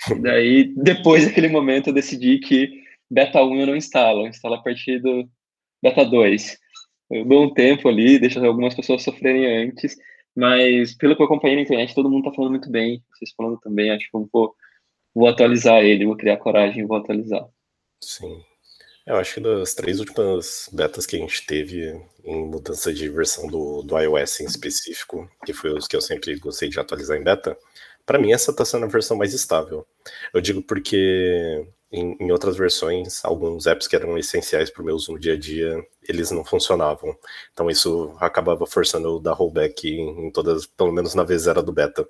E 0.10 0.16
daí, 0.16 0.74
depois 0.76 1.26
daquele 1.26 1.48
momento, 1.48 1.88
eu 1.88 1.94
decidi 1.94 2.39
que 2.39 2.70
beta 3.10 3.44
1 3.44 3.62
eu 3.62 3.68
não 3.68 3.76
instalo, 3.76 4.22
eu 4.22 4.28
instalo 4.28 4.56
a 4.56 4.62
partir 4.62 5.00
do 5.00 5.28
beta 5.82 6.04
2. 6.04 6.58
Eu 7.10 7.26
dou 7.26 7.46
um 7.46 7.54
tempo 7.54 7.88
ali, 7.88 8.20
deixo 8.20 8.44
algumas 8.46 8.76
pessoas 8.76 9.04
sofrerem 9.04 9.68
antes, 9.68 9.96
mas 10.36 10.96
pelo 10.96 11.16
que 11.16 11.22
eu 11.22 11.26
acompanhei 11.26 11.56
na 11.56 11.64
internet, 11.64 11.96
todo 11.96 12.10
mundo 12.10 12.26
está 12.26 12.36
falando 12.36 12.52
muito 12.52 12.70
bem. 12.70 13.04
Vocês 13.14 13.32
falando 13.36 13.60
também, 13.60 13.92
acho 13.92 14.10
que 14.10 14.16
eu 14.16 14.30
vou, 14.32 14.56
vou 15.14 15.28
atualizar 15.28 15.84
ele, 15.84 16.06
vou 16.06 16.16
criar 16.16 16.38
coragem 16.38 16.84
e 16.84 16.88
vou 16.88 16.98
atualizar. 16.98 17.46
Sim. 18.04 18.42
Eu 19.12 19.18
acho 19.18 19.34
que 19.34 19.41
das 19.41 19.74
três 19.74 19.99
últimas 19.99 20.70
betas 20.72 21.05
que 21.05 21.18
a 21.18 21.20
gente 21.20 21.45
teve 21.45 22.01
em 22.24 22.45
mudança 22.45 22.93
de 22.93 23.09
versão 23.09 23.45
do, 23.45 23.82
do 23.84 23.99
iOS 23.99 24.39
em 24.39 24.45
específico, 24.45 25.30
que 25.45 25.51
foi 25.51 25.74
os 25.74 25.86
que 25.86 25.97
eu 25.97 26.01
sempre 26.01 26.34
gostei 26.39 26.70
de 26.70 26.80
atualizar 26.80 27.18
em 27.18 27.24
beta, 27.24 27.57
Para 28.05 28.18
mim, 28.18 28.32
essa 28.32 28.51
está 28.51 28.64
sendo 28.64 28.86
a 28.86 28.88
versão 28.88 29.18
mais 29.18 29.34
estável. 29.34 29.86
Eu 30.34 30.39
digo 30.39 30.64
porque 30.64 31.68
em, 31.92 32.16
em, 32.20 32.32
outras 32.32 32.56
versões, 32.56 33.24
alguns 33.26 33.68
apps 33.68 33.88
que 33.88 33.96
eram 33.96 34.18
essenciais 34.18 34.70
para 34.70 34.82
o 34.82 34.86
meu 34.86 34.96
uso 34.96 35.12
no 35.12 35.20
dia 35.20 35.34
a 35.34 35.38
dia, 35.38 35.86
eles 36.08 36.32
não 36.32 36.46
funcionavam. 36.46 37.16
Então 37.52 37.70
isso 37.70 38.16
acabava 38.20 38.66
forçando 38.66 39.08
eu 39.08 39.20
dar 39.20 39.34
rollback 39.34 39.89
em, 39.89 40.28
em 40.28 40.32
todas, 40.32 40.66
pelo 40.66 40.92
menos 40.92 41.14
na 41.14 41.24
vez 41.24 41.48
era 41.48 41.62
do 41.62 41.72
beta. 41.72 42.08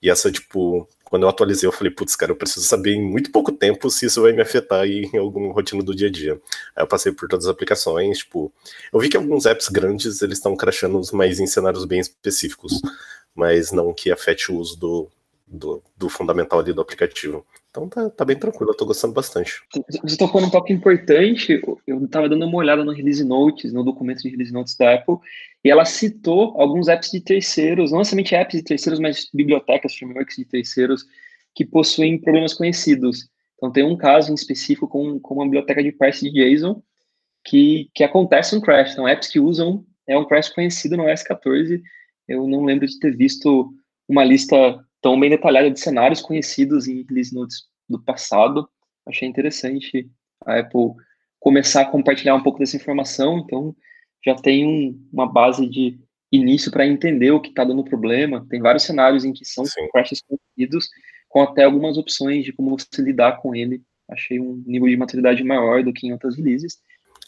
E 0.00 0.08
essa, 0.08 0.30
tipo, 0.30 0.88
quando 1.04 1.24
eu 1.24 1.28
atualizei, 1.28 1.66
eu 1.68 1.72
falei, 1.72 1.92
putz, 1.92 2.14
cara, 2.14 2.32
eu 2.32 2.36
preciso 2.36 2.66
saber 2.66 2.92
em 2.94 3.02
muito 3.02 3.30
pouco 3.32 3.52
tempo 3.52 3.90
se 3.90 4.06
isso 4.06 4.22
vai 4.22 4.32
me 4.32 4.42
afetar 4.42 4.86
em 4.86 5.16
alguma 5.16 5.52
rotina 5.52 5.82
do 5.82 5.94
dia 5.94 6.08
a 6.08 6.10
dia. 6.10 6.40
Aí 6.76 6.82
eu 6.82 6.86
passei 6.86 7.12
por 7.12 7.28
todas 7.28 7.46
as 7.46 7.50
aplicações, 7.50 8.18
tipo, 8.18 8.52
eu 8.92 9.00
vi 9.00 9.08
que 9.08 9.16
alguns 9.16 9.46
apps 9.46 9.68
grandes, 9.68 10.22
eles 10.22 10.38
estão 10.38 10.56
crashando, 10.56 11.00
mas 11.12 11.40
em 11.40 11.46
cenários 11.46 11.84
bem 11.84 12.00
específicos, 12.00 12.80
mas 13.34 13.72
não 13.72 13.92
que 13.94 14.10
afete 14.10 14.50
o 14.50 14.56
uso 14.56 14.78
do, 14.78 15.10
do, 15.46 15.82
do 15.96 16.08
fundamental 16.08 16.58
ali 16.60 16.72
do 16.72 16.80
aplicativo. 16.80 17.46
Então 17.76 17.90
tá, 17.90 18.08
tá 18.08 18.24
bem 18.24 18.38
tranquilo, 18.38 18.70
eu 18.70 18.76
tô 18.76 18.86
gostando 18.86 19.12
bastante. 19.12 19.60
Você 20.02 20.16
tocou 20.16 20.40
num 20.40 20.48
toque 20.48 20.72
importante, 20.72 21.60
eu 21.86 22.08
tava 22.08 22.26
dando 22.26 22.46
uma 22.46 22.56
olhada 22.56 22.82
no 22.82 22.90
Release 22.90 23.22
Notes, 23.22 23.70
no 23.70 23.84
documento 23.84 24.22
de 24.22 24.30
Release 24.30 24.50
Notes 24.50 24.74
da 24.78 24.94
Apple, 24.94 25.16
e 25.62 25.70
ela 25.70 25.84
citou 25.84 26.58
alguns 26.58 26.88
apps 26.88 27.10
de 27.10 27.20
terceiros, 27.20 27.92
não 27.92 28.02
somente 28.02 28.34
apps 28.34 28.56
de 28.56 28.62
terceiros, 28.62 28.98
mas 28.98 29.28
bibliotecas, 29.30 29.94
frameworks 29.94 30.36
de 30.36 30.46
terceiros, 30.46 31.04
que 31.54 31.66
possuem 31.66 32.18
problemas 32.18 32.54
conhecidos. 32.54 33.28
Então 33.56 33.70
tem 33.70 33.84
um 33.84 33.96
caso 33.96 34.32
em 34.32 34.34
específico 34.34 34.88
com, 34.88 35.20
com 35.20 35.34
uma 35.34 35.44
biblioteca 35.44 35.82
de 35.82 35.92
parse 35.92 36.30
de 36.30 36.32
JSON, 36.32 36.82
que, 37.44 37.90
que 37.94 38.02
acontece 38.02 38.56
um 38.56 38.60
crash. 38.60 38.92
Então 38.92 39.06
apps 39.06 39.28
que 39.28 39.38
usam, 39.38 39.84
é 40.08 40.16
um 40.16 40.24
crash 40.24 40.48
conhecido 40.48 40.96
no 40.96 41.04
S14, 41.04 41.82
eu 42.26 42.48
não 42.48 42.64
lembro 42.64 42.86
de 42.86 42.98
ter 42.98 43.14
visto 43.14 43.70
uma 44.08 44.24
lista 44.24 44.82
tão 45.06 45.20
bem 45.20 45.30
detalhada 45.30 45.70
de 45.70 45.78
cenários 45.78 46.20
conhecidos 46.20 46.88
em 46.88 47.04
release 47.08 47.32
notes 47.32 47.68
do 47.88 47.96
passado. 47.96 48.68
Achei 49.06 49.28
interessante 49.28 50.10
a 50.44 50.58
Apple 50.58 50.94
começar 51.38 51.82
a 51.82 51.84
compartilhar 51.84 52.34
um 52.34 52.42
pouco 52.42 52.58
dessa 52.58 52.74
informação, 52.76 53.38
então 53.38 53.72
já 54.24 54.34
tem 54.34 54.66
um, 54.66 55.08
uma 55.12 55.32
base 55.32 55.64
de 55.68 55.96
início 56.32 56.72
para 56.72 56.84
entender 56.84 57.30
o 57.30 57.40
que 57.40 57.50
está 57.50 57.62
dando 57.62 57.84
problema. 57.84 58.44
Tem 58.50 58.60
vários 58.60 58.82
cenários 58.82 59.24
em 59.24 59.32
que 59.32 59.44
são 59.44 59.64
Sim. 59.64 59.86
crashes 59.92 60.20
conhecidos, 60.22 60.88
com 61.28 61.40
até 61.40 61.62
algumas 61.62 61.96
opções 61.96 62.44
de 62.44 62.52
como 62.52 62.76
você 62.76 63.00
lidar 63.00 63.40
com 63.40 63.54
ele. 63.54 63.80
Achei 64.10 64.40
um 64.40 64.60
nível 64.66 64.88
de 64.88 64.96
maturidade 64.96 65.44
maior 65.44 65.84
do 65.84 65.92
que 65.92 66.08
em 66.08 66.12
outras 66.12 66.36
releases. 66.36 66.80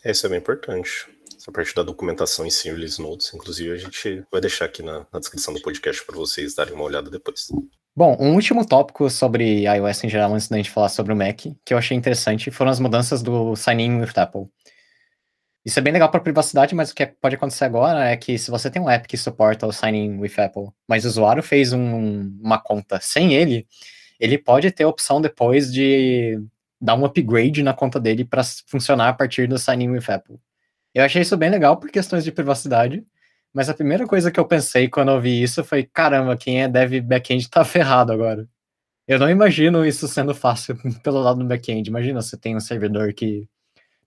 Isso 0.04 0.26
é 0.26 0.30
bem 0.30 0.38
importante 0.40 1.06
essa 1.49 1.53
parte 1.53 1.74
da 1.74 1.82
documentação 1.82 2.46
em 2.46 2.51
si, 2.51 2.70
notes. 3.01 3.32
Inclusive, 3.34 3.72
a 3.72 3.76
gente 3.76 4.22
vai 4.30 4.40
deixar 4.40 4.66
aqui 4.66 4.82
na, 4.82 5.07
na 5.12 5.18
descrição 5.18 5.53
do 5.55 5.61
podcast 5.61 6.05
para 6.05 6.16
vocês 6.16 6.55
darem 6.55 6.74
uma 6.74 6.84
olhada 6.84 7.11
depois. 7.11 7.49
Bom, 7.96 8.16
um 8.20 8.34
último 8.34 8.64
tópico 8.64 9.11
sobre 9.11 9.64
iOS 9.64 10.05
em 10.05 10.09
geral, 10.09 10.32
antes 10.34 10.49
da 10.49 10.57
gente 10.57 10.70
falar 10.70 10.88
sobre 10.88 11.12
o 11.12 11.16
Mac, 11.16 11.40
que 11.64 11.74
eu 11.74 11.78
achei 11.78 11.96
interessante, 11.96 12.51
foram 12.51 12.70
as 12.70 12.78
mudanças 12.78 13.22
do 13.22 13.57
Sign-in 13.57 14.01
with 14.01 14.12
Apple. 14.14 14.44
Isso 15.64 15.78
é 15.78 15.82
bem 15.82 15.92
legal 15.92 16.11
para 16.11 16.20
privacidade, 16.20 16.74
mas 16.74 16.90
o 16.90 16.94
que 16.94 17.07
pode 17.07 17.34
acontecer 17.34 17.64
agora 17.64 18.09
é 18.09 18.16
que 18.16 18.38
se 18.38 18.51
você 18.51 18.70
tem 18.70 18.80
um 18.80 18.88
app 18.88 19.09
que 19.09 19.16
suporta 19.16 19.66
o 19.66 19.72
Sign-in 19.72 20.18
with 20.18 20.34
Apple, 20.38 20.68
mas 20.86 21.05
o 21.05 21.09
usuário 21.09 21.42
fez 21.42 21.72
um, 21.72 22.38
uma 22.40 22.59
conta 22.59 23.01
sem 23.01 23.34
ele, 23.34 23.66
ele 24.20 24.38
pode 24.38 24.70
ter 24.70 24.84
a 24.84 24.88
opção 24.88 25.20
depois 25.20 25.72
de 25.72 26.40
dar 26.80 26.94
um 26.94 27.05
upgrade 27.05 27.62
na 27.62 27.74
conta 27.74 27.99
dele 27.99 28.24
para 28.24 28.42
funcionar 28.66 29.09
a 29.09 29.12
partir 29.12 29.49
do 29.49 29.59
Sign-in 29.59 29.90
with 29.90 30.05
Apple. 30.09 30.38
Eu 30.95 31.05
achei 31.05 31.22
isso 31.22 31.36
bem 31.36 31.51
legal 31.51 31.76
por 31.78 31.91
questões 31.91 32.24
de 32.24 32.32
privacidade, 32.32 33.05
mas 33.53 33.68
a 33.68 33.74
primeira 33.74 34.07
coisa 34.07 34.30
que 34.30 34.41
eu 34.41 34.47
pensei 34.47 34.89
quando 34.89 35.11
eu 35.11 35.20
vi 35.20 35.43
isso 35.43 35.64
foi: 35.64 35.84
caramba, 35.84 36.36
quem 36.36 36.62
é 36.62 36.68
dev 36.68 37.01
back-end 37.03 37.49
tá 37.51 37.64
ferrado 37.64 38.12
agora. 38.12 38.49
Eu 39.07 39.18
não 39.18 39.30
imagino 39.30 39.86
isso 39.86 40.07
sendo 40.09 40.34
fácil 40.34 40.76
pelo 41.03 41.20
lado 41.20 41.41
do 41.41 41.47
back-end. 41.47 41.89
Imagina 41.89 42.22
você 42.22 42.36
tem 42.36 42.57
um 42.57 42.61
servidor 42.61 43.12
que 43.14 43.49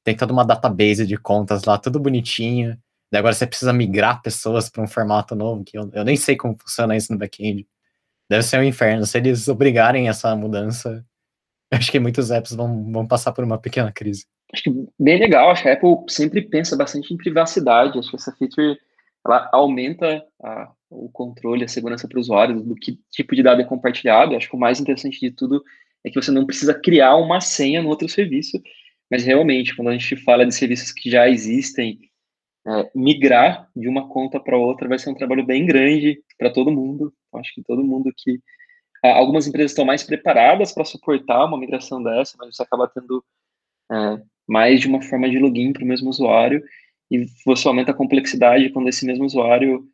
tem 0.03 0.15
toda 0.15 0.33
uma 0.33 0.45
database 0.45 1.05
de 1.07 1.17
contas 1.17 1.63
lá, 1.65 1.77
tudo 1.77 1.99
bonitinho. 1.99 2.77
E 3.11 3.17
agora 3.17 3.33
você 3.33 3.47
precisa 3.47 3.73
migrar 3.73 4.21
pessoas 4.21 4.69
para 4.69 4.83
um 4.83 4.87
formato 4.87 5.35
novo, 5.35 5.63
que 5.63 5.77
eu, 5.77 5.89
eu 5.93 6.03
nem 6.05 6.15
sei 6.17 6.35
como 6.37 6.57
funciona 6.59 6.95
isso 6.95 7.11
no 7.11 7.19
back-end. 7.19 7.67
Deve 8.29 8.43
ser 8.43 8.59
um 8.59 8.63
inferno. 8.63 9.05
Se 9.05 9.17
eles 9.17 9.47
obrigarem 9.47 10.09
essa 10.09 10.35
mudança, 10.35 11.05
acho 11.71 11.91
que 11.91 11.99
muitos 11.99 12.31
apps 12.31 12.53
vão, 12.53 12.91
vão 12.91 13.07
passar 13.07 13.33
por 13.33 13.43
uma 13.43 13.57
pequena 13.59 13.91
crise 13.91 14.25
acho 14.53 14.63
que 14.63 14.87
bem 14.99 15.19
legal. 15.19 15.49
Acho 15.49 15.63
que 15.63 15.69
a 15.69 15.73
Apple 15.73 15.97
sempre 16.07 16.41
pensa 16.41 16.75
bastante 16.75 17.13
em 17.13 17.17
privacidade. 17.17 17.97
Acho 17.97 18.09
que 18.09 18.15
essa 18.15 18.35
feature 18.35 18.77
ela 19.25 19.49
aumenta 19.53 20.25
a, 20.43 20.71
o 20.89 21.09
controle, 21.09 21.63
a 21.63 21.67
segurança 21.67 22.07
para 22.07 22.17
o 22.17 22.21
usuário 22.21 22.61
do 22.61 22.75
que 22.75 22.99
tipo 23.11 23.35
de 23.35 23.43
dado 23.43 23.61
é 23.61 23.65
compartilhado. 23.65 24.35
Acho 24.35 24.49
que 24.49 24.55
o 24.55 24.59
mais 24.59 24.79
interessante 24.79 25.19
de 25.19 25.31
tudo 25.31 25.63
é 26.03 26.09
que 26.09 26.21
você 26.21 26.31
não 26.31 26.45
precisa 26.45 26.73
criar 26.73 27.15
uma 27.15 27.39
senha 27.39 27.81
no 27.81 27.89
outro 27.89 28.09
serviço, 28.09 28.61
mas 29.09 29.23
realmente, 29.23 29.75
quando 29.75 29.89
a 29.89 29.93
gente 29.93 30.15
fala 30.15 30.45
de 30.45 30.55
serviços 30.55 30.91
que 30.91 31.09
já 31.09 31.29
existem, 31.29 31.99
é, 32.65 32.91
migrar 32.93 33.69
de 33.75 33.87
uma 33.87 34.07
conta 34.07 34.39
para 34.39 34.57
outra 34.57 34.87
vai 34.87 34.99
ser 34.99 35.09
um 35.09 35.15
trabalho 35.15 35.45
bem 35.45 35.65
grande 35.65 36.21
para 36.37 36.51
todo 36.51 36.71
mundo. 36.71 37.13
Acho 37.35 37.53
que 37.53 37.63
todo 37.63 37.83
mundo 37.83 38.11
que. 38.15 38.39
Algumas 39.03 39.47
empresas 39.47 39.71
estão 39.71 39.83
mais 39.83 40.03
preparadas 40.03 40.71
para 40.71 40.85
suportar 40.85 41.45
uma 41.45 41.57
migração 41.57 42.03
dessa, 42.03 42.35
mas 42.37 42.55
você 42.55 42.61
acaba 42.61 42.87
tendo 42.87 43.25
é, 43.91 44.21
mais 44.47 44.79
de 44.79 44.87
uma 44.87 45.01
forma 45.01 45.29
de 45.29 45.39
login 45.39 45.73
para 45.73 45.83
o 45.83 45.87
mesmo 45.87 46.09
usuário 46.09 46.63
e 47.09 47.25
você 47.45 47.67
aumenta 47.67 47.91
a 47.91 47.95
complexidade 47.95 48.69
quando 48.69 48.87
esse 48.87 49.05
mesmo 49.05 49.25
usuário 49.25 49.85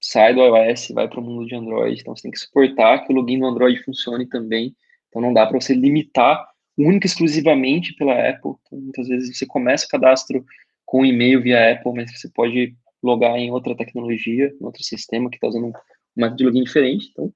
sai 0.00 0.34
do 0.34 0.40
iOS 0.40 0.90
e 0.90 0.92
vai 0.92 1.08
para 1.08 1.18
o 1.18 1.22
mundo 1.22 1.46
de 1.46 1.54
Android. 1.54 2.00
Então 2.00 2.14
você 2.14 2.22
tem 2.22 2.30
que 2.30 2.38
suportar 2.38 3.04
que 3.04 3.12
o 3.12 3.16
login 3.16 3.38
no 3.38 3.46
Android 3.46 3.82
funcione 3.82 4.28
também. 4.28 4.76
Então 5.08 5.22
não 5.22 5.32
dá 5.32 5.46
para 5.46 5.58
você 5.60 5.74
limitar 5.74 6.46
única 6.76 7.06
e 7.06 7.08
exclusivamente 7.08 7.94
pela 7.94 8.12
Apple. 8.12 8.52
Então, 8.66 8.78
muitas 8.78 9.08
vezes 9.08 9.36
você 9.36 9.46
começa 9.46 9.86
o 9.86 9.88
cadastro 9.88 10.44
com 10.84 11.04
e-mail 11.04 11.42
via 11.42 11.72
Apple, 11.72 11.92
mas 11.94 12.12
você 12.12 12.28
pode 12.28 12.76
logar 13.02 13.36
em 13.36 13.50
outra 13.50 13.76
tecnologia, 13.76 14.54
em 14.60 14.64
outro 14.64 14.82
sistema 14.82 15.28
que 15.30 15.36
está 15.36 15.48
usando 15.48 15.66
um 15.66 15.72
método 16.16 16.36
de 16.36 16.44
login 16.44 16.64
diferente. 16.64 17.08
Então 17.10 17.32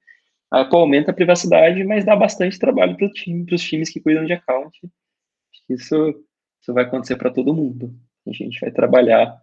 a 0.50 0.60
Apple 0.60 0.78
aumenta 0.78 1.10
a 1.10 1.14
privacidade, 1.14 1.82
mas 1.84 2.04
dá 2.04 2.14
bastante 2.14 2.58
trabalho 2.58 2.96
para 2.96 3.08
time, 3.10 3.46
os 3.50 3.62
times 3.62 3.88
que 3.88 4.00
cuidam 4.00 4.26
de 4.26 4.34
account. 4.34 4.78
Isso 5.70 6.14
isso 6.62 6.72
vai 6.72 6.84
acontecer 6.84 7.16
para 7.16 7.32
todo 7.32 7.54
mundo. 7.54 7.92
A 8.26 8.32
gente 8.32 8.60
vai 8.60 8.70
trabalhar 8.70 9.36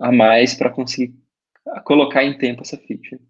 a 0.00 0.12
mais 0.12 0.54
para 0.54 0.70
conseguir 0.70 1.14
colocar 1.84 2.24
em 2.24 2.38
tempo 2.38 2.62
essa 2.62 2.78
feature. 2.78 3.20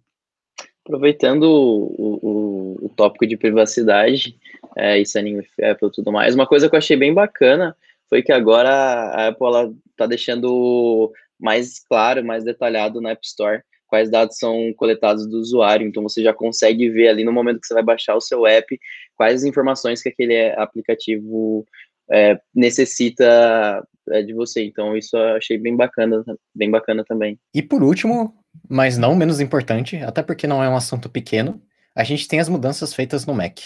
Aproveitando 0.85 1.43
o, 1.43 2.19
o, 2.21 2.85
o 2.85 2.89
tópico 2.89 3.25
de 3.25 3.35
privacidade 3.35 4.37
é, 4.77 4.99
e 4.99 5.05
signing 5.05 5.37
with 5.37 5.47
Apple 5.63 5.87
e 5.87 5.91
tudo 5.91 6.11
mais, 6.11 6.35
uma 6.35 6.47
coisa 6.47 6.69
que 6.69 6.75
eu 6.75 6.77
achei 6.77 6.95
bem 6.95 7.13
bacana 7.13 7.75
foi 8.07 8.21
que 8.21 8.31
agora 8.31 8.69
a 8.69 9.27
Apple 9.27 9.75
está 9.91 10.05
deixando 10.07 11.11
mais 11.39 11.79
claro, 11.79 12.23
mais 12.23 12.43
detalhado 12.43 13.01
na 13.01 13.11
App 13.11 13.25
Store 13.25 13.61
quais 13.89 14.09
dados 14.09 14.37
são 14.37 14.71
coletados 14.77 15.27
do 15.27 15.39
usuário. 15.39 15.85
Então 15.85 16.03
você 16.03 16.21
já 16.21 16.33
consegue 16.33 16.89
ver 16.89 17.09
ali 17.09 17.23
no 17.23 17.33
momento 17.33 17.59
que 17.59 17.67
você 17.67 17.73
vai 17.73 17.83
baixar 17.83 18.15
o 18.15 18.21
seu 18.21 18.45
app 18.45 18.79
quais 19.15 19.43
informações 19.43 20.01
que 20.01 20.09
aquele 20.09 20.51
aplicativo 20.51 21.65
é, 22.11 22.39
necessita 22.53 23.85
é, 24.09 24.21
de 24.21 24.33
você. 24.33 24.63
Então, 24.63 24.95
isso 24.95 25.15
eu 25.15 25.37
achei 25.37 25.57
bem 25.57 25.75
bacana, 25.75 26.23
bem 26.55 26.69
bacana 26.69 27.03
também. 27.05 27.39
E 27.53 27.61
por 27.61 27.83
último, 27.83 28.33
mas 28.67 28.97
não 28.97 29.15
menos 29.15 29.39
importante, 29.39 29.97
até 29.97 30.21
porque 30.23 30.47
não 30.47 30.63
é 30.63 30.69
um 30.69 30.75
assunto 30.75 31.09
pequeno, 31.09 31.61
a 31.95 32.03
gente 32.03 32.27
tem 32.27 32.39
as 32.39 32.49
mudanças 32.49 32.93
feitas 32.93 33.25
no 33.25 33.33
Mac. 33.33 33.59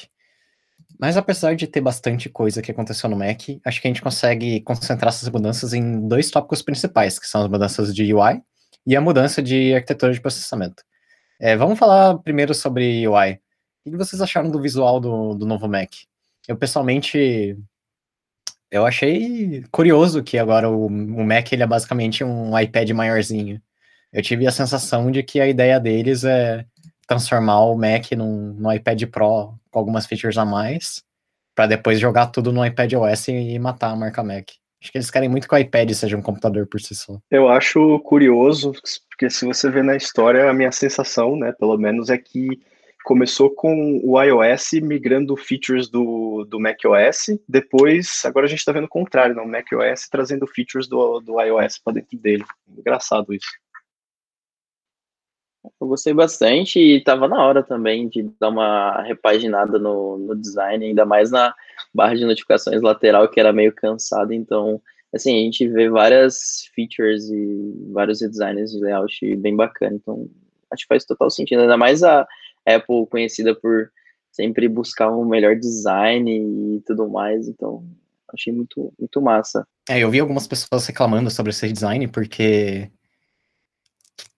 Mas 1.00 1.18
apesar 1.18 1.56
de 1.56 1.68
ter 1.68 1.82
bastante 1.82 2.30
coisa 2.30 2.62
que 2.62 2.72
aconteceu 2.72 3.10
no 3.10 3.16
Mac, 3.18 3.41
acho 3.66 3.82
que 3.82 3.88
a 3.88 3.89
gente 3.89 4.02
consegue 4.02 4.62
concentrar 4.62 5.10
essas 5.10 5.30
mudanças 5.30 5.74
em 5.74 6.08
dois 6.08 6.30
tópicos 6.30 6.62
principais, 6.62 7.20
que 7.20 7.28
são 7.28 7.41
as 7.41 7.50
mudanças 7.50 7.94
de 7.94 8.14
UI 8.14 8.41
e 8.86 8.96
a 8.96 9.02
mudança 9.02 9.41
de 9.41 9.74
arquitetura 9.74 10.14
de 10.14 10.22
processamento. 10.22 10.84
É, 11.39 11.58
vamos 11.58 11.78
falar 11.78 12.18
primeiro 12.20 12.54
sobre 12.54 13.08
UI. 13.08 13.39
O 13.86 13.91
que 13.91 13.98
vocês 13.98 14.22
acharam 14.22 14.50
do 14.50 14.62
visual 14.62 15.00
do, 15.00 15.34
do 15.34 15.46
novo 15.46 15.68
Mac? 15.68 15.91
Eu 16.48 16.56
pessoalmente 16.56 17.58
eu 18.74 18.88
achei 18.88 19.63
curioso 19.71 20.24
que 20.24 20.36
agora 20.36 20.67
o, 20.67 20.88
o 20.88 21.24
Mac 21.24 21.53
ele 21.53 21.61
é 21.61 21.67
basicamente 21.67 22.24
um 22.24 22.57
iPad 22.57 22.89
maiorzinho. 22.89 23.61
Eu 24.11 24.24
tive 24.24 24.47
a 24.47 24.51
sensação 24.51 25.11
de 25.11 25.21
que 25.21 25.39
a 25.39 25.47
ideia 25.47 25.80
deles 25.80 26.24
é 26.24 26.65
transformar 27.07 27.65
o 27.65 27.78
Mac 27.78 28.11
num, 28.17 28.53
num 28.53 28.71
iPad 28.71 29.03
Pro 29.05 29.53
com 29.69 29.80
algumas 29.80 30.07
features 30.07 30.39
a 30.39 30.43
mais, 30.45 31.03
para 31.53 31.67
depois 31.67 31.99
jogar 31.99 32.28
tudo 32.28 32.51
no 32.51 32.65
iPad 32.65 32.93
OS 32.93 33.28
e 33.28 33.59
matar 33.59 33.91
a 33.91 33.95
marca 33.95 34.24
Mac. 34.24 34.49
Acho 34.82 34.91
que 34.91 34.97
eles 34.97 35.11
querem 35.11 35.30
muito 35.30 35.47
que 35.47 35.53
o 35.53 35.57
iPad 35.57 35.91
seja 35.91 36.17
um 36.17 36.21
computador 36.21 36.65
por 36.65 36.82
si 36.82 36.95
só. 36.95 37.19
Eu 37.30 37.49
acho 37.49 37.99
curioso, 37.99 38.74
porque 39.07 39.30
se 39.30 39.45
você 39.45 39.69
vê 39.69 39.84
na 39.84 39.95
história, 39.95 40.49
a 40.49 40.53
minha 40.53 40.71
sensação, 40.71 41.38
né, 41.38 41.53
pelo 41.59 41.78
menos, 41.78 42.09
é 42.09 42.17
que 42.17 42.59
começou 43.04 43.49
com 43.49 43.99
o 44.04 44.22
iOS 44.22 44.74
migrando 44.82 45.36
features 45.36 45.89
do, 45.89 46.45
do 46.45 46.60
macOS, 46.60 47.38
depois, 47.47 48.24
agora 48.26 48.45
a 48.45 48.49
gente 48.49 48.60
está 48.60 48.72
vendo 48.72 48.86
o 48.86 48.89
contrário, 48.89 49.36
não, 49.36 49.43
o 49.43 49.47
macOS 49.47 50.08
trazendo 50.10 50.47
features 50.47 50.88
do, 50.88 51.20
do 51.20 51.39
iOS 51.41 51.78
para 51.78 51.93
dentro 51.93 52.18
dele. 52.18 52.45
Engraçado 52.68 53.34
isso. 53.34 53.47
Eu 55.80 55.88
gostei 55.88 56.14
bastante 56.14 56.78
e 56.80 56.97
estava 56.97 57.28
na 57.28 57.41
hora 57.41 57.64
também 57.64 58.10
de 58.10 58.24
dar 58.39 58.49
uma 58.49 59.01
repaginada 59.01 59.80
no, 59.80 60.18
no 60.18 60.36
design, 60.36 60.86
ainda 60.86 61.06
mais 61.06 61.32
na 61.32 61.54
barra 61.93 62.16
de 62.16 62.26
notificações 62.26 62.82
lateral, 62.82 63.30
que 63.30 63.39
era 63.39 63.54
meio 63.54 63.72
cansada. 63.74 64.36
Então, 64.36 64.82
assim, 65.14 65.39
a 65.39 65.43
gente 65.43 65.68
vê 65.70 65.89
várias 65.89 66.66
features 66.76 67.30
e 67.30 67.89
vários 67.91 68.20
designs 68.20 68.72
de 68.72 68.80
layout 68.80 69.36
bem 69.38 69.56
bacana. 69.56 69.95
Então, 69.95 70.30
acho 70.70 70.84
que 70.84 70.88
faz 70.88 71.06
total 71.06 71.30
sentido. 71.30 71.62
Ainda 71.62 71.78
mais 71.78 72.04
a 72.04 72.28
Apple 72.66 73.07
conhecida 73.09 73.55
por 73.55 73.91
sempre 74.32 74.68
buscar 74.68 75.11
um 75.11 75.26
melhor 75.26 75.55
design 75.55 76.30
e 76.78 76.82
tudo 76.82 77.09
mais. 77.09 77.47
Então, 77.47 77.86
achei 78.34 78.51
muito, 78.51 78.91
muito 78.99 79.22
massa. 79.22 79.66
É, 79.88 79.99
eu 79.99 80.09
vi 80.09 80.20
algumas 80.20 80.47
pessoas 80.47 80.86
reclamando 80.86 81.30
sobre 81.30 81.51
esse 81.51 81.72
design, 81.72 82.07
porque 82.07 82.91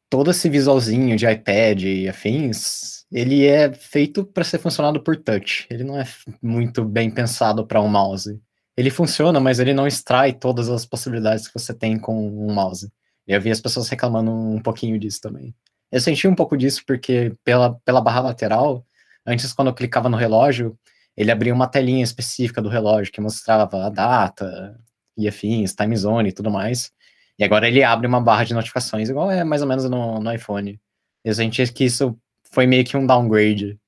todo 0.09 0.32
esse 0.32 0.49
visualzinho 0.49 1.15
de 1.15 1.26
iPad 1.26 1.82
e 1.84 2.09
afins, 2.09 3.05
ele 3.11 3.45
é 3.45 3.73
feito 3.73 4.26
para 4.26 4.43
ser 4.43 4.59
funcionado 4.59 5.01
por 5.01 5.15
touch. 5.15 5.67
Ele 5.69 5.84
não 5.84 5.99
é 5.99 6.05
muito 6.41 6.84
bem 6.84 7.09
pensado 7.09 7.65
para 7.65 7.82
um 7.82 7.88
mouse. 7.88 8.39
Ele 8.78 8.89
funciona, 8.89 9.39
mas 9.39 9.59
ele 9.59 9.73
não 9.73 9.88
extrai 9.88 10.34
todas 10.34 10.69
as 10.69 10.86
possibilidades 10.86 11.47
que 11.47 11.57
você 11.57 11.73
tem 11.73 11.97
com 11.97 12.28
um 12.28 12.53
mouse. 12.53 12.91
Eu 13.26 13.39
vi 13.39 13.49
as 13.49 13.61
pessoas 13.61 13.88
reclamando 13.88 14.32
um 14.32 14.61
pouquinho 14.61 14.99
disso 14.99 15.21
também. 15.21 15.55
Eu 15.96 16.02
senti 16.02 16.28
um 16.28 16.36
pouco 16.36 16.58
disso 16.58 16.84
porque 16.86 17.34
pela, 17.41 17.76
pela 17.86 18.02
barra 18.02 18.20
lateral, 18.20 18.86
antes 19.26 19.54
quando 19.54 19.70
eu 19.70 19.74
clicava 19.74 20.10
no 20.10 20.18
relógio, 20.18 20.78
ele 21.16 21.32
abria 21.32 21.54
uma 21.54 21.70
telinha 21.70 22.04
específica 22.04 22.62
do 22.62 22.68
relógio 22.68 23.14
que 23.14 23.22
mostrava 23.22 23.86
a 23.86 23.89
data 23.89 24.78
e 25.16 25.26
afins, 25.26 25.74
time 25.74 25.96
zone 25.96 26.28
e 26.28 26.32
tudo 26.34 26.52
mais. 26.52 26.91
E 27.39 27.46
agora 27.46 27.70
ele 27.70 27.82
abre 27.82 28.06
uma 28.08 28.20
barra 28.20 28.43
de 28.43 28.54
notificações, 28.54 29.08
igual 29.08 29.32
é 29.32 29.46
mais 29.46 29.62
ou 29.62 29.70
menos 29.70 29.89
no, 29.89 30.20
no 30.20 30.34
iPhone. 30.34 30.78
E 31.24 31.30
a 31.30 31.32
gente 31.34 31.66
que 31.72 31.86
isso 31.86 32.20
foi 32.52 32.68
meio 32.68 32.84
que 32.84 32.98
um 32.98 33.08
downgrade. 33.08 33.80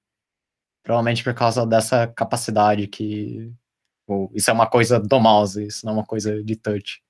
Provavelmente 0.84 1.26
por 1.26 1.34
causa 1.34 1.68
dessa 1.68 2.08
capacidade 2.08 2.88
que. 2.88 3.52
Isso 4.34 4.50
é 4.50 4.54
uma 4.54 4.66
coisa 4.66 4.98
do 4.98 5.20
mouse, 5.20 5.62
isso 5.62 5.86
não 5.86 5.92
é 5.92 5.96
uma 5.98 6.06
coisa 6.06 6.42
de 6.42 6.56
touch. 6.56 7.02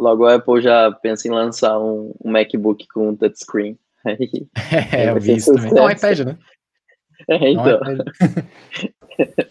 Logo 0.00 0.24
a 0.24 0.36
Apple 0.36 0.62
já 0.62 0.90
pensa 0.90 1.28
em 1.28 1.30
lançar 1.30 1.78
um, 1.78 2.14
um 2.24 2.30
MacBook 2.30 2.88
com 2.88 3.14
touchscreen. 3.14 3.78
é, 4.92 5.10
eu 5.10 5.20
vi 5.20 5.36
isso 5.36 5.54
também. 5.54 5.74
Não, 5.74 5.90
iPad, 5.90 6.20
né? 6.20 6.38
É, 7.28 7.50
então. 7.50 7.80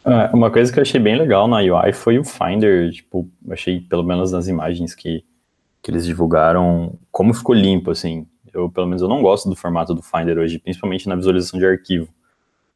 É, 0.03 0.35
uma 0.35 0.49
coisa 0.49 0.73
que 0.73 0.79
eu 0.79 0.81
achei 0.81 0.99
bem 0.99 1.15
legal 1.15 1.47
na 1.47 1.57
UI 1.57 1.93
foi 1.93 2.17
o 2.17 2.23
Finder, 2.23 2.91
tipo, 2.91 3.29
achei 3.51 3.79
pelo 3.79 4.03
menos 4.03 4.31
nas 4.31 4.47
imagens 4.47 4.95
que 4.95 5.23
que 5.81 5.91
eles 5.91 6.05
divulgaram, 6.05 6.97
como 7.11 7.33
ficou 7.33 7.55
limpo, 7.55 7.91
assim. 7.91 8.27
Eu, 8.53 8.69
pelo 8.69 8.87
menos, 8.87 9.01
eu 9.01 9.07
não 9.07 9.21
gosto 9.21 9.49
do 9.49 9.55
formato 9.55 9.93
do 9.93 10.01
Finder 10.01 10.37
hoje, 10.37 10.59
principalmente 10.59 11.07
na 11.07 11.15
visualização 11.15 11.59
de 11.59 11.65
arquivo. 11.65 12.09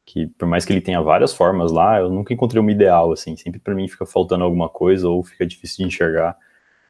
Que, 0.06 0.28
por 0.28 0.48
mais 0.48 0.66
que 0.66 0.74
ele 0.74 0.82
tenha 0.82 1.02
várias 1.02 1.34
formas 1.34 1.72
lá, 1.72 2.00
eu 2.00 2.10
nunca 2.10 2.34
encontrei 2.34 2.60
uma 2.60 2.72
ideal, 2.72 3.12
assim. 3.12 3.36
Sempre 3.36 3.60
para 3.60 3.74
mim 3.74 3.88
fica 3.88 4.06
faltando 4.06 4.44
alguma 4.44 4.70
coisa 4.70 5.08
ou 5.08 5.24
fica 5.24 5.46
difícil 5.46 5.78
de 5.78 5.84
enxergar. 5.86 6.38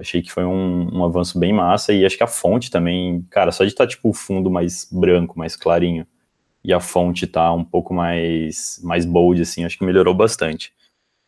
Achei 0.04 0.22
que 0.22 0.32
foi 0.32 0.43
um, 0.43 0.89
um 0.93 1.06
avanço 1.06 1.39
bem 1.39 1.54
massa 1.54 1.93
e 1.93 2.06
acho 2.06 2.18
que 2.18 2.24
a 2.24 2.28
fonte 2.28 2.70
também, 2.70 3.26
cara, 3.30 3.54
só 3.54 3.64
de 3.64 3.70
estar, 3.70 3.86
tá, 3.86 3.89
tipo, 3.89 4.10
o 4.10 4.14
fundo 4.14 4.51
mais 4.51 4.86
branco, 4.91 5.39
mais 5.39 5.56
clarinho, 5.56 6.06
e 6.62 6.74
a 6.74 6.80
fonte 6.82 7.26
tá 7.26 7.54
um 7.54 7.64
pouco 7.64 7.93
mais, 7.93 8.82
mais 8.84 9.06
bold, 9.06 9.41
assim, 9.41 9.64
acho 9.64 9.78
que 9.78 9.86
melhorou 9.86 10.14
bastante. 10.14 10.74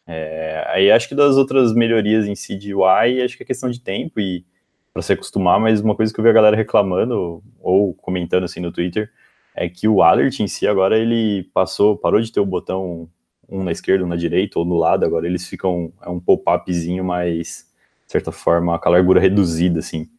É, 0.06 0.66
aí 0.68 0.92
acho 0.92 1.08
que 1.08 1.16
das 1.16 1.38
outras 1.38 1.74
melhorias 1.74 2.28
em 2.28 2.34
UI, 2.74 3.22
acho 3.24 3.38
que 3.38 3.44
é 3.44 3.46
questão 3.46 3.70
de 3.70 3.80
tempo 3.80 4.20
e 4.20 4.46
para 4.94 5.02
se 5.02 5.14
acostumar, 5.14 5.58
mas 5.58 5.80
uma 5.80 5.96
coisa 5.96 6.14
que 6.14 6.20
eu 6.20 6.24
vi 6.24 6.30
a 6.30 6.34
galera 6.34 6.56
reclamando 6.58 7.42
ou 7.62 7.94
comentando 7.94 8.44
assim 8.44 8.60
no 8.60 8.74
Twitter 8.74 9.10
é 9.56 9.70
que 9.70 9.88
o 9.88 10.02
alert 10.02 10.42
em 10.42 10.48
si 10.48 10.68
agora 10.68 10.98
ele 10.98 11.50
passou, 11.54 11.98
parou 11.98 12.20
de 12.20 12.30
ter 12.30 12.42
o 12.42 12.46
botão 12.46 13.10
um 13.50 13.64
na 13.64 13.72
esquerda, 13.72 14.04
um 14.04 14.08
na 14.08 14.16
direita 14.18 14.60
ou 14.60 14.66
no 14.66 14.76
lado, 14.76 15.06
agora 15.06 15.28
eles 15.28 15.48
ficam 15.48 15.94
é 16.02 16.10
um 16.10 16.20
pop-upzinho 16.20 17.06
mais 17.06 17.66
de 18.06 18.12
certa 18.12 18.32
forma 18.32 18.78
com 18.80 18.90
a 18.90 18.92
largura 18.92 19.20
reduzida 19.20 19.80
assim. 19.80 20.10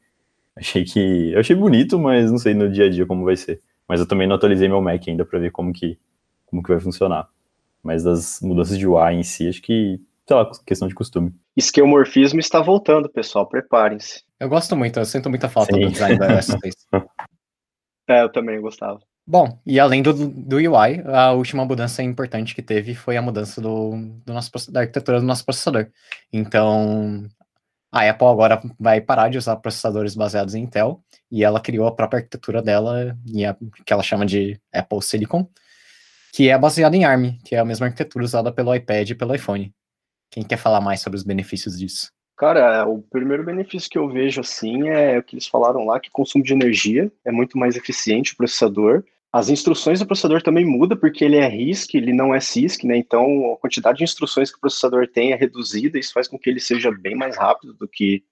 Achei 0.57 0.85
que 0.85 1.33
eu 1.33 1.41
achei 1.41 1.55
bonito, 1.55 1.99
mas 1.99 2.31
não 2.31 2.39
sei 2.39 2.55
no 2.55 2.71
dia 2.71 2.87
a 2.87 2.91
dia 2.91 3.07
como 3.07 3.25
vai 3.25 3.37
ser. 3.37 3.61
Mas 3.89 4.01
eu 4.01 4.09
também 4.09 4.27
não 4.27 4.37
atualizei 4.37 4.69
meu 4.69 4.81
Mac 4.81 5.03
ainda 5.07 5.25
para 5.25 5.39
ver 5.39 5.53
como 5.53 5.73
que 5.73 5.99
como 6.47 6.63
que 6.63 6.71
vai 6.71 6.81
funcionar. 6.81 7.29
Mas 7.83 8.03
das 8.03 8.41
mudanças 8.41 8.79
de 8.79 8.87
UI 8.87 9.15
em 9.15 9.23
si, 9.23 9.49
acho 9.49 9.63
que 9.63 10.01
sei 10.27 10.37
lá, 10.37 10.51
questão 10.67 10.89
de 10.89 10.95
costume. 10.95 11.33
Esquemorfismo 11.57 12.41
está 12.41 12.61
voltando, 12.61 13.09
pessoal, 13.09 13.47
preparem-se. 13.47 14.25
Eu 14.41 14.49
gosto 14.49 14.77
muito, 14.77 14.99
eu 14.99 15.05
sinto 15.05 15.31
muita 15.31 15.49
falta 15.49 15.73
Sim. 15.73 15.83
do 15.83 15.91
design 15.91 16.19
da 16.19 16.33
iOS 16.33 16.47
6. 16.47 16.75
é, 18.09 18.23
eu 18.23 18.29
também 18.29 18.61
gostava. 18.61 19.01
Bom, 19.27 19.59
e 19.67 19.81
além 19.81 20.03
do, 20.03 20.13
do 20.13 20.57
UI, 20.57 21.03
a 21.07 21.33
última 21.33 21.65
mudança 21.65 22.03
importante 22.03 22.55
que 22.55 22.63
teve 22.63 22.95
foi 22.95 23.17
a 23.17 23.23
mudança 23.23 23.61
do, 23.61 23.91
do 24.25 24.33
nosso, 24.33 24.51
da 24.71 24.81
arquitetura 24.81 25.21
do 25.21 25.27
nosso 25.27 25.45
processador. 25.45 25.89
Então, 26.33 27.25
a 27.93 28.09
Apple 28.11 28.27
agora 28.27 28.61
vai 28.79 29.01
parar 29.01 29.29
de 29.29 29.39
usar 29.39 29.57
processadores 29.57 30.15
baseados 30.15 30.55
em 30.55 30.63
Intel 30.65 31.03
e 31.31 31.45
ela 31.45 31.61
criou 31.61 31.87
a 31.87 31.95
própria 31.95 32.19
arquitetura 32.19 32.63
dela, 32.63 33.17
que 33.85 33.93
ela 33.93 34.03
chama 34.03 34.27
de 34.27 34.61
Apple 34.73 35.03
Silicon, 35.03 35.49
que 36.33 36.49
é 36.49 36.59
baseada 36.59 36.97
em 36.97 37.05
ARM, 37.05 37.39
que 37.45 37.55
é 37.55 37.59
a 37.59 37.65
mesma 37.65 37.87
arquitetura 37.87 38.25
usada 38.25 38.53
pelo 38.53 38.75
iPad 38.75 39.11
e 39.11 39.15
pelo 39.15 39.35
iPhone. 39.35 39.73
Quem 40.31 40.43
quer 40.43 40.59
falar 40.59 40.81
mais 40.81 41.01
sobre 41.01 41.17
os 41.17 41.25
benefícios 41.25 41.79
disso? 41.79 42.11
Cara, 42.37 42.87
o 42.87 43.01
primeiro 43.01 43.43
benefício 43.45 43.89
que 43.89 43.97
eu 43.97 44.11
vejo 44.11 44.43
assim 44.43 44.89
é 44.89 45.19
o 45.19 45.23
que 45.23 45.35
eles 45.37 45.47
falaram 45.47 45.87
lá, 45.87 45.99
que 45.99 46.11
consumo 46.11 46.45
de 46.45 46.53
energia 46.53 47.11
é 47.25 47.33
muito 47.33 47.57
mais 47.57 47.77
eficiente 47.77 48.35
o 48.35 48.37
processador. 48.37 49.03
As 49.37 49.51
instruções 49.51 49.99
do 49.99 50.07
processador 50.07 50.41
também 50.41 50.65
muda 50.65 50.97
porque 50.97 51.23
ele 51.23 51.37
é 51.37 51.47
RISC, 51.47 51.95
ele 51.95 52.11
não 52.11 52.35
é 52.35 52.41
CISC, 52.41 52.87
né? 52.87 52.97
Então 52.97 53.53
a 53.53 53.59
quantidade 53.59 53.99
de 53.99 54.05
instruções 54.05 54.51
que 54.51 54.57
o 54.57 54.61
processador 54.61 55.07
tem 55.07 55.33
é 55.33 55.37
reduzida, 55.37 55.99
isso 55.99 56.15
faz 56.15 56.27
com 56.27 56.39
que 56.39 56.49
ele 56.49 56.59
seja 56.59 56.91
bem 56.91 57.15
mais 57.15 57.37
rápido 57.37 57.75
do 57.75 57.87
que 57.87 58.25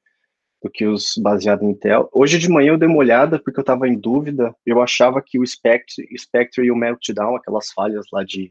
do 0.62 0.70
que 0.70 0.86
os 0.86 1.18
baseados 1.18 1.62
em 1.62 1.72
Intel. 1.72 2.08
Hoje 2.10 2.38
de 2.38 2.48
manhã 2.48 2.72
eu 2.72 2.78
dei 2.78 2.88
uma 2.88 2.96
olhada 2.96 3.38
porque 3.38 3.60
eu 3.60 3.62
estava 3.62 3.86
em 3.86 3.98
dúvida. 3.98 4.56
Eu 4.64 4.80
achava 4.80 5.20
que 5.20 5.38
o 5.38 5.46
Spectre, 5.46 6.08
Spectre 6.16 6.64
e 6.64 6.70
o 6.70 6.76
Meltdown, 6.76 7.36
aquelas 7.36 7.70
falhas 7.70 8.06
lá 8.10 8.24
de, 8.24 8.50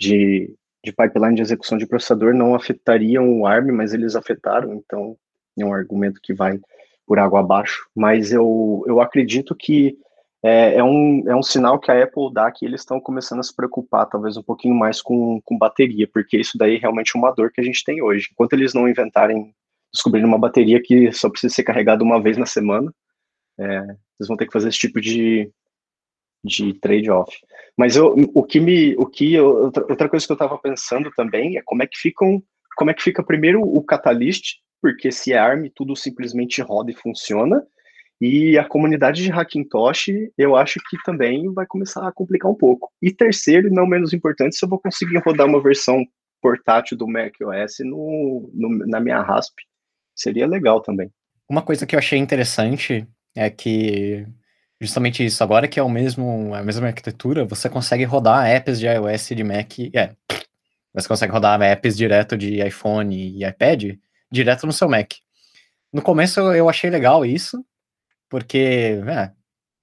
de 0.00 0.52
de 0.84 0.92
pipeline 0.92 1.36
de 1.36 1.42
execução 1.42 1.78
de 1.78 1.86
processador 1.86 2.34
não 2.34 2.56
afetariam 2.56 3.40
o 3.40 3.46
ARM, 3.46 3.70
mas 3.72 3.94
eles 3.94 4.16
afetaram, 4.16 4.74
então 4.74 5.16
é 5.56 5.64
um 5.64 5.72
argumento 5.72 6.20
que 6.20 6.32
vai 6.32 6.58
por 7.06 7.18
água 7.18 7.40
abaixo. 7.40 7.88
Mas 7.94 8.32
eu, 8.32 8.84
eu 8.86 9.00
acredito 9.00 9.54
que 9.54 9.96
é, 10.42 10.74
é, 10.74 10.84
um, 10.84 11.24
é 11.28 11.34
um 11.34 11.42
sinal 11.42 11.78
que 11.80 11.90
a 11.90 12.02
Apple 12.02 12.32
dá 12.32 12.50
que 12.50 12.64
eles 12.64 12.80
estão 12.80 13.00
começando 13.00 13.40
a 13.40 13.42
se 13.42 13.54
preocupar, 13.54 14.06
talvez 14.06 14.36
um 14.36 14.42
pouquinho 14.42 14.74
mais 14.74 15.02
com, 15.02 15.40
com 15.44 15.58
bateria, 15.58 16.08
porque 16.12 16.38
isso 16.38 16.56
daí 16.56 16.76
é 16.76 16.78
realmente 16.78 17.16
uma 17.16 17.32
dor 17.32 17.50
que 17.50 17.60
a 17.60 17.64
gente 17.64 17.82
tem 17.84 18.00
hoje. 18.00 18.28
Enquanto 18.30 18.52
eles 18.52 18.72
não 18.72 18.88
inventarem, 18.88 19.52
descobrirem 19.92 20.28
uma 20.28 20.38
bateria 20.38 20.80
que 20.80 21.10
só 21.12 21.28
precisa 21.28 21.52
ser 21.52 21.64
carregada 21.64 22.04
uma 22.04 22.22
vez 22.22 22.36
na 22.36 22.46
semana, 22.46 22.92
é, 23.58 23.64
eles 23.64 24.28
vão 24.28 24.36
ter 24.36 24.46
que 24.46 24.52
fazer 24.52 24.68
esse 24.68 24.78
tipo 24.78 25.00
de, 25.00 25.50
de 26.44 26.74
trade-off. 26.74 27.36
Mas 27.76 27.96
eu, 27.96 28.14
o 28.34 28.42
que 28.44 28.60
me, 28.60 28.94
o 28.96 29.06
que 29.06 29.34
eu, 29.34 29.46
outra 29.64 30.08
coisa 30.08 30.24
que 30.24 30.32
eu 30.32 30.34
estava 30.34 30.56
pensando 30.58 31.10
também 31.16 31.56
é 31.56 31.62
como 31.64 31.82
é 31.82 31.86
que 31.86 31.98
ficam, 31.98 32.40
como 32.76 32.90
é 32.90 32.94
que 32.94 33.02
fica 33.02 33.24
primeiro 33.24 33.60
o 33.60 33.82
Catalyst, 33.82 34.58
porque 34.80 35.10
se 35.10 35.32
é 35.32 35.38
ARM 35.38 35.68
tudo 35.74 35.96
simplesmente 35.96 36.62
roda 36.62 36.92
e 36.92 36.94
funciona, 36.94 37.64
e 38.20 38.58
a 38.58 38.64
comunidade 38.64 39.22
de 39.22 39.30
Hackintosh 39.30 40.08
eu 40.36 40.56
acho 40.56 40.80
que 40.88 40.96
também 41.04 41.52
vai 41.52 41.66
começar 41.66 42.06
a 42.06 42.12
complicar 42.12 42.50
um 42.50 42.54
pouco. 42.54 42.90
E 43.00 43.12
terceiro, 43.12 43.72
não 43.72 43.86
menos 43.86 44.12
importante, 44.12 44.56
se 44.56 44.64
eu 44.64 44.68
vou 44.68 44.78
conseguir 44.78 45.18
rodar 45.18 45.46
uma 45.46 45.62
versão 45.62 46.04
portátil 46.40 46.96
do 46.96 47.06
macOS 47.06 47.78
no, 47.80 48.50
no, 48.52 48.86
na 48.86 49.00
minha 49.00 49.20
RASP, 49.20 49.54
seria 50.14 50.46
legal 50.46 50.80
também. 50.80 51.10
Uma 51.48 51.62
coisa 51.62 51.86
que 51.86 51.94
eu 51.94 51.98
achei 51.98 52.18
interessante 52.18 53.06
é 53.36 53.48
que 53.48 54.26
justamente 54.80 55.24
isso. 55.24 55.42
Agora 55.42 55.68
que 55.68 55.78
é 55.78 55.82
o 55.82 55.88
mesmo, 55.88 56.54
a 56.54 56.62
mesma 56.62 56.88
arquitetura, 56.88 57.44
você 57.44 57.68
consegue 57.68 58.04
rodar 58.04 58.46
apps 58.46 58.78
de 58.78 58.86
iOS 58.86 59.30
e 59.30 59.34
de 59.34 59.44
Mac. 59.44 59.78
É, 59.94 60.14
você 60.92 61.08
consegue 61.08 61.32
rodar 61.32 61.60
apps 61.62 61.96
direto 61.96 62.36
de 62.36 62.64
iPhone 62.66 63.14
e 63.14 63.44
iPad 63.44 63.96
direto 64.30 64.66
no 64.66 64.72
seu 64.72 64.88
Mac. 64.88 65.12
No 65.92 66.02
começo 66.02 66.40
eu 66.40 66.68
achei 66.68 66.90
legal 66.90 67.24
isso, 67.24 67.64
porque 68.28 69.00
é, 69.06 69.32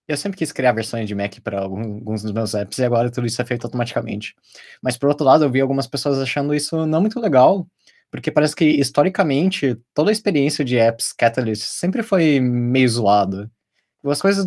eu 0.07 0.17
sempre 0.17 0.37
quis 0.37 0.51
criar 0.51 0.71
versões 0.71 1.07
de 1.07 1.15
Mac 1.15 1.39
para 1.43 1.61
alguns 1.61 2.21
dos 2.21 2.31
meus 2.31 2.53
apps 2.53 2.77
e 2.77 2.83
agora 2.83 3.11
tudo 3.11 3.25
isso 3.25 3.41
é 3.41 3.45
feito 3.45 3.65
automaticamente. 3.65 4.35
Mas 4.81 4.97
por 4.97 5.09
outro 5.09 5.25
lado, 5.25 5.43
eu 5.43 5.51
vi 5.51 5.61
algumas 5.61 5.87
pessoas 5.87 6.19
achando 6.19 6.53
isso 6.53 6.85
não 6.85 7.01
muito 7.01 7.19
legal, 7.19 7.67
porque 8.11 8.31
parece 8.31 8.55
que 8.55 8.65
historicamente 8.65 9.77
toda 9.93 10.11
a 10.11 10.13
experiência 10.13 10.63
de 10.63 10.77
apps 10.77 11.11
Catalyst 11.11 11.63
sempre 11.63 12.03
foi 12.03 12.39
meio 12.39 12.87
zoada. 12.87 13.51
As 14.05 14.21
coisas 14.21 14.45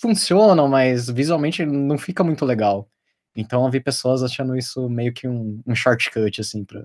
funcionam, 0.00 0.68
mas 0.68 1.10
visualmente 1.10 1.66
não 1.66 1.98
fica 1.98 2.22
muito 2.22 2.44
legal. 2.44 2.88
Então 3.34 3.64
eu 3.64 3.70
vi 3.70 3.80
pessoas 3.80 4.22
achando 4.22 4.56
isso 4.56 4.88
meio 4.88 5.12
que 5.12 5.26
um, 5.28 5.60
um 5.66 5.74
shortcut, 5.74 6.40
assim, 6.40 6.64
pra 6.64 6.82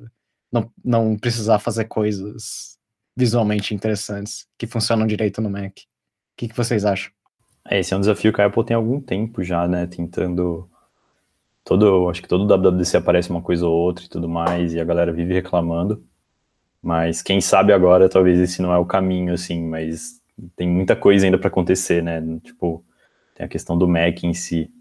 não, 0.52 0.72
não 0.84 1.18
precisar 1.18 1.60
fazer 1.60 1.86
coisas 1.86 2.78
visualmente 3.16 3.74
interessantes 3.74 4.48
que 4.58 4.68
funcionam 4.68 5.08
direito 5.08 5.42
no 5.42 5.50
Mac. 5.50 5.78
Que, 6.42 6.48
que 6.48 6.58
vocês 6.58 6.86
acham? 6.86 7.12
É, 7.70 7.80
esse 7.80 7.94
é 7.94 7.98
um 7.98 8.00
desafio 8.00 8.34
que 8.34 8.42
a 8.42 8.48
Apple 8.48 8.66
tem 8.66 8.76
algum 8.76 9.00
tempo 9.00 9.44
já, 9.44 9.68
né? 9.68 9.86
Tentando. 9.86 10.68
Todo, 11.64 12.10
acho 12.10 12.20
que 12.20 12.28
todo 12.28 12.48
WWDC 12.48 12.98
aparece 12.98 13.30
uma 13.30 13.44
coisa 13.44 13.68
ou 13.68 13.72
outra 13.72 14.04
e 14.04 14.10
tudo 14.10 14.28
mais, 14.28 14.74
e 14.74 14.80
a 14.80 14.84
galera 14.84 15.14
vive 15.14 15.36
reclamando. 15.36 16.04
Mas 16.82 17.22
quem 17.22 17.40
sabe 17.40 17.72
agora, 17.72 18.10
talvez 18.10 18.40
esse 18.40 18.60
não 18.60 18.74
é 18.74 18.78
o 18.80 18.88
caminho, 18.88 19.36
assim, 19.36 19.62
mas 19.68 20.20
tem 20.56 20.68
muita 20.68 20.96
coisa 20.96 21.28
ainda 21.28 21.38
para 21.38 21.48
acontecer, 21.48 22.02
né? 22.02 22.20
Tipo, 22.44 22.84
tem 23.36 23.46
a 23.46 23.48
questão 23.48 23.78
do 23.78 23.88
Mac 23.88 24.24
em 24.24 24.34
si. 24.34 24.74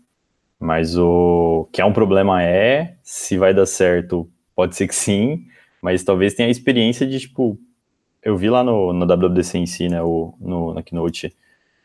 Mas 0.59 0.97
o 0.97 1.69
que 1.71 1.83
é 1.83 1.85
um 1.85 1.93
problema 1.93 2.43
é, 2.43 2.97
se 3.03 3.37
vai 3.37 3.53
dar 3.53 3.67
certo, 3.67 4.27
pode 4.57 4.75
ser 4.77 4.89
que 4.89 4.95
sim, 4.95 5.45
mas 5.83 6.03
talvez 6.03 6.33
tenha 6.33 6.49
a 6.49 6.51
experiência 6.51 7.07
de, 7.07 7.21
tipo, 7.21 7.59
eu 8.23 8.35
vi 8.35 8.49
lá 8.49 8.65
no, 8.65 8.95
no 8.95 9.05
WWDC 9.05 9.59
em 9.59 9.67
si, 9.67 9.91
né, 9.91 10.03
o, 10.03 10.33
no, 10.41 10.73
na 10.73 10.83
Keynote, 10.83 11.37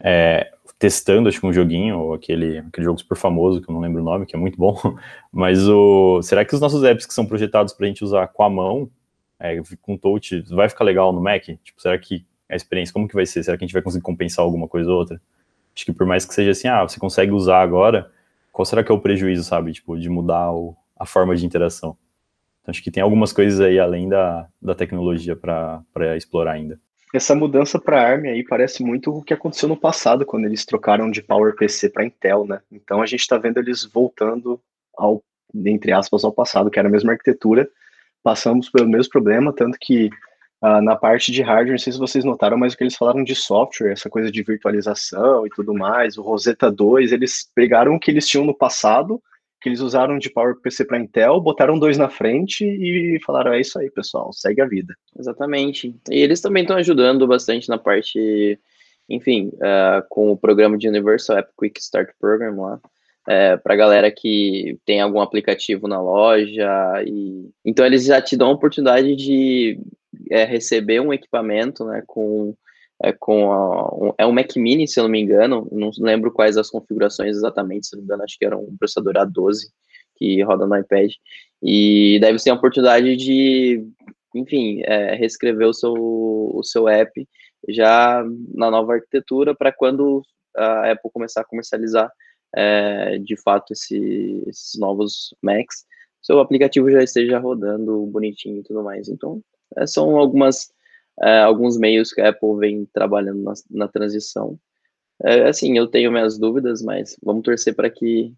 é, 0.08 0.52
testando, 0.78 1.28
acho 1.28 1.40
que 1.40 1.48
um 1.48 1.52
joguinho, 1.52 2.14
aquele, 2.14 2.60
aquele 2.60 2.86
jogo 2.86 3.00
super 3.00 3.18
famoso, 3.18 3.60
que 3.60 3.68
eu 3.68 3.74
não 3.74 3.82
lembro 3.82 4.04
o 4.04 4.06
nome, 4.06 4.28
que 4.28 4.36
é 4.36 4.40
muito 4.40 4.56
bom, 4.56 4.78
mas 5.34 5.68
o, 5.68 6.22
será 6.22 6.46
que 6.46 6.54
os 6.54 6.62
nossos 6.62 6.84
apps 6.84 7.08
que 7.08 7.14
são 7.14 7.26
projetados 7.26 7.74
para 7.74 7.88
a 7.88 7.88
gente 7.88 8.04
usar 8.04 8.28
com 8.28 8.44
a 8.44 8.50
mão, 8.50 8.88
é, 9.40 9.60
com 9.82 9.98
touch, 9.98 10.42
vai 10.54 10.70
ficar 10.70 10.84
legal 10.84 11.12
no 11.12 11.20
Mac? 11.20 11.44
Tipo, 11.44 11.82
será 11.82 11.98
que 11.98 12.24
a 12.48 12.56
experiência, 12.56 12.94
como 12.94 13.08
que 13.08 13.16
vai 13.16 13.26
ser? 13.26 13.44
Será 13.44 13.58
que 13.58 13.64
a 13.64 13.68
gente 13.68 13.74
vai 13.74 13.82
conseguir 13.82 14.04
compensar 14.04 14.46
alguma 14.46 14.68
coisa 14.68 14.92
ou 14.92 14.98
outra? 14.98 15.20
Acho 15.76 15.86
que 15.86 15.92
por 15.92 16.06
mais 16.06 16.24
que 16.24 16.36
seja 16.36 16.52
assim, 16.52 16.68
ah, 16.68 16.84
você 16.84 17.00
consegue 17.00 17.32
usar 17.32 17.62
agora, 17.62 18.12
qual 18.52 18.64
será 18.64 18.84
que 18.84 18.92
é 18.92 18.96
o 18.96 19.00
prejuízo, 19.00 19.44
sabe, 19.44 19.74
tipo, 19.74 20.00
de 20.00 20.08
mudar 20.08 20.54
o, 20.54 20.76
a 20.96 21.06
forma 21.08 21.36
de 21.36 21.46
interação? 21.48 21.98
Então, 22.62 22.72
acho 22.72 22.84
que 22.84 22.92
tem 22.92 23.02
algumas 23.02 23.34
coisas 23.34 23.60
aí 23.60 23.80
além 23.80 24.08
da, 24.08 24.48
da 24.62 24.76
tecnologia 24.76 25.36
para 25.36 26.16
explorar 26.16 26.52
ainda. 26.52 26.80
Essa 27.14 27.36
mudança 27.36 27.80
para 27.80 28.02
ARM 28.02 28.26
aí 28.26 28.44
parece 28.44 28.84
muito 28.84 29.12
o 29.12 29.24
que 29.24 29.34
aconteceu 29.34 29.70
no 29.70 29.78
passado, 29.78 30.26
quando 30.26 30.46
eles 30.46 30.66
trocaram 30.66 31.10
de 31.10 31.22
PowerPC 31.22 31.90
para 31.90 32.06
Intel, 32.06 32.46
né? 32.46 32.60
Então 32.72 33.02
a 33.02 33.06
gente 33.06 33.22
está 33.22 33.38
vendo 33.38 33.60
eles 33.60 33.86
voltando 33.86 34.60
ao, 34.98 35.24
entre 35.54 35.92
aspas, 35.92 36.24
ao 36.24 36.34
passado, 36.34 36.70
que 36.70 36.80
era 36.80 36.88
a 36.88 36.92
mesma 36.92 37.14
arquitetura. 37.14 37.70
Passamos 38.24 38.70
pelo 38.70 38.90
mesmo 38.90 39.12
problema, 39.12 39.54
tanto 39.54 39.78
que 39.80 40.10
uh, 40.62 40.82
na 40.82 40.96
parte 40.96 41.32
de 41.32 41.42
hardware, 41.42 41.72
não 41.72 41.78
sei 41.78 41.94
se 41.94 42.00
vocês 42.00 42.26
notaram, 42.26 42.58
mas 42.58 42.74
o 42.74 42.78
que 42.78 42.84
eles 42.84 42.96
falaram 42.96 43.24
de 43.24 43.36
software, 43.36 43.92
essa 43.92 44.10
coisa 44.10 44.32
de 44.32 44.44
virtualização 44.44 45.46
e 45.46 45.50
tudo 45.50 45.74
mais, 45.74 46.18
o 46.18 46.24
Rosetta 46.24 46.72
2, 46.72 47.12
eles 47.12 47.50
pegaram 47.54 47.96
o 47.96 48.00
que 48.00 48.12
eles 48.12 48.28
tinham 48.28 48.46
no 48.46 48.54
passado 48.54 49.22
que 49.66 49.70
eles 49.70 49.80
usaram 49.80 50.20
de 50.20 50.30
PowerPC 50.30 50.86
para 50.86 51.00
Intel, 51.00 51.42
botaram 51.42 51.80
dois 51.80 51.98
na 51.98 52.08
frente 52.08 52.64
e 52.64 53.20
falaram: 53.26 53.52
é 53.52 53.60
isso 53.60 53.80
aí, 53.80 53.90
pessoal, 53.90 54.32
segue 54.32 54.62
a 54.62 54.68
vida. 54.68 54.96
Exatamente. 55.18 55.96
E 56.08 56.20
eles 56.20 56.40
também 56.40 56.62
estão 56.62 56.78
ajudando 56.78 57.26
bastante 57.26 57.68
na 57.68 57.76
parte, 57.76 58.60
enfim, 59.10 59.48
uh, 59.56 60.06
com 60.08 60.30
o 60.30 60.38
programa 60.38 60.78
de 60.78 60.88
Universal 60.88 61.40
App 61.40 61.50
Quick 61.60 61.82
Start 61.82 62.10
Program 62.20 62.62
lá. 62.62 62.80
É, 63.28 63.58
para 63.58 63.76
galera 63.76 64.12
que 64.12 64.78
tem 64.86 65.02
algum 65.02 65.20
aplicativo 65.20 65.88
na 65.88 66.00
loja 66.00 67.04
e 67.08 67.50
então 67.66 67.84
eles 67.84 68.06
já 68.06 68.22
te 68.22 68.38
dão 68.38 68.50
a 68.50 68.54
oportunidade 68.54 69.16
de 69.16 69.80
é, 70.30 70.46
receber 70.46 71.00
um 71.00 71.12
equipamento 71.12 71.84
né, 71.86 72.04
com 72.06 72.56
é, 73.04 73.12
com 73.12 73.52
a, 73.52 73.94
um, 73.96 74.14
é 74.18 74.26
um 74.26 74.32
Mac 74.32 74.56
Mini, 74.56 74.88
se 74.88 75.00
eu 75.00 75.04
não 75.04 75.12
me 75.12 75.22
engano, 75.22 75.68
não 75.72 75.92
lembro 76.00 76.32
quais 76.32 76.58
as 76.58 76.70
configurações 76.70 77.36
exatamente, 77.36 77.88
se 77.88 77.96
não 77.96 78.02
me 78.02 78.06
engano, 78.06 78.24
acho 78.24 78.38
que 78.38 78.46
era 78.46 78.58
um 78.58 78.76
processador 78.78 79.14
A12 79.16 79.68
que 80.16 80.42
roda 80.44 80.66
no 80.66 80.78
iPad, 80.78 81.12
e 81.62 82.18
deve 82.22 82.40
ser 82.40 82.52
a 82.52 82.54
oportunidade 82.54 83.16
de, 83.18 83.86
enfim, 84.34 84.82
é, 84.86 85.16
reescrever 85.16 85.68
o 85.68 85.74
seu, 85.74 85.94
o 85.94 86.62
seu 86.64 86.88
app 86.88 87.28
já 87.68 88.24
na 88.54 88.72
nova 88.72 88.94
arquitetura 88.94 89.54
para 89.54 89.74
quando 89.74 90.22
a 90.56 90.92
Apple 90.92 91.12
começar 91.12 91.42
a 91.42 91.46
comercializar 91.46 92.10
é, 92.56 93.18
de 93.18 93.36
fato 93.36 93.74
esse, 93.74 94.44
esses 94.48 94.80
novos 94.80 95.36
Macs, 95.42 95.86
seu 96.22 96.40
aplicativo 96.40 96.90
já 96.90 97.04
esteja 97.04 97.38
rodando 97.38 98.06
bonitinho 98.08 98.60
e 98.60 98.64
tudo 98.64 98.84
mais. 98.84 99.10
Então, 99.10 99.42
é, 99.78 99.86
são 99.86 100.16
algumas 100.18 100.72
alguns 101.44 101.78
meios 101.78 102.12
que 102.12 102.22
a 102.22 102.30
Apple 102.30 102.58
vem 102.58 102.86
trabalhando 102.94 103.42
na, 103.42 103.54
na 103.70 103.88
transição. 103.88 104.60
É, 105.24 105.48
assim, 105.48 105.78
eu 105.78 105.88
tenho 105.88 106.12
minhas 106.12 106.38
dúvidas, 106.38 106.82
mas 106.82 107.18
vamos 107.24 107.44
torcer 107.44 107.74
para 107.74 107.90
que 107.90 108.34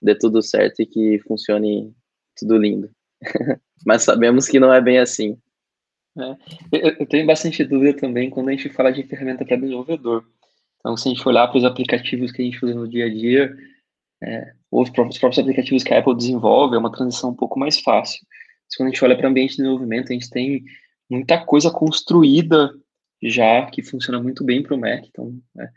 dê 0.00 0.14
tudo 0.14 0.42
certo 0.42 0.80
e 0.80 0.86
que 0.86 1.18
funcione 1.20 1.94
tudo 2.38 2.56
lindo. 2.58 2.90
mas 3.86 4.02
sabemos 4.02 4.46
que 4.46 4.60
não 4.60 4.72
é 4.72 4.80
bem 4.80 4.98
assim. 4.98 5.38
É, 6.18 6.36
eu, 6.72 6.96
eu, 7.00 7.06
tenho 7.06 7.26
bastante 7.26 7.64
dúvida 7.64 7.98
também 7.98 8.28
quando 8.28 8.48
a 8.48 8.52
gente 8.52 8.68
fala 8.68 8.92
de 8.92 9.02
ferramenta 9.04 9.44
para 9.44 9.56
desenvolvedor. 9.56 10.24
Então, 10.80 10.96
se 10.96 11.08
a 11.08 11.12
gente 11.12 11.26
olhar 11.26 11.48
para 11.48 11.58
os 11.58 11.64
aplicativos 11.64 12.32
que 12.32 12.42
a 12.42 12.44
gente 12.44 12.64
usa 12.64 12.74
no 12.74 12.88
dia 12.88 13.06
a 13.06 13.08
dia, 13.08 13.56
é, 14.22 14.52
os, 14.70 14.90
próprios, 14.90 15.16
os 15.16 15.20
próprios 15.20 15.38
aplicativos 15.38 15.82
que 15.82 15.94
a 15.94 15.98
Apple 15.98 16.16
desenvolve, 16.16 16.76
é 16.76 16.78
uma 16.78 16.92
transição 16.92 17.30
um 17.30 17.36
pouco 17.36 17.58
mais 17.58 17.80
fácil. 17.80 18.20
Mas 18.66 18.76
quando 18.76 18.88
a 18.88 18.90
gente 18.90 19.04
olha 19.04 19.16
para 19.16 19.26
o 19.26 19.30
ambiente 19.30 19.50
de 19.50 19.56
desenvolvimento, 19.58 20.10
a 20.10 20.12
gente 20.12 20.30
tem 20.30 20.64
muita 21.08 21.44
coisa 21.44 21.70
construída 21.70 22.70
já 23.22 23.66
que 23.66 23.82
funciona 23.82 24.22
muito 24.22 24.44
bem 24.44 24.62
para 24.62 24.74
o 24.74 24.78
Mac, 24.78 25.04
então 25.04 25.36
né, 25.54 25.68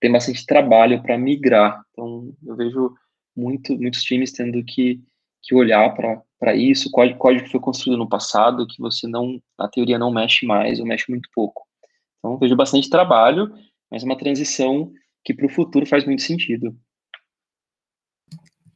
tem 0.00 0.12
bastante 0.12 0.44
trabalho 0.44 1.02
para 1.02 1.16
migrar. 1.16 1.82
Então 1.90 2.34
eu 2.46 2.56
vejo 2.56 2.94
muito, 3.36 3.74
muitos 3.78 4.02
times 4.02 4.32
tendo 4.32 4.62
que, 4.64 5.00
que 5.42 5.54
olhar 5.54 5.94
para 5.94 6.54
isso, 6.54 6.90
código, 6.90 7.18
código 7.18 7.44
que 7.44 7.50
foi 7.50 7.60
construído 7.60 7.98
no 7.98 8.08
passado, 8.08 8.66
que 8.66 8.80
você 8.80 9.06
não, 9.06 9.40
na 9.58 9.68
teoria, 9.68 9.98
não 9.98 10.12
mexe 10.12 10.44
mais 10.44 10.78
ou 10.78 10.86
mexe 10.86 11.10
muito 11.10 11.28
pouco. 11.34 11.62
Então 12.18 12.38
vejo 12.38 12.54
bastante 12.54 12.90
trabalho, 12.90 13.50
mas 13.90 14.02
é 14.02 14.06
uma 14.06 14.18
transição 14.18 14.92
que 15.24 15.32
para 15.32 15.46
o 15.46 15.50
futuro 15.50 15.86
faz 15.86 16.04
muito 16.04 16.22
sentido. 16.22 16.76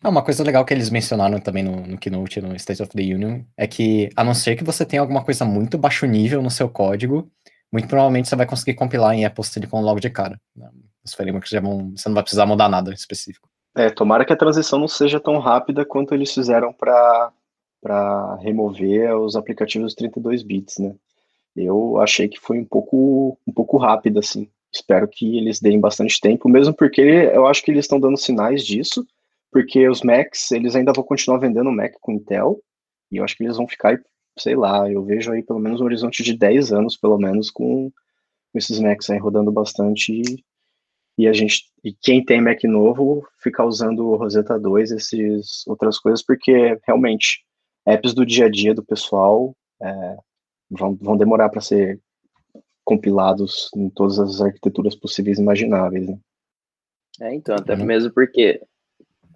Ah, 0.02 0.08
uma 0.08 0.22
coisa 0.22 0.44
legal 0.44 0.64
que 0.64 0.72
eles 0.72 0.90
mencionaram 0.90 1.40
também 1.40 1.62
no, 1.62 1.86
no 1.86 1.98
Keynote, 1.98 2.40
no 2.40 2.54
State 2.54 2.82
of 2.82 2.92
the 2.92 3.02
Union, 3.02 3.42
é 3.56 3.66
que, 3.66 4.08
a 4.14 4.22
não 4.22 4.32
ser 4.32 4.54
que 4.56 4.62
você 4.62 4.84
tenha 4.84 5.02
alguma 5.02 5.24
coisa 5.24 5.44
muito 5.44 5.76
baixo 5.76 6.06
nível 6.06 6.40
no 6.40 6.50
seu 6.50 6.68
código, 6.68 7.28
muito 7.72 7.88
provavelmente 7.88 8.28
você 8.28 8.36
vai 8.36 8.46
conseguir 8.46 8.74
compilar 8.74 9.14
em 9.14 9.24
Apple 9.24 9.44
Silicon 9.44 9.80
logo 9.80 10.00
de 10.00 10.08
cara. 10.08 10.40
Né? 10.56 10.70
Os 11.04 11.14
frameworks 11.14 11.50
já 11.50 11.60
vão, 11.60 11.90
você 11.96 12.08
não 12.08 12.14
vai 12.14 12.22
precisar 12.22 12.46
mudar 12.46 12.68
nada 12.68 12.92
específico. 12.92 13.48
É, 13.74 13.90
tomara 13.90 14.24
que 14.24 14.32
a 14.32 14.36
transição 14.36 14.78
não 14.78 14.88
seja 14.88 15.20
tão 15.20 15.38
rápida 15.38 15.84
quanto 15.84 16.14
eles 16.14 16.32
fizeram 16.32 16.72
para 16.72 17.32
remover 18.40 19.16
os 19.16 19.36
aplicativos 19.36 19.94
32 19.94 20.42
bits, 20.42 20.78
né? 20.78 20.94
Eu 21.56 22.00
achei 22.00 22.28
que 22.28 22.38
foi 22.38 22.58
um 22.58 22.64
pouco, 22.64 23.36
um 23.46 23.52
pouco 23.52 23.76
rápido, 23.78 24.18
assim. 24.18 24.48
Espero 24.72 25.08
que 25.08 25.38
eles 25.38 25.60
deem 25.60 25.80
bastante 25.80 26.20
tempo, 26.20 26.48
mesmo 26.48 26.74
porque 26.74 27.00
eu 27.00 27.46
acho 27.46 27.62
que 27.62 27.70
eles 27.70 27.84
estão 27.84 27.98
dando 27.98 28.16
sinais 28.16 28.64
disso, 28.64 29.06
porque 29.50 29.88
os 29.88 30.02
Macs, 30.02 30.50
eles 30.50 30.76
ainda 30.76 30.92
vão 30.94 31.04
continuar 31.04 31.38
vendendo 31.38 31.72
Mac 31.72 31.92
com 32.00 32.12
Intel, 32.12 32.60
e 33.10 33.16
eu 33.16 33.24
acho 33.24 33.36
que 33.36 33.44
eles 33.44 33.56
vão 33.56 33.66
ficar, 33.66 34.00
sei 34.38 34.54
lá, 34.54 34.90
eu 34.90 35.04
vejo 35.04 35.32
aí 35.32 35.42
pelo 35.42 35.58
menos 35.58 35.80
um 35.80 35.84
horizonte 35.84 36.22
de 36.22 36.36
10 36.36 36.72
anos, 36.72 36.96
pelo 36.96 37.18
menos, 37.18 37.50
com, 37.50 37.90
esses 38.54 38.78
Macs 38.80 39.10
aí 39.10 39.18
rodando 39.18 39.50
bastante, 39.52 40.12
e, 40.12 40.44
e, 41.16 41.28
a 41.28 41.32
gente, 41.32 41.64
e 41.82 41.92
quem 41.92 42.24
tem 42.24 42.40
Mac 42.40 42.62
novo, 42.64 43.26
fica 43.42 43.64
usando 43.64 44.06
o 44.06 44.16
Rosetta 44.16 44.58
2, 44.58 44.92
essas 44.92 45.66
outras 45.66 45.98
coisas, 45.98 46.24
porque 46.24 46.78
realmente, 46.86 47.44
apps 47.86 48.12
do 48.14 48.26
dia 48.26 48.46
a 48.46 48.50
dia 48.50 48.74
do 48.74 48.84
pessoal 48.84 49.56
é, 49.82 50.16
vão, 50.70 50.94
vão 50.96 51.16
demorar 51.16 51.48
para 51.48 51.60
ser 51.60 52.00
compilados 52.84 53.68
em 53.76 53.90
todas 53.90 54.18
as 54.18 54.40
arquiteturas 54.40 54.94
possíveis 54.94 55.38
e 55.38 55.42
imagináveis, 55.42 56.06
né? 56.06 56.18
É, 57.20 57.34
então, 57.34 57.54
até 57.56 57.74
uhum. 57.74 57.84
mesmo 57.84 58.12
porque 58.12 58.60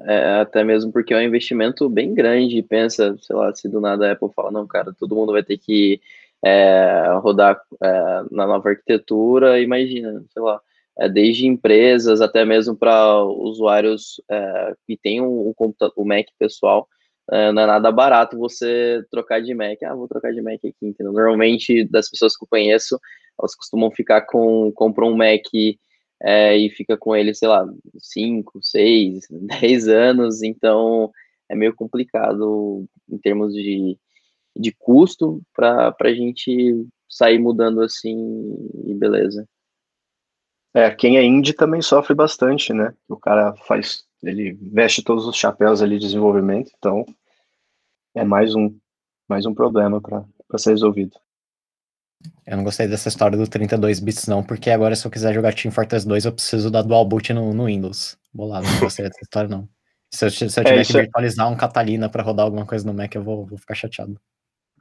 é, 0.01 0.41
até 0.41 0.65
mesmo 0.65 0.93
porque 0.93 1.15
é 1.15 1.19
um 1.19 1.23
investimento 1.23 1.89
bem 1.89 2.15
grande. 2.15 2.63
Pensa, 2.63 3.17
sei 3.21 3.37
lá, 3.37 3.55
se 3.55 3.69
do 3.69 3.81
nada 3.81 4.09
a 4.09 4.13
Apple 4.13 4.31
fala, 4.35 4.51
não, 4.51 4.67
cara, 4.67 4.95
todo 4.99 5.15
mundo 5.15 5.33
vai 5.33 5.43
ter 5.43 5.59
que 5.59 6.01
é, 6.45 7.07
rodar 7.21 7.61
é, 7.83 7.89
na 8.31 8.47
nova 8.47 8.71
arquitetura, 8.71 9.61
imagina, 9.61 10.25
sei 10.33 10.43
lá, 10.43 10.61
é, 10.99 11.09
desde 11.09 11.47
empresas 11.47 12.21
até 12.21 12.45
mesmo 12.45 12.77
para 12.77 13.23
usuários 13.25 14.21
é, 14.31 14.75
que 14.87 14.97
têm 14.97 15.21
o, 15.21 15.55
um, 15.59 15.75
o 15.97 16.05
Mac 16.05 16.27
pessoal, 16.39 16.89
é, 17.31 17.53
não 17.53 17.63
é 17.63 17.67
nada 17.67 17.91
barato 17.93 18.37
você 18.37 19.05
trocar 19.11 19.41
de 19.41 19.55
Mac. 19.55 19.83
Ah, 19.85 19.95
vou 19.95 20.09
trocar 20.09 20.33
de 20.33 20.43
Mac 20.43 20.57
aqui, 20.57 20.75
entendeu? 20.83 21.13
Normalmente, 21.13 21.85
das 21.85 22.11
pessoas 22.11 22.37
que 22.37 22.45
eu 22.45 22.49
conheço, 22.49 22.99
elas 23.39 23.55
costumam 23.55 23.91
ficar 23.91 24.23
com, 24.23 24.73
compram 24.73 25.09
um 25.09 25.17
Mac 25.17 25.47
é, 26.23 26.57
e 26.57 26.71
fica 26.71 26.97
com 26.97 27.17
ele, 27.17 27.35
sei 27.35 27.49
lá, 27.49 27.67
5, 27.99 28.61
6, 28.63 29.27
10 29.31 29.89
anos, 29.89 30.43
então 30.43 31.11
é 31.49 31.57
meio 31.57 31.75
complicado 31.75 32.87
em 33.11 33.19
termos 33.19 33.53
de, 33.53 33.99
de 34.57 34.73
custo 34.73 35.43
para 35.53 35.95
a 36.01 36.15
gente 36.15 36.87
sair 37.09 37.39
mudando 37.39 37.83
assim 37.83 38.17
e 38.87 38.95
beleza. 38.95 39.47
É, 40.75 40.91
quem 40.91 41.19
é 41.19 41.25
indie 41.25 41.53
também 41.53 41.83
sofre 41.83 42.15
bastante, 42.15 42.73
né? 42.73 42.95
O 43.07 43.17
cara 43.17 43.55
faz, 43.67 44.05
ele 44.23 44.53
veste 44.53 45.03
todos 45.03 45.27
os 45.27 45.37
chapéus 45.37 45.83
ali 45.83 45.99
de 45.99 46.07
desenvolvimento, 46.07 46.71
então 46.79 47.05
é 48.15 48.25
mais 48.25 48.55
um, 48.55 48.75
mais 49.29 49.45
um 49.45 49.53
problema 49.53 50.01
para 50.01 50.59
ser 50.59 50.71
resolvido. 50.71 51.19
Eu 52.47 52.57
não 52.57 52.65
gostei 52.65 52.89
dessa 52.89 53.09
história 53.09 53.37
do 53.37 53.47
32 53.47 54.01
bits 54.01 54.27
não, 54.27 54.43
porque 54.43 54.71
agora 54.71 54.97
se 54.97 55.07
eu 55.07 55.11
quiser 55.11 55.33
jogar 55.33 55.55
Team 55.55 55.73
Fortress 55.73 56.07
2 56.07 56.25
eu 56.25 56.33
preciso 56.33 56.71
da 56.71 56.83
dual 56.83 57.05
boot 57.05 57.33
no, 57.33 57.53
no 57.53 57.67
Windows. 57.67 58.17
Bolado, 58.33 58.67
não 58.67 58.81
gostei 58.81 59.05
dessa 59.05 59.21
história 59.23 59.49
não. 59.49 59.69
Se 60.11 60.27
eu, 60.27 60.31
se 60.31 60.45
eu 60.45 60.49
tiver 60.65 60.81
é, 60.81 60.85
que 60.85 60.97
é 60.97 61.01
virtualizar 61.03 61.51
um 61.51 61.57
Catalina 61.57 62.09
para 62.09 62.23
rodar 62.23 62.45
alguma 62.45 62.67
coisa 62.67 62.87
no 62.87 62.93
Mac, 62.93 63.15
eu 63.15 63.23
vou, 63.23 63.47
vou 63.47 63.59
ficar 63.59 63.75
chateado. 63.75 64.21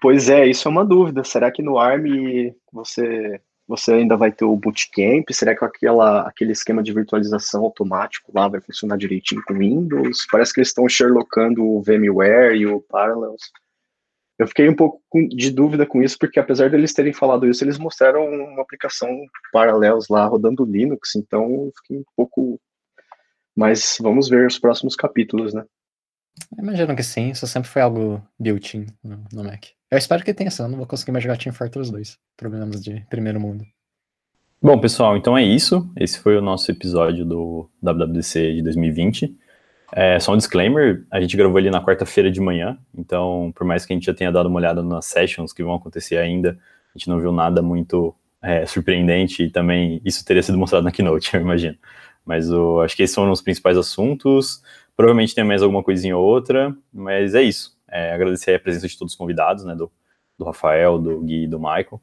Pois 0.02 0.30
é, 0.30 0.48
isso 0.48 0.68
é 0.68 0.72
uma 0.72 0.84
dúvida. 0.84 1.24
Será 1.24 1.52
que 1.52 1.62
no 1.62 1.78
ARM 1.78 2.54
você 2.72 3.40
você 3.72 3.94
ainda 3.94 4.18
vai 4.18 4.34
ter 4.34 4.44
o 4.44 4.58
bootcamp? 4.58 5.30
Será 5.32 5.56
que 5.56 5.64
aquela, 5.64 6.28
aquele 6.28 6.52
esquema 6.52 6.84
de 6.84 6.92
virtualização 6.92 7.64
automático 7.64 8.30
lá 8.36 8.50
vai 8.50 8.60
funcionar 8.60 8.98
direitinho 8.98 9.42
com 9.48 9.54
Windows? 9.54 10.28
Parece 10.30 10.52
que 10.52 10.60
eles 10.60 10.68
estão 10.68 10.90
sherlockando 10.90 11.64
o 11.64 11.82
VMware 11.82 12.58
e 12.58 12.68
o 12.68 12.82
Parallels. 12.82 13.50
Eu 14.42 14.48
fiquei 14.48 14.68
um 14.68 14.76
pouco 14.76 15.00
de 15.30 15.52
dúvida 15.52 15.86
com 15.86 16.02
isso, 16.02 16.18
porque 16.18 16.40
apesar 16.40 16.68
deles 16.68 16.96
terem 16.96 17.14
falado 17.14 17.48
isso, 17.48 17.64
eles 17.64 17.78
mostraram 17.78 18.26
uma 18.26 18.64
aplicação 18.64 19.08
Parallels 19.54 20.08
lá 20.10 20.26
rodando 20.26 20.66
Linux, 20.66 21.16
então 21.16 21.44
eu 21.44 21.72
fiquei 21.78 21.98
um 22.00 22.04
pouco. 22.18 22.60
Mas 23.56 24.00
vamos 24.02 24.28
ver 24.28 24.48
os 24.48 24.58
próximos 24.58 24.96
capítulos, 24.96 25.54
né? 25.54 25.64
Imagino 26.58 26.96
que 26.96 27.04
sim, 27.04 27.30
isso 27.30 27.46
sempre 27.46 27.70
foi 27.70 27.84
algo 27.84 28.20
built-in 28.40 28.88
no, 29.04 29.24
no 29.32 29.44
Mac. 29.44 29.66
Eu 29.92 30.00
espero 30.00 30.24
que 30.24 30.34
tenha, 30.34 30.50
senão 30.50 30.70
eu 30.70 30.72
não 30.72 30.78
vou 30.80 30.88
conseguir 30.88 31.12
mais 31.12 31.24
jogar 31.24 31.38
Team 31.38 31.54
Fortress 31.54 31.92
2. 31.92 32.18
Problemas 32.36 32.82
de 32.82 33.06
primeiro 33.12 33.40
mundo. 33.40 33.64
Bom, 34.60 34.80
pessoal, 34.80 35.16
então 35.18 35.38
é 35.38 35.44
isso. 35.44 35.88
Esse 35.96 36.18
foi 36.18 36.36
o 36.36 36.42
nosso 36.42 36.72
episódio 36.72 37.24
do 37.24 37.70
WWDC 37.80 38.54
de 38.54 38.64
2020. 38.64 39.38
É, 39.94 40.20
só 40.20 40.34
um 40.34 40.38
disclaimer, 40.38 41.06
a 41.12 41.20
gente 41.20 41.36
gravou 41.36 41.60
ele 41.60 41.70
na 41.70 41.84
quarta-feira 41.84 42.32
de 42.32 42.40
manhã, 42.40 42.78
então 42.98 43.52
por 43.54 43.66
mais 43.66 43.86
que 43.86 43.92
a 43.92 43.96
gente 43.96 44.06
já 44.06 44.14
tenha 44.14 44.32
dado 44.32 44.48
uma 44.48 44.58
olhada 44.58 44.82
nas 44.82 45.06
sessions 45.06 45.52
que 45.52 45.64
vão 45.64 45.76
acontecer 45.76 46.18
ainda, 46.18 46.58
a 46.96 46.98
gente 46.98 47.10
não 47.10 47.20
viu 47.20 47.32
nada 47.32 47.62
muito 47.62 48.16
é, 48.42 48.66
surpreendente 48.66 49.44
e 49.44 49.50
também 49.50 50.02
isso 50.04 50.26
teria 50.26 50.42
sido 50.42 50.58
mostrado 50.58 50.84
na 50.84 50.92
Keynote, 50.92 51.32
eu 51.36 51.42
imagino. 51.42 51.78
Mas 52.26 52.52
o, 52.52 52.82
acho 52.82 52.96
que 52.96 53.04
esses 53.04 53.16
foram 53.16 53.32
os 53.32 53.42
principais 53.42 53.78
assuntos. 53.78 54.62
Provavelmente 54.96 55.34
tem 55.34 55.44
mais 55.44 55.62
alguma 55.62 55.84
coisinha 55.84 56.16
ou 56.16 56.24
outra, 56.24 56.76
mas 56.94 57.34
é 57.34 57.42
isso. 57.42 57.76
É, 57.88 58.14
agradecer 58.14 58.56
a 58.56 58.60
presença 58.60 58.88
de 58.88 58.98
todos 58.98 59.14
os 59.14 59.18
convidados, 59.18 59.66
né, 59.66 59.76
do, 59.76 59.92
do 60.38 60.46
Rafael, 60.46 61.00
do 61.00 61.20
Gui 61.22 61.44
e 61.44 61.48
do 61.48 61.60
Michael. 61.60 62.02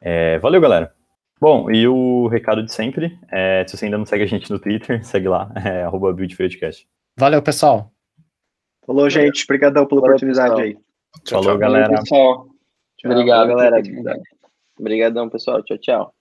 É, 0.00 0.38
valeu, 0.38 0.60
galera. 0.60 0.92
Bom, 1.40 1.70
e 1.70 1.88
o 1.88 2.26
recado 2.28 2.62
de 2.62 2.72
sempre, 2.72 3.18
é, 3.30 3.64
se 3.66 3.76
você 3.76 3.86
ainda 3.86 3.96
não 3.96 4.04
segue 4.04 4.24
a 4.24 4.26
gente 4.26 4.50
no 4.50 4.58
Twitter, 4.58 5.02
segue 5.06 5.28
lá, 5.28 5.50
é 5.64 5.82
arroba 5.82 6.12
Valeu, 7.18 7.42
pessoal. 7.42 7.92
Falou, 8.86 9.08
gente. 9.10 9.44
Obrigadão 9.44 9.86
pela 9.86 10.00
Valeu, 10.00 10.16
oportunidade 10.16 10.50
pessoal. 10.50 10.66
aí. 10.66 10.74
Tchau, 11.24 11.42
Falou, 11.42 11.44
tchau. 11.44 11.58
galera. 11.58 12.00
Pessoal. 12.00 12.48
Obrigado, 13.04 13.48
galera. 13.48 13.82
Obrigadão, 14.78 15.28
pessoal. 15.28 15.62
Tchau, 15.62 15.78
tchau. 15.78 16.14